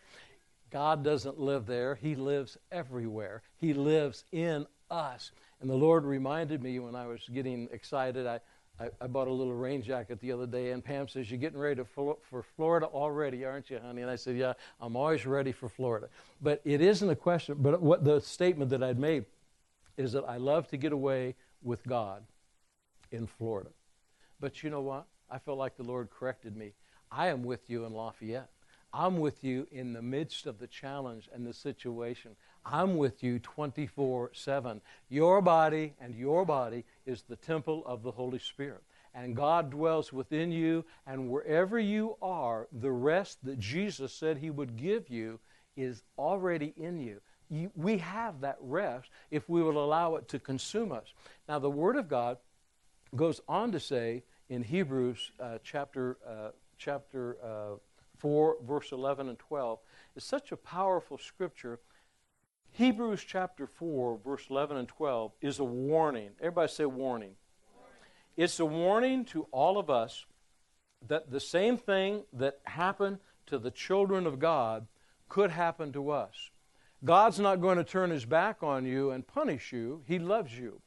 God 0.69 1.03
doesn't 1.03 1.37
live 1.37 1.65
there, 1.65 1.95
He 1.95 2.15
lives 2.15 2.57
everywhere. 2.71 3.41
He 3.57 3.73
lives 3.73 4.23
in 4.31 4.65
us. 4.89 5.31
And 5.59 5.69
the 5.69 5.75
Lord 5.75 6.05
reminded 6.05 6.63
me 6.63 6.79
when 6.79 6.95
I 6.95 7.07
was 7.07 7.27
getting 7.27 7.67
excited. 7.73 8.25
I, 8.25 8.39
I, 8.79 8.89
I, 8.99 9.07
bought 9.07 9.27
a 9.27 9.31
little 9.31 9.53
rain 9.53 9.81
jacket 9.81 10.19
the 10.19 10.31
other 10.31 10.47
day, 10.47 10.71
and 10.71 10.83
Pam 10.83 11.07
says, 11.07 11.29
You're 11.29 11.39
getting 11.39 11.59
ready 11.59 11.75
to 11.75 11.85
for 11.85 12.43
Florida 12.55 12.87
already, 12.87 13.45
aren't 13.45 13.69
you, 13.69 13.79
honey? 13.79 14.01
And 14.01 14.09
I 14.09 14.15
said, 14.15 14.37
Yeah, 14.37 14.53
I'm 14.79 14.95
always 14.95 15.25
ready 15.25 15.51
for 15.51 15.69
Florida. 15.69 16.09
But 16.41 16.61
it 16.65 16.81
isn't 16.81 17.09
a 17.09 17.15
question, 17.15 17.57
but 17.59 17.81
what 17.81 18.03
the 18.03 18.19
statement 18.19 18.71
that 18.71 18.81
I'd 18.81 18.99
made 18.99 19.25
is 19.97 20.13
that 20.13 20.23
I 20.23 20.37
love 20.37 20.67
to 20.69 20.77
get 20.77 20.93
away 20.93 21.35
with 21.61 21.85
God 21.85 22.23
in 23.11 23.27
Florida. 23.27 23.69
But 24.39 24.63
you 24.63 24.69
know 24.69 24.81
what? 24.81 25.05
I 25.29 25.37
felt 25.37 25.57
like 25.57 25.77
the 25.77 25.83
Lord 25.83 26.09
corrected 26.09 26.55
me. 26.55 26.73
I 27.11 27.27
am 27.27 27.43
with 27.43 27.69
you 27.69 27.85
in 27.85 27.93
Lafayette. 27.93 28.49
I'm 28.93 29.19
with 29.19 29.43
you 29.43 29.67
in 29.71 29.93
the 29.93 30.01
midst 30.01 30.45
of 30.45 30.59
the 30.59 30.67
challenge 30.67 31.29
and 31.33 31.45
the 31.45 31.53
situation. 31.53 32.35
I'm 32.65 32.97
with 32.97 33.23
you 33.23 33.39
24 33.39 34.31
7. 34.33 34.81
Your 35.09 35.41
body 35.41 35.93
and 35.99 36.15
your 36.15 36.45
body 36.45 36.85
is 37.05 37.23
the 37.23 37.35
temple 37.35 37.83
of 37.85 38.03
the 38.03 38.11
Holy 38.11 38.39
Spirit. 38.39 38.83
And 39.13 39.35
God 39.35 39.71
dwells 39.71 40.13
within 40.13 40.51
you, 40.51 40.85
and 41.05 41.29
wherever 41.29 41.77
you 41.77 42.15
are, 42.21 42.67
the 42.71 42.91
rest 42.91 43.39
that 43.43 43.59
Jesus 43.59 44.13
said 44.13 44.37
He 44.37 44.49
would 44.49 44.77
give 44.77 45.09
you 45.09 45.39
is 45.75 46.03
already 46.17 46.73
in 46.77 46.99
you. 46.99 47.19
you. 47.49 47.71
We 47.75 47.97
have 47.97 48.41
that 48.41 48.57
rest 48.61 49.09
if 49.29 49.49
we 49.49 49.61
will 49.61 49.83
allow 49.83 50.15
it 50.15 50.29
to 50.29 50.39
consume 50.39 50.91
us. 50.91 51.13
Now, 51.49 51.59
the 51.59 51.69
Word 51.69 51.97
of 51.97 52.07
God 52.07 52.37
goes 53.15 53.41
on 53.47 53.71
to 53.73 53.79
say 53.79 54.23
in 54.49 54.63
Hebrews 54.63 55.31
uh, 55.39 55.57
chapter, 55.63 56.17
uh, 56.25 56.51
chapter 56.77 57.37
uh, 57.43 57.75
4, 58.21 58.57
verse 58.65 58.91
11 58.91 59.29
and 59.29 59.39
12, 59.39 59.79
it's 60.15 60.25
such 60.25 60.51
a 60.51 60.57
powerful 60.57 61.17
scripture 61.17 61.79
Hebrews 62.73 63.23
chapter 63.27 63.67
4, 63.67 64.19
verse 64.23 64.45
11 64.49 64.77
and 64.77 64.87
12 64.87 65.33
is 65.41 65.59
a 65.59 65.63
warning. 65.63 66.29
Everybody 66.39 66.71
say 66.71 66.85
warning. 66.85 67.33
It's 68.37 68.59
a 68.59 68.65
warning 68.65 69.25
to 69.25 69.43
all 69.51 69.77
of 69.77 69.89
us 69.89 70.25
that 71.07 71.31
the 71.31 71.39
same 71.39 71.77
thing 71.77 72.23
that 72.31 72.59
happened 72.63 73.19
to 73.47 73.59
the 73.59 73.71
children 73.71 74.25
of 74.25 74.39
God 74.39 74.87
could 75.27 75.51
happen 75.51 75.91
to 75.93 76.11
us. 76.11 76.49
God's 77.03 77.39
not 77.39 77.59
going 77.59 77.77
to 77.77 77.83
turn 77.83 78.09
his 78.09 78.25
back 78.25 78.63
on 78.63 78.85
you 78.85 79.11
and 79.11 79.27
punish 79.27 79.73
you, 79.73 80.03
he 80.05 80.17
loves 80.17 80.57
you. 80.57 80.81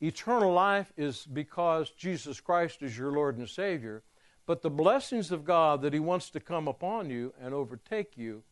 Eternal 0.00 0.52
life 0.52 0.90
is 0.96 1.26
because 1.26 1.90
Jesus 1.90 2.40
Christ 2.40 2.82
is 2.82 2.96
your 2.96 3.12
Lord 3.12 3.36
and 3.36 3.48
Savior, 3.48 4.02
but 4.50 4.62
the 4.62 4.68
blessings 4.68 5.30
of 5.30 5.44
God 5.44 5.80
that 5.82 5.92
he 5.92 6.00
wants 6.00 6.28
to 6.30 6.40
come 6.40 6.66
upon 6.66 7.08
you 7.08 7.32
and 7.40 7.54
overtake 7.54 8.16
you 8.16 8.42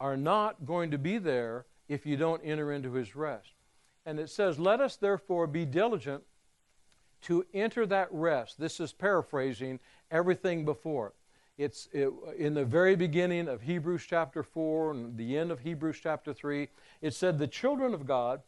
are 0.00 0.16
not 0.16 0.64
going 0.64 0.90
to 0.90 0.96
be 0.96 1.18
there 1.18 1.66
if 1.86 2.06
you 2.06 2.16
don't 2.16 2.40
enter 2.42 2.72
into 2.72 2.94
his 2.94 3.14
rest. 3.14 3.50
And 4.06 4.18
it 4.18 4.30
says, 4.30 4.58
Let 4.58 4.80
us 4.80 4.96
therefore 4.96 5.46
be 5.46 5.66
diligent 5.66 6.22
to 7.24 7.44
enter 7.52 7.84
that 7.84 8.08
rest. 8.10 8.58
This 8.58 8.80
is 8.80 8.94
paraphrasing 8.94 9.80
everything 10.10 10.64
before. 10.64 11.12
It's 11.58 11.90
it, 11.92 12.08
in 12.38 12.54
the 12.54 12.64
very 12.64 12.96
beginning 12.96 13.46
of 13.46 13.60
Hebrews 13.60 14.06
chapter 14.08 14.42
4 14.42 14.92
and 14.92 15.18
the 15.18 15.36
end 15.36 15.50
of 15.50 15.60
Hebrews 15.60 16.00
chapter 16.02 16.32
3. 16.32 16.70
It 17.02 17.12
said, 17.12 17.38
The 17.38 17.46
children 17.46 17.92
of 17.92 18.06
God 18.06 18.40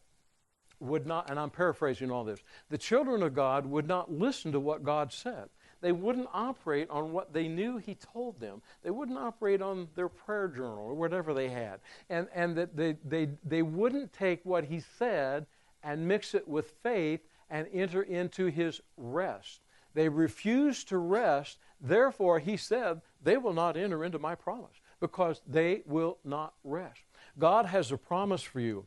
would 0.79 1.05
not, 1.05 1.29
and 1.29 1.39
I'm 1.39 1.51
paraphrasing 1.51 2.09
all 2.09 2.23
this, 2.23 2.41
the 2.69 2.77
children 2.79 3.21
of 3.21 3.35
God 3.35 3.67
would 3.67 3.87
not 3.87 4.11
listen 4.11 4.51
to 4.51 4.59
what 4.59 4.83
God 4.83 5.13
said. 5.13 5.49
They 5.81 5.91
wouldn't 5.91 6.29
operate 6.33 6.89
on 6.89 7.11
what 7.11 7.33
they 7.33 7.47
knew 7.47 7.77
He 7.77 7.95
told 7.95 8.39
them. 8.39 8.61
They 8.83 8.89
wouldn't 8.89 9.17
operate 9.17 9.61
on 9.61 9.87
their 9.95 10.09
prayer 10.09 10.47
journal 10.47 10.85
or 10.85 10.93
whatever 10.93 11.33
they 11.33 11.49
had. 11.49 11.79
And, 12.09 12.27
and 12.33 12.55
that 12.57 12.75
they, 12.75 12.97
they, 13.05 13.29
they 13.43 13.61
wouldn't 13.61 14.13
take 14.13 14.41
what 14.43 14.65
He 14.65 14.81
said 14.97 15.45
and 15.83 16.07
mix 16.07 16.33
it 16.33 16.47
with 16.47 16.71
faith 16.83 17.21
and 17.49 17.67
enter 17.73 18.03
into 18.03 18.47
His 18.47 18.81
rest. 18.97 19.61
They 19.93 20.09
refused 20.09 20.89
to 20.89 20.97
rest. 20.97 21.57
Therefore, 21.79 22.39
He 22.39 22.57
said, 22.57 23.01
they 23.21 23.37
will 23.37 23.53
not 23.53 23.77
enter 23.77 24.03
into 24.03 24.19
my 24.19 24.35
promise 24.35 24.81
because 24.99 25.41
they 25.47 25.83
will 25.85 26.17
not 26.23 26.53
rest. 26.63 27.01
God 27.37 27.67
has 27.67 27.91
a 27.91 27.97
promise 27.97 28.41
for 28.41 28.59
you 28.59 28.85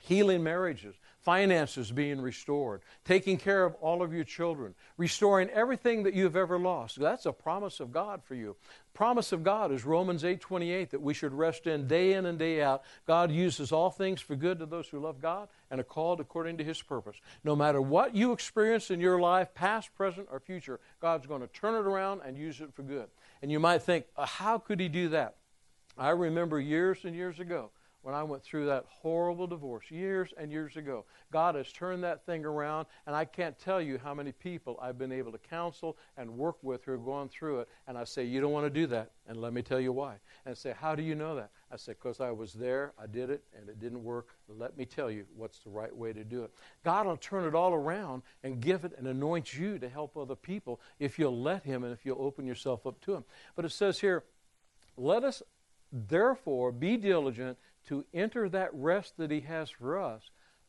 healing 0.00 0.42
marriages, 0.42 0.94
finances 1.28 1.92
being 1.92 2.22
restored, 2.22 2.80
taking 3.04 3.36
care 3.36 3.62
of 3.62 3.74
all 3.82 4.00
of 4.00 4.14
your 4.14 4.24
children, 4.24 4.74
restoring 4.96 5.50
everything 5.50 6.02
that 6.02 6.14
you've 6.14 6.36
ever 6.36 6.58
lost. 6.58 6.98
That's 6.98 7.26
a 7.26 7.32
promise 7.32 7.80
of 7.80 7.92
God 7.92 8.22
for 8.24 8.34
you. 8.34 8.56
Promise 8.94 9.32
of 9.32 9.44
God 9.44 9.70
is 9.70 9.84
Romans 9.84 10.24
8:28 10.24 10.88
that 10.88 11.02
we 11.02 11.12
should 11.12 11.34
rest 11.34 11.66
in 11.66 11.86
day 11.86 12.14
in 12.14 12.24
and 12.24 12.38
day 12.38 12.62
out. 12.62 12.82
God 13.06 13.30
uses 13.30 13.72
all 13.72 13.90
things 13.90 14.22
for 14.22 14.36
good 14.36 14.58
to 14.60 14.64
those 14.64 14.88
who 14.88 15.00
love 15.00 15.20
God 15.20 15.50
and 15.70 15.78
are 15.78 15.84
called 15.84 16.18
according 16.18 16.56
to 16.56 16.64
his 16.64 16.80
purpose. 16.80 17.20
No 17.44 17.54
matter 17.54 17.82
what 17.82 18.16
you 18.16 18.32
experience 18.32 18.90
in 18.90 18.98
your 18.98 19.20
life, 19.20 19.52
past, 19.52 19.94
present, 19.94 20.28
or 20.32 20.40
future, 20.40 20.80
God's 20.98 21.26
going 21.26 21.42
to 21.42 21.48
turn 21.48 21.74
it 21.74 21.86
around 21.86 22.22
and 22.24 22.38
use 22.38 22.62
it 22.62 22.72
for 22.72 22.84
good. 22.84 23.10
And 23.42 23.52
you 23.52 23.60
might 23.60 23.82
think, 23.82 24.06
uh, 24.16 24.24
how 24.24 24.56
could 24.56 24.80
he 24.80 24.88
do 24.88 25.10
that? 25.10 25.36
I 25.98 26.08
remember 26.08 26.58
years 26.58 27.04
and 27.04 27.14
years 27.14 27.38
ago 27.38 27.70
when 28.02 28.14
I 28.14 28.22
went 28.22 28.42
through 28.42 28.66
that 28.66 28.84
horrible 28.88 29.46
divorce 29.46 29.90
years 29.90 30.32
and 30.38 30.52
years 30.52 30.76
ago. 30.76 31.04
God 31.32 31.56
has 31.56 31.72
turned 31.72 32.04
that 32.04 32.24
thing 32.24 32.44
around, 32.44 32.86
and 33.06 33.14
I 33.14 33.24
can't 33.24 33.58
tell 33.58 33.82
you 33.82 33.98
how 34.02 34.14
many 34.14 34.32
people 34.32 34.78
I've 34.80 34.98
been 34.98 35.12
able 35.12 35.32
to 35.32 35.38
counsel 35.38 35.96
and 36.16 36.30
work 36.38 36.56
with 36.62 36.84
who 36.84 36.92
are 36.92 36.98
going 36.98 37.28
through 37.28 37.60
it. 37.60 37.68
And 37.86 37.98
I 37.98 38.04
say, 38.04 38.24
You 38.24 38.40
don't 38.40 38.52
want 38.52 38.66
to 38.66 38.70
do 38.70 38.86
that, 38.88 39.10
and 39.26 39.40
let 39.40 39.52
me 39.52 39.62
tell 39.62 39.80
you 39.80 39.92
why. 39.92 40.14
And 40.44 40.52
I 40.52 40.54
say, 40.54 40.74
How 40.78 40.94
do 40.94 41.02
you 41.02 41.14
know 41.14 41.34
that? 41.36 41.50
I 41.72 41.76
say, 41.76 41.92
Because 41.92 42.20
I 42.20 42.30
was 42.30 42.52
there, 42.52 42.92
I 42.98 43.06
did 43.06 43.30
it, 43.30 43.42
and 43.58 43.68
it 43.68 43.80
didn't 43.80 44.02
work. 44.02 44.28
Let 44.48 44.78
me 44.78 44.84
tell 44.84 45.10
you 45.10 45.24
what's 45.36 45.58
the 45.58 45.70
right 45.70 45.94
way 45.94 46.12
to 46.12 46.24
do 46.24 46.44
it. 46.44 46.52
God 46.84 47.06
will 47.06 47.16
turn 47.16 47.46
it 47.46 47.54
all 47.54 47.74
around 47.74 48.22
and 48.44 48.60
give 48.60 48.84
it 48.84 48.92
and 48.96 49.08
anoint 49.08 49.58
you 49.58 49.78
to 49.78 49.88
help 49.88 50.16
other 50.16 50.36
people 50.36 50.80
if 50.98 51.18
you'll 51.18 51.40
let 51.40 51.64
Him 51.64 51.84
and 51.84 51.92
if 51.92 52.06
you'll 52.06 52.22
open 52.22 52.46
yourself 52.46 52.86
up 52.86 53.00
to 53.02 53.14
Him. 53.14 53.24
But 53.56 53.64
it 53.64 53.72
says 53.72 53.98
here, 54.00 54.24
Let 54.96 55.24
us 55.24 55.42
therefore 55.92 56.72
be 56.72 56.96
diligent 56.96 57.58
to 57.88 58.04
enter 58.14 58.48
that 58.48 58.70
rest 58.72 59.16
that 59.18 59.30
He 59.30 59.40
has 59.40 59.70
for 59.70 59.98
us, 59.98 60.22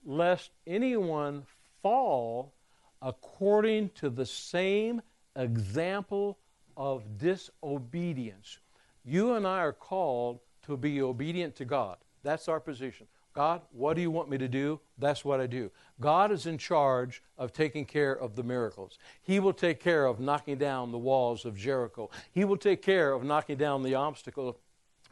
lest 0.05 0.51
anyone 0.67 1.43
fall 1.81 2.53
according 3.01 3.89
to 3.89 4.09
the 4.09 4.25
same 4.25 5.01
example 5.35 6.37
of 6.75 7.17
disobedience. 7.17 8.59
You 9.05 9.33
and 9.33 9.47
I 9.47 9.59
are 9.59 9.73
called 9.73 10.39
to 10.65 10.77
be 10.77 11.01
obedient 11.01 11.55
to 11.57 11.65
God. 11.65 11.97
That's 12.23 12.47
our 12.47 12.59
position. 12.59 13.07
God, 13.33 13.61
what 13.71 13.95
do 13.95 14.01
you 14.01 14.11
want 14.11 14.29
me 14.29 14.37
to 14.37 14.47
do? 14.47 14.79
That's 14.97 15.23
what 15.23 15.39
I 15.39 15.47
do. 15.47 15.71
God 16.01 16.31
is 16.31 16.45
in 16.45 16.57
charge 16.57 17.21
of 17.37 17.53
taking 17.53 17.85
care 17.85 18.13
of 18.13 18.35
the 18.35 18.43
miracles. 18.43 18.97
He 19.21 19.39
will 19.39 19.53
take 19.53 19.79
care 19.79 20.05
of 20.05 20.19
knocking 20.19 20.57
down 20.57 20.91
the 20.91 20.97
walls 20.97 21.45
of 21.45 21.55
Jericho. 21.55 22.09
He 22.31 22.43
will 22.43 22.57
take 22.57 22.81
care 22.81 23.13
of 23.13 23.23
knocking 23.23 23.57
down 23.57 23.83
the 23.83 23.95
obstacle 23.95 24.59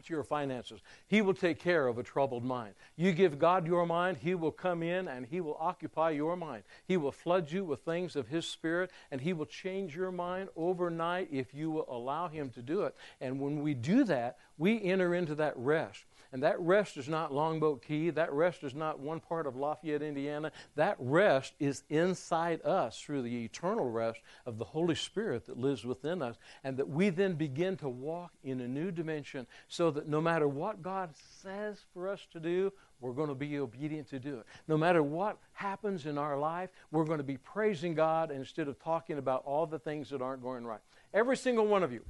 your 0.09 0.23
finances. 0.23 0.81
He 1.07 1.21
will 1.21 1.33
take 1.33 1.59
care 1.59 1.87
of 1.87 1.97
a 1.97 2.03
troubled 2.03 2.43
mind. 2.43 2.73
You 2.95 3.11
give 3.11 3.39
God 3.39 3.67
your 3.67 3.85
mind, 3.85 4.17
He 4.17 4.35
will 4.35 4.51
come 4.51 4.83
in 4.83 5.07
and 5.07 5.25
He 5.25 5.41
will 5.41 5.57
occupy 5.59 6.11
your 6.11 6.35
mind. 6.35 6.63
He 6.85 6.97
will 6.97 7.11
flood 7.11 7.51
you 7.51 7.65
with 7.65 7.81
things 7.81 8.15
of 8.15 8.27
His 8.27 8.47
Spirit, 8.47 8.91
and 9.11 9.21
He 9.21 9.33
will 9.33 9.45
change 9.45 9.95
your 9.95 10.11
mind 10.11 10.49
overnight 10.55 11.29
if 11.31 11.53
you 11.53 11.71
will 11.71 11.87
allow 11.89 12.27
Him 12.27 12.49
to 12.51 12.61
do 12.61 12.83
it. 12.83 12.95
And 13.21 13.39
when 13.39 13.61
we 13.61 13.73
do 13.73 14.03
that, 14.05 14.37
we 14.57 14.81
enter 14.81 15.13
into 15.13 15.35
that 15.35 15.53
rest. 15.57 16.05
And 16.31 16.43
that 16.43 16.59
rest 16.59 16.97
is 16.97 17.07
not 17.07 17.33
Longboat 17.33 17.85
Key. 17.85 18.09
That 18.09 18.31
rest 18.31 18.63
is 18.63 18.75
not 18.75 18.99
one 18.99 19.19
part 19.19 19.47
of 19.47 19.55
Lafayette, 19.55 20.01
Indiana. 20.01 20.51
That 20.75 20.95
rest 20.99 21.53
is 21.59 21.83
inside 21.89 22.63
us 22.65 22.99
through 22.99 23.21
the 23.23 23.45
eternal 23.45 23.89
rest 23.89 24.19
of 24.45 24.57
the 24.57 24.65
Holy 24.65 24.95
Spirit 24.95 25.45
that 25.45 25.57
lives 25.57 25.85
within 25.85 26.21
us. 26.21 26.35
And 26.63 26.77
that 26.77 26.89
we 26.89 27.09
then 27.09 27.35
begin 27.35 27.77
to 27.77 27.89
walk 27.89 28.31
in 28.43 28.61
a 28.61 28.67
new 28.67 28.91
dimension 28.91 29.47
so 29.67 29.91
that 29.91 30.07
no 30.07 30.21
matter 30.21 30.47
what 30.47 30.81
God 30.81 31.11
says 31.41 31.79
for 31.93 32.07
us 32.07 32.25
to 32.33 32.39
do, 32.39 32.71
we're 32.99 33.13
going 33.13 33.29
to 33.29 33.35
be 33.35 33.59
obedient 33.59 34.09
to 34.09 34.19
do 34.19 34.39
it. 34.39 34.45
No 34.67 34.77
matter 34.77 35.03
what 35.03 35.37
happens 35.53 36.05
in 36.05 36.17
our 36.17 36.37
life, 36.37 36.69
we're 36.91 37.05
going 37.05 37.19
to 37.19 37.23
be 37.23 37.37
praising 37.37 37.93
God 37.93 38.31
instead 38.31 38.67
of 38.67 38.79
talking 38.79 39.17
about 39.17 39.43
all 39.45 39.65
the 39.67 39.79
things 39.79 40.09
that 40.09 40.21
aren't 40.21 40.41
going 40.41 40.65
right. 40.65 40.79
Every 41.13 41.37
single 41.37 41.67
one 41.67 41.83
of 41.83 41.91
you 41.91 42.01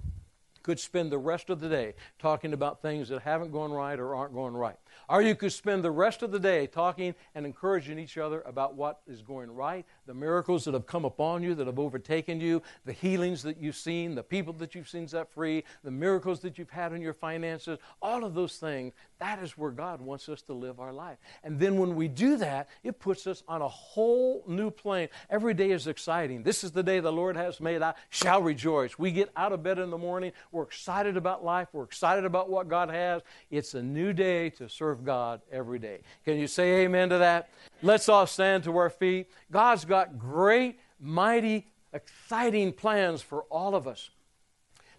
could 0.64 0.80
spend 0.80 1.12
the 1.12 1.18
rest 1.18 1.50
of 1.50 1.60
the 1.60 1.70
day 1.70 1.94
talking 2.20 2.54
about 2.54 2.82
things 2.82 3.10
that 3.10 3.22
haven't 3.22 3.52
gone 3.52 3.72
right 3.72 4.00
or 4.00 4.16
aren't 4.16 4.34
going 4.34 4.54
right. 4.54 4.78
Or 5.10 5.22
you 5.22 5.36
could 5.36 5.52
spend 5.52 5.84
the 5.84 5.92
rest 5.92 6.22
of 6.24 6.32
the 6.32 6.40
day 6.40 6.68
talking 6.68 7.16
and 7.36 7.46
encouraging 7.46 8.00
each 8.00 8.18
other 8.18 8.42
about 8.42 8.76
what 8.76 9.02
is 9.08 9.22
going 9.22 9.52
right, 9.52 9.86
the 10.08 10.14
miracles 10.14 10.66
that 10.66 10.74
have 10.74 10.88
come 10.88 11.06
upon 11.06 11.44
you, 11.44 11.54
that 11.54 11.68
have 11.68 11.78
overtaken 11.78 12.40
you, 12.40 12.62
the 12.86 12.94
healings 12.94 13.44
that 13.44 13.58
you've 13.58 13.76
seen, 13.76 14.16
the 14.16 14.24
people 14.24 14.54
that 14.54 14.74
you've 14.74 14.90
seen 14.90 15.08
set 15.08 15.32
free, 15.32 15.64
the 15.84 15.92
miracles 15.92 16.40
that 16.40 16.58
you've 16.58 16.70
had 16.70 16.94
in 16.94 17.02
your 17.02 17.14
finances, 17.14 17.78
all 18.02 18.24
of 18.24 18.34
those 18.34 18.58
things. 18.58 18.94
That 19.20 19.42
is 19.44 19.58
where 19.58 19.72
God 19.72 20.00
wants 20.02 20.30
us 20.30 20.42
to 20.44 20.54
live 20.54 20.80
our 20.80 20.94
life. 20.94 21.18
And 21.44 21.60
then 21.60 21.78
when 21.78 21.96
we 21.96 22.08
do 22.08 22.38
that, 22.38 22.70
it 22.84 23.00
puts 23.00 23.28
us 23.28 23.44
on 23.48 23.62
a 23.62 23.68
whole 23.68 24.44
new 24.48 24.72
plane. 24.72 25.10
Every 25.30 25.54
day 25.54 25.72
is 25.72 25.88
exciting. 25.88 26.44
This 26.44 26.64
is 26.64 26.72
the 26.72 26.84
day 26.84 27.00
the 27.00 27.12
Lord 27.12 27.36
has 27.36 27.60
made. 27.60 27.82
I 27.82 27.94
shall 28.10 28.42
rejoice. 28.42 28.98
We 28.98 29.12
get 29.12 29.30
out 29.36 29.52
of 29.52 29.64
bed 29.64 29.80
in 29.80 29.90
the 29.90 29.98
morning. 29.98 30.32
We're 30.52 30.64
excited 30.64 31.18
about 31.18 31.44
life. 31.44 31.68
We're 31.74 31.84
excited 31.84 32.26
about 32.26 32.50
what 32.50 32.70
God 32.70 32.90
has. 32.90 33.24
It's 33.52 33.74
a 33.74 33.82
new 33.82 34.14
day 34.14 34.52
to 34.52 34.70
serve 34.70 35.04
God 35.04 35.42
every 35.52 35.80
day. 35.80 36.00
Can 36.24 36.38
you 36.38 36.48
say 36.48 36.86
amen 36.86 37.10
to 37.10 37.18
that? 37.18 37.50
Let's 37.82 38.10
all 38.10 38.28
stand 38.28 38.64
to 38.64 38.78
our 38.78 38.90
feet. 38.90 39.30
God's 39.52 39.86
got 39.86 40.18
great, 40.18 40.80
mighty, 41.00 41.68
exciting 41.94 42.74
plans 42.74 43.22
for 43.22 43.44
all 43.44 43.76
of 43.76 43.88
us. 43.88 44.10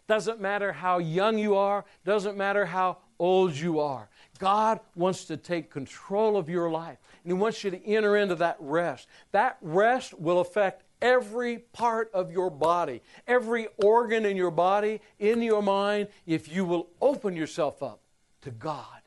Doesn't 0.07 0.41
matter 0.41 0.73
how 0.73 0.99
young 0.99 1.39
you 1.39 1.55
are, 1.57 1.85
doesn't 2.05 2.37
matter 2.37 2.65
how 2.65 2.99
old 3.19 3.55
you 3.55 3.81
are. 3.81 4.09
God 4.39 4.81
wants 4.95 5.25
to 5.27 5.37
take 5.37 5.71
control 5.71 6.37
of 6.37 6.49
your 6.49 6.71
life, 6.71 6.99
and 7.25 7.33
He 7.33 7.39
wants 7.39 7.63
you 7.63 7.71
to 7.71 7.85
enter 7.87 8.17
into 8.17 8.37
that 8.37 8.57
rest. 8.59 9.09
That 9.33 9.59
rest 9.61 10.19
will 10.19 10.41
affect 10.41 10.85
every 11.03 11.59
part 11.59 12.11
of 12.15 12.33
your 12.33 12.51
body, 12.51 13.03
every 13.27 13.69
organ 13.77 14.25
in 14.25 14.37
your 14.37 14.51
body, 14.51 15.01
in 15.19 15.43
your 15.43 15.63
mind. 15.63 16.09
If 16.27 16.51
you 16.51 16.65
will 16.65 16.89
open 17.01 17.37
yourself 17.37 17.83
up 17.83 18.01
to 18.43 18.51
God, 18.51 19.03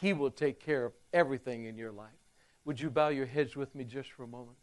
He 0.00 0.12
will 0.12 0.30
take 0.30 0.60
care 0.60 0.84
of 0.84 0.92
everything 1.12 1.64
in 1.64 1.76
your 1.76 1.92
life. 1.92 2.10
Would 2.66 2.80
you 2.80 2.90
bow 2.90 3.08
your 3.08 3.26
heads 3.26 3.54
with 3.54 3.72
me 3.76 3.84
just 3.84 4.10
for 4.10 4.24
a 4.24 4.26
moment? 4.26 4.56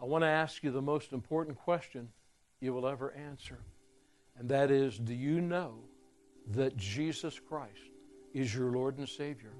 I 0.00 0.06
want 0.06 0.22
to 0.22 0.28
ask 0.28 0.64
you 0.64 0.70
the 0.70 0.80
most 0.80 1.12
important 1.12 1.58
question 1.58 2.08
you 2.58 2.72
will 2.72 2.88
ever 2.88 3.12
answer, 3.12 3.58
and 4.38 4.48
that 4.48 4.70
is 4.70 4.98
Do 4.98 5.12
you 5.12 5.42
know 5.42 5.74
that 6.52 6.74
Jesus 6.78 7.38
Christ 7.38 7.90
is 8.32 8.54
your 8.54 8.70
Lord 8.70 8.96
and 8.96 9.06
Savior? 9.06 9.52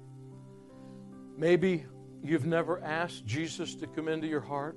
Maybe 1.37 1.85
you've 2.23 2.47
never 2.47 2.83
asked 2.83 3.27
Jesus 3.27 3.75
to 3.75 3.87
come 3.87 4.07
into 4.07 4.25
your 4.25 4.41
heart, 4.41 4.75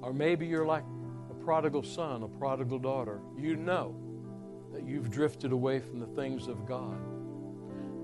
or 0.00 0.12
maybe 0.12 0.46
you're 0.46 0.66
like 0.66 0.84
a 1.28 1.34
prodigal 1.34 1.82
son, 1.82 2.22
a 2.22 2.28
prodigal 2.28 2.78
daughter. 2.78 3.20
You 3.36 3.56
know 3.56 3.96
that 4.72 4.86
you've 4.86 5.10
drifted 5.10 5.50
away 5.50 5.80
from 5.80 5.98
the 5.98 6.06
things 6.06 6.46
of 6.46 6.66
God. 6.66 7.00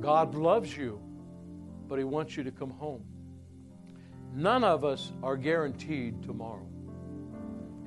God 0.01 0.35
loves 0.35 0.77
you, 0.77 1.01
but 1.87 1.99
He 1.99 2.05
wants 2.05 2.37
you 2.37 2.43
to 2.43 2.51
come 2.51 2.71
home. 2.71 3.05
None 4.35 4.65
of 4.65 4.85
us 4.85 5.13
are 5.23 5.37
guaranteed 5.37 6.23
tomorrow. 6.23 6.67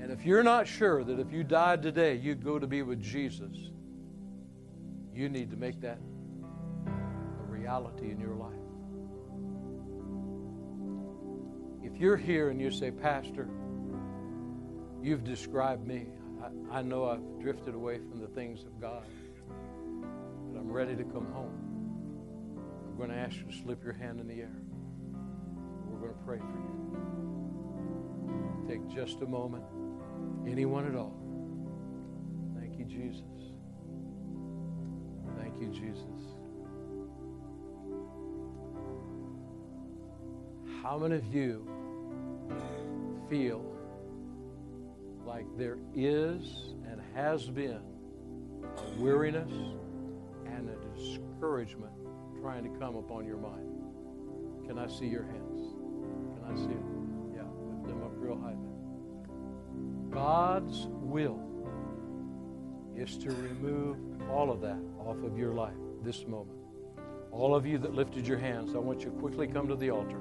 And 0.02 0.12
if 0.12 0.26
you're 0.26 0.44
not 0.44 0.68
sure 0.68 1.04
that 1.04 1.20
if 1.20 1.32
you 1.32 1.44
died 1.44 1.84
today, 1.84 2.16
you'd 2.16 2.44
go 2.44 2.58
to 2.58 2.68
be 2.68 2.82
with 2.82 3.02
Jesus, 3.02 3.56
you 5.14 5.30
need 5.30 5.52
to 5.52 5.58
make 5.58 5.80
that 5.82 6.00
a 6.88 7.44
reality 7.44 8.10
in 8.10 8.20
your 8.20 8.36
life. 8.36 8.52
If 11.84 12.00
you're 12.00 12.18
here 12.18 12.50
and 12.50 12.60
you 12.60 12.72
say, 12.72 12.90
Pastor, 12.90 13.48
you've 15.02 15.24
described 15.24 15.86
me. 15.86 16.08
I, 16.42 16.80
I 16.80 16.82
know 16.82 17.06
I've 17.06 17.40
drifted 17.40 17.76
away 17.76 18.00
from 18.00 18.20
the 18.20 18.28
things 18.28 18.64
of 18.64 18.80
God, 18.82 19.06
but 20.52 20.60
I'm 20.60 20.72
ready 20.72 20.96
to 20.96 21.04
come 21.04 21.32
home. 21.32 21.54
I'm 22.90 22.98
going 22.98 23.10
to 23.10 23.16
ask 23.16 23.38
you 23.38 23.44
to 23.44 23.58
slip 23.64 23.84
your 23.84 23.94
hand 23.94 24.20
in 24.20 24.28
the 24.28 24.42
air 24.42 24.61
going 26.02 26.14
to 26.14 26.20
pray 26.26 26.40
for 26.40 26.58
you. 26.58 26.70
Take 28.68 28.88
just 28.94 29.22
a 29.22 29.26
moment. 29.26 29.64
Anyone 30.48 30.88
at 30.88 30.96
all. 30.96 31.16
Thank 32.60 32.78
you, 32.78 32.86
Jesus. 32.86 33.24
Thank 35.38 35.60
you, 35.62 35.68
Jesus. 35.68 36.06
How 40.82 40.98
many 40.98 41.16
of 41.16 41.26
you 41.34 41.68
feel 43.30 43.72
like 45.26 45.46
there 45.58 45.78
is 45.96 46.74
and 46.90 47.02
has 47.16 47.50
been 47.50 47.82
a 48.78 49.02
weariness 49.02 49.52
and 50.46 50.70
a 50.70 50.76
discouragement 50.98 51.94
trying 52.42 52.64
to 52.64 52.80
come 52.80 52.96
upon 52.96 53.26
your 53.26 53.38
mind. 53.38 54.68
Can 54.68 54.78
I 54.78 54.88
see 54.88 55.06
your 55.06 55.24
hands? 55.24 55.71
I 56.52 56.56
see 56.56 56.68
them? 56.68 57.32
Yeah, 57.34 57.42
lift 57.82 57.88
them 57.88 58.04
up 58.04 58.12
real 58.16 58.40
high 58.40 58.56
there. 58.56 60.12
God's 60.12 60.88
will 60.90 61.40
is 62.96 63.18
to 63.18 63.30
remove 63.30 63.98
all 64.30 64.52
of 64.52 64.62
that 64.62 64.80
off 65.00 65.24
of 65.24 65.38
your 65.38 65.54
life 65.54 65.76
this 66.04 66.28
moment. 66.28 66.58
All 67.32 67.56
of 67.56 67.66
you 67.66 67.78
that 67.78 67.94
lifted 67.94 68.28
your 68.28 68.38
hands, 68.38 68.76
I 68.76 68.80
want 68.80 69.00
you 69.00 69.06
to 69.06 69.16
quickly 69.18 69.48
come 69.48 69.68
to 69.68 69.76
the 69.76 69.90
altar. 69.90 70.18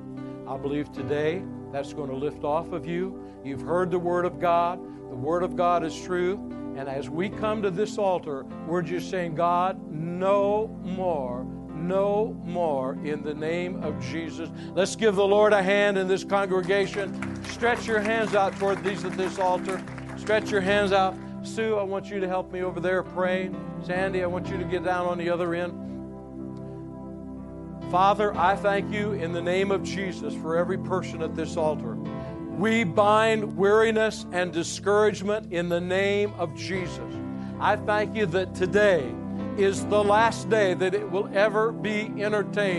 I 0.46 0.56
believe 0.56 0.92
today 0.92 1.42
that's 1.72 1.92
going 1.92 2.08
to 2.10 2.16
lift 2.16 2.44
off 2.44 2.72
of 2.72 2.86
you. 2.86 3.20
You've 3.44 3.62
heard 3.62 3.90
the 3.90 3.98
Word 3.98 4.24
of 4.24 4.38
God. 4.38 4.80
The 5.10 5.16
Word 5.16 5.42
of 5.42 5.56
God 5.56 5.84
is 5.84 5.98
true. 6.00 6.36
And 6.76 6.88
as 6.88 7.10
we 7.10 7.28
come 7.28 7.62
to 7.62 7.70
this 7.70 7.98
altar, 7.98 8.44
we're 8.66 8.82
just 8.82 9.10
saying, 9.10 9.34
God, 9.34 9.90
no 9.90 10.68
more, 10.82 11.39
no 11.90 12.40
more 12.44 12.96
in 13.02 13.20
the 13.24 13.34
name 13.34 13.82
of 13.82 14.00
Jesus. 14.00 14.48
Let's 14.74 14.94
give 14.94 15.16
the 15.16 15.26
Lord 15.26 15.52
a 15.52 15.60
hand 15.60 15.98
in 15.98 16.06
this 16.06 16.22
congregation. 16.22 17.44
Stretch 17.46 17.84
your 17.88 17.98
hands 17.98 18.36
out 18.36 18.56
toward 18.60 18.84
these 18.84 19.04
at 19.04 19.14
this 19.14 19.40
altar. 19.40 19.82
Stretch 20.16 20.52
your 20.52 20.60
hands 20.60 20.92
out. 20.92 21.16
Sue, 21.42 21.74
I 21.74 21.82
want 21.82 22.06
you 22.06 22.20
to 22.20 22.28
help 22.28 22.52
me 22.52 22.62
over 22.62 22.78
there 22.78 23.02
praying. 23.02 23.56
Sandy, 23.84 24.22
I 24.22 24.26
want 24.26 24.48
you 24.48 24.56
to 24.56 24.62
get 24.62 24.84
down 24.84 25.06
on 25.06 25.18
the 25.18 25.28
other 25.30 25.52
end. 25.52 25.72
Father, 27.90 28.36
I 28.38 28.54
thank 28.54 28.92
you 28.92 29.14
in 29.14 29.32
the 29.32 29.42
name 29.42 29.72
of 29.72 29.82
Jesus 29.82 30.32
for 30.32 30.56
every 30.56 30.78
person 30.78 31.22
at 31.22 31.34
this 31.34 31.56
altar. 31.56 31.96
We 32.56 32.84
bind 32.84 33.56
weariness 33.56 34.26
and 34.30 34.52
discouragement 34.52 35.52
in 35.52 35.68
the 35.68 35.80
name 35.80 36.32
of 36.38 36.54
Jesus. 36.54 37.12
I 37.58 37.74
thank 37.74 38.14
you 38.14 38.26
that 38.26 38.54
today 38.54 39.12
is 39.60 39.84
the 39.86 40.02
last 40.02 40.48
day 40.48 40.72
that 40.72 40.94
it 40.94 41.10
will 41.10 41.28
ever 41.34 41.70
be 41.70 42.10
entertained. 42.22 42.60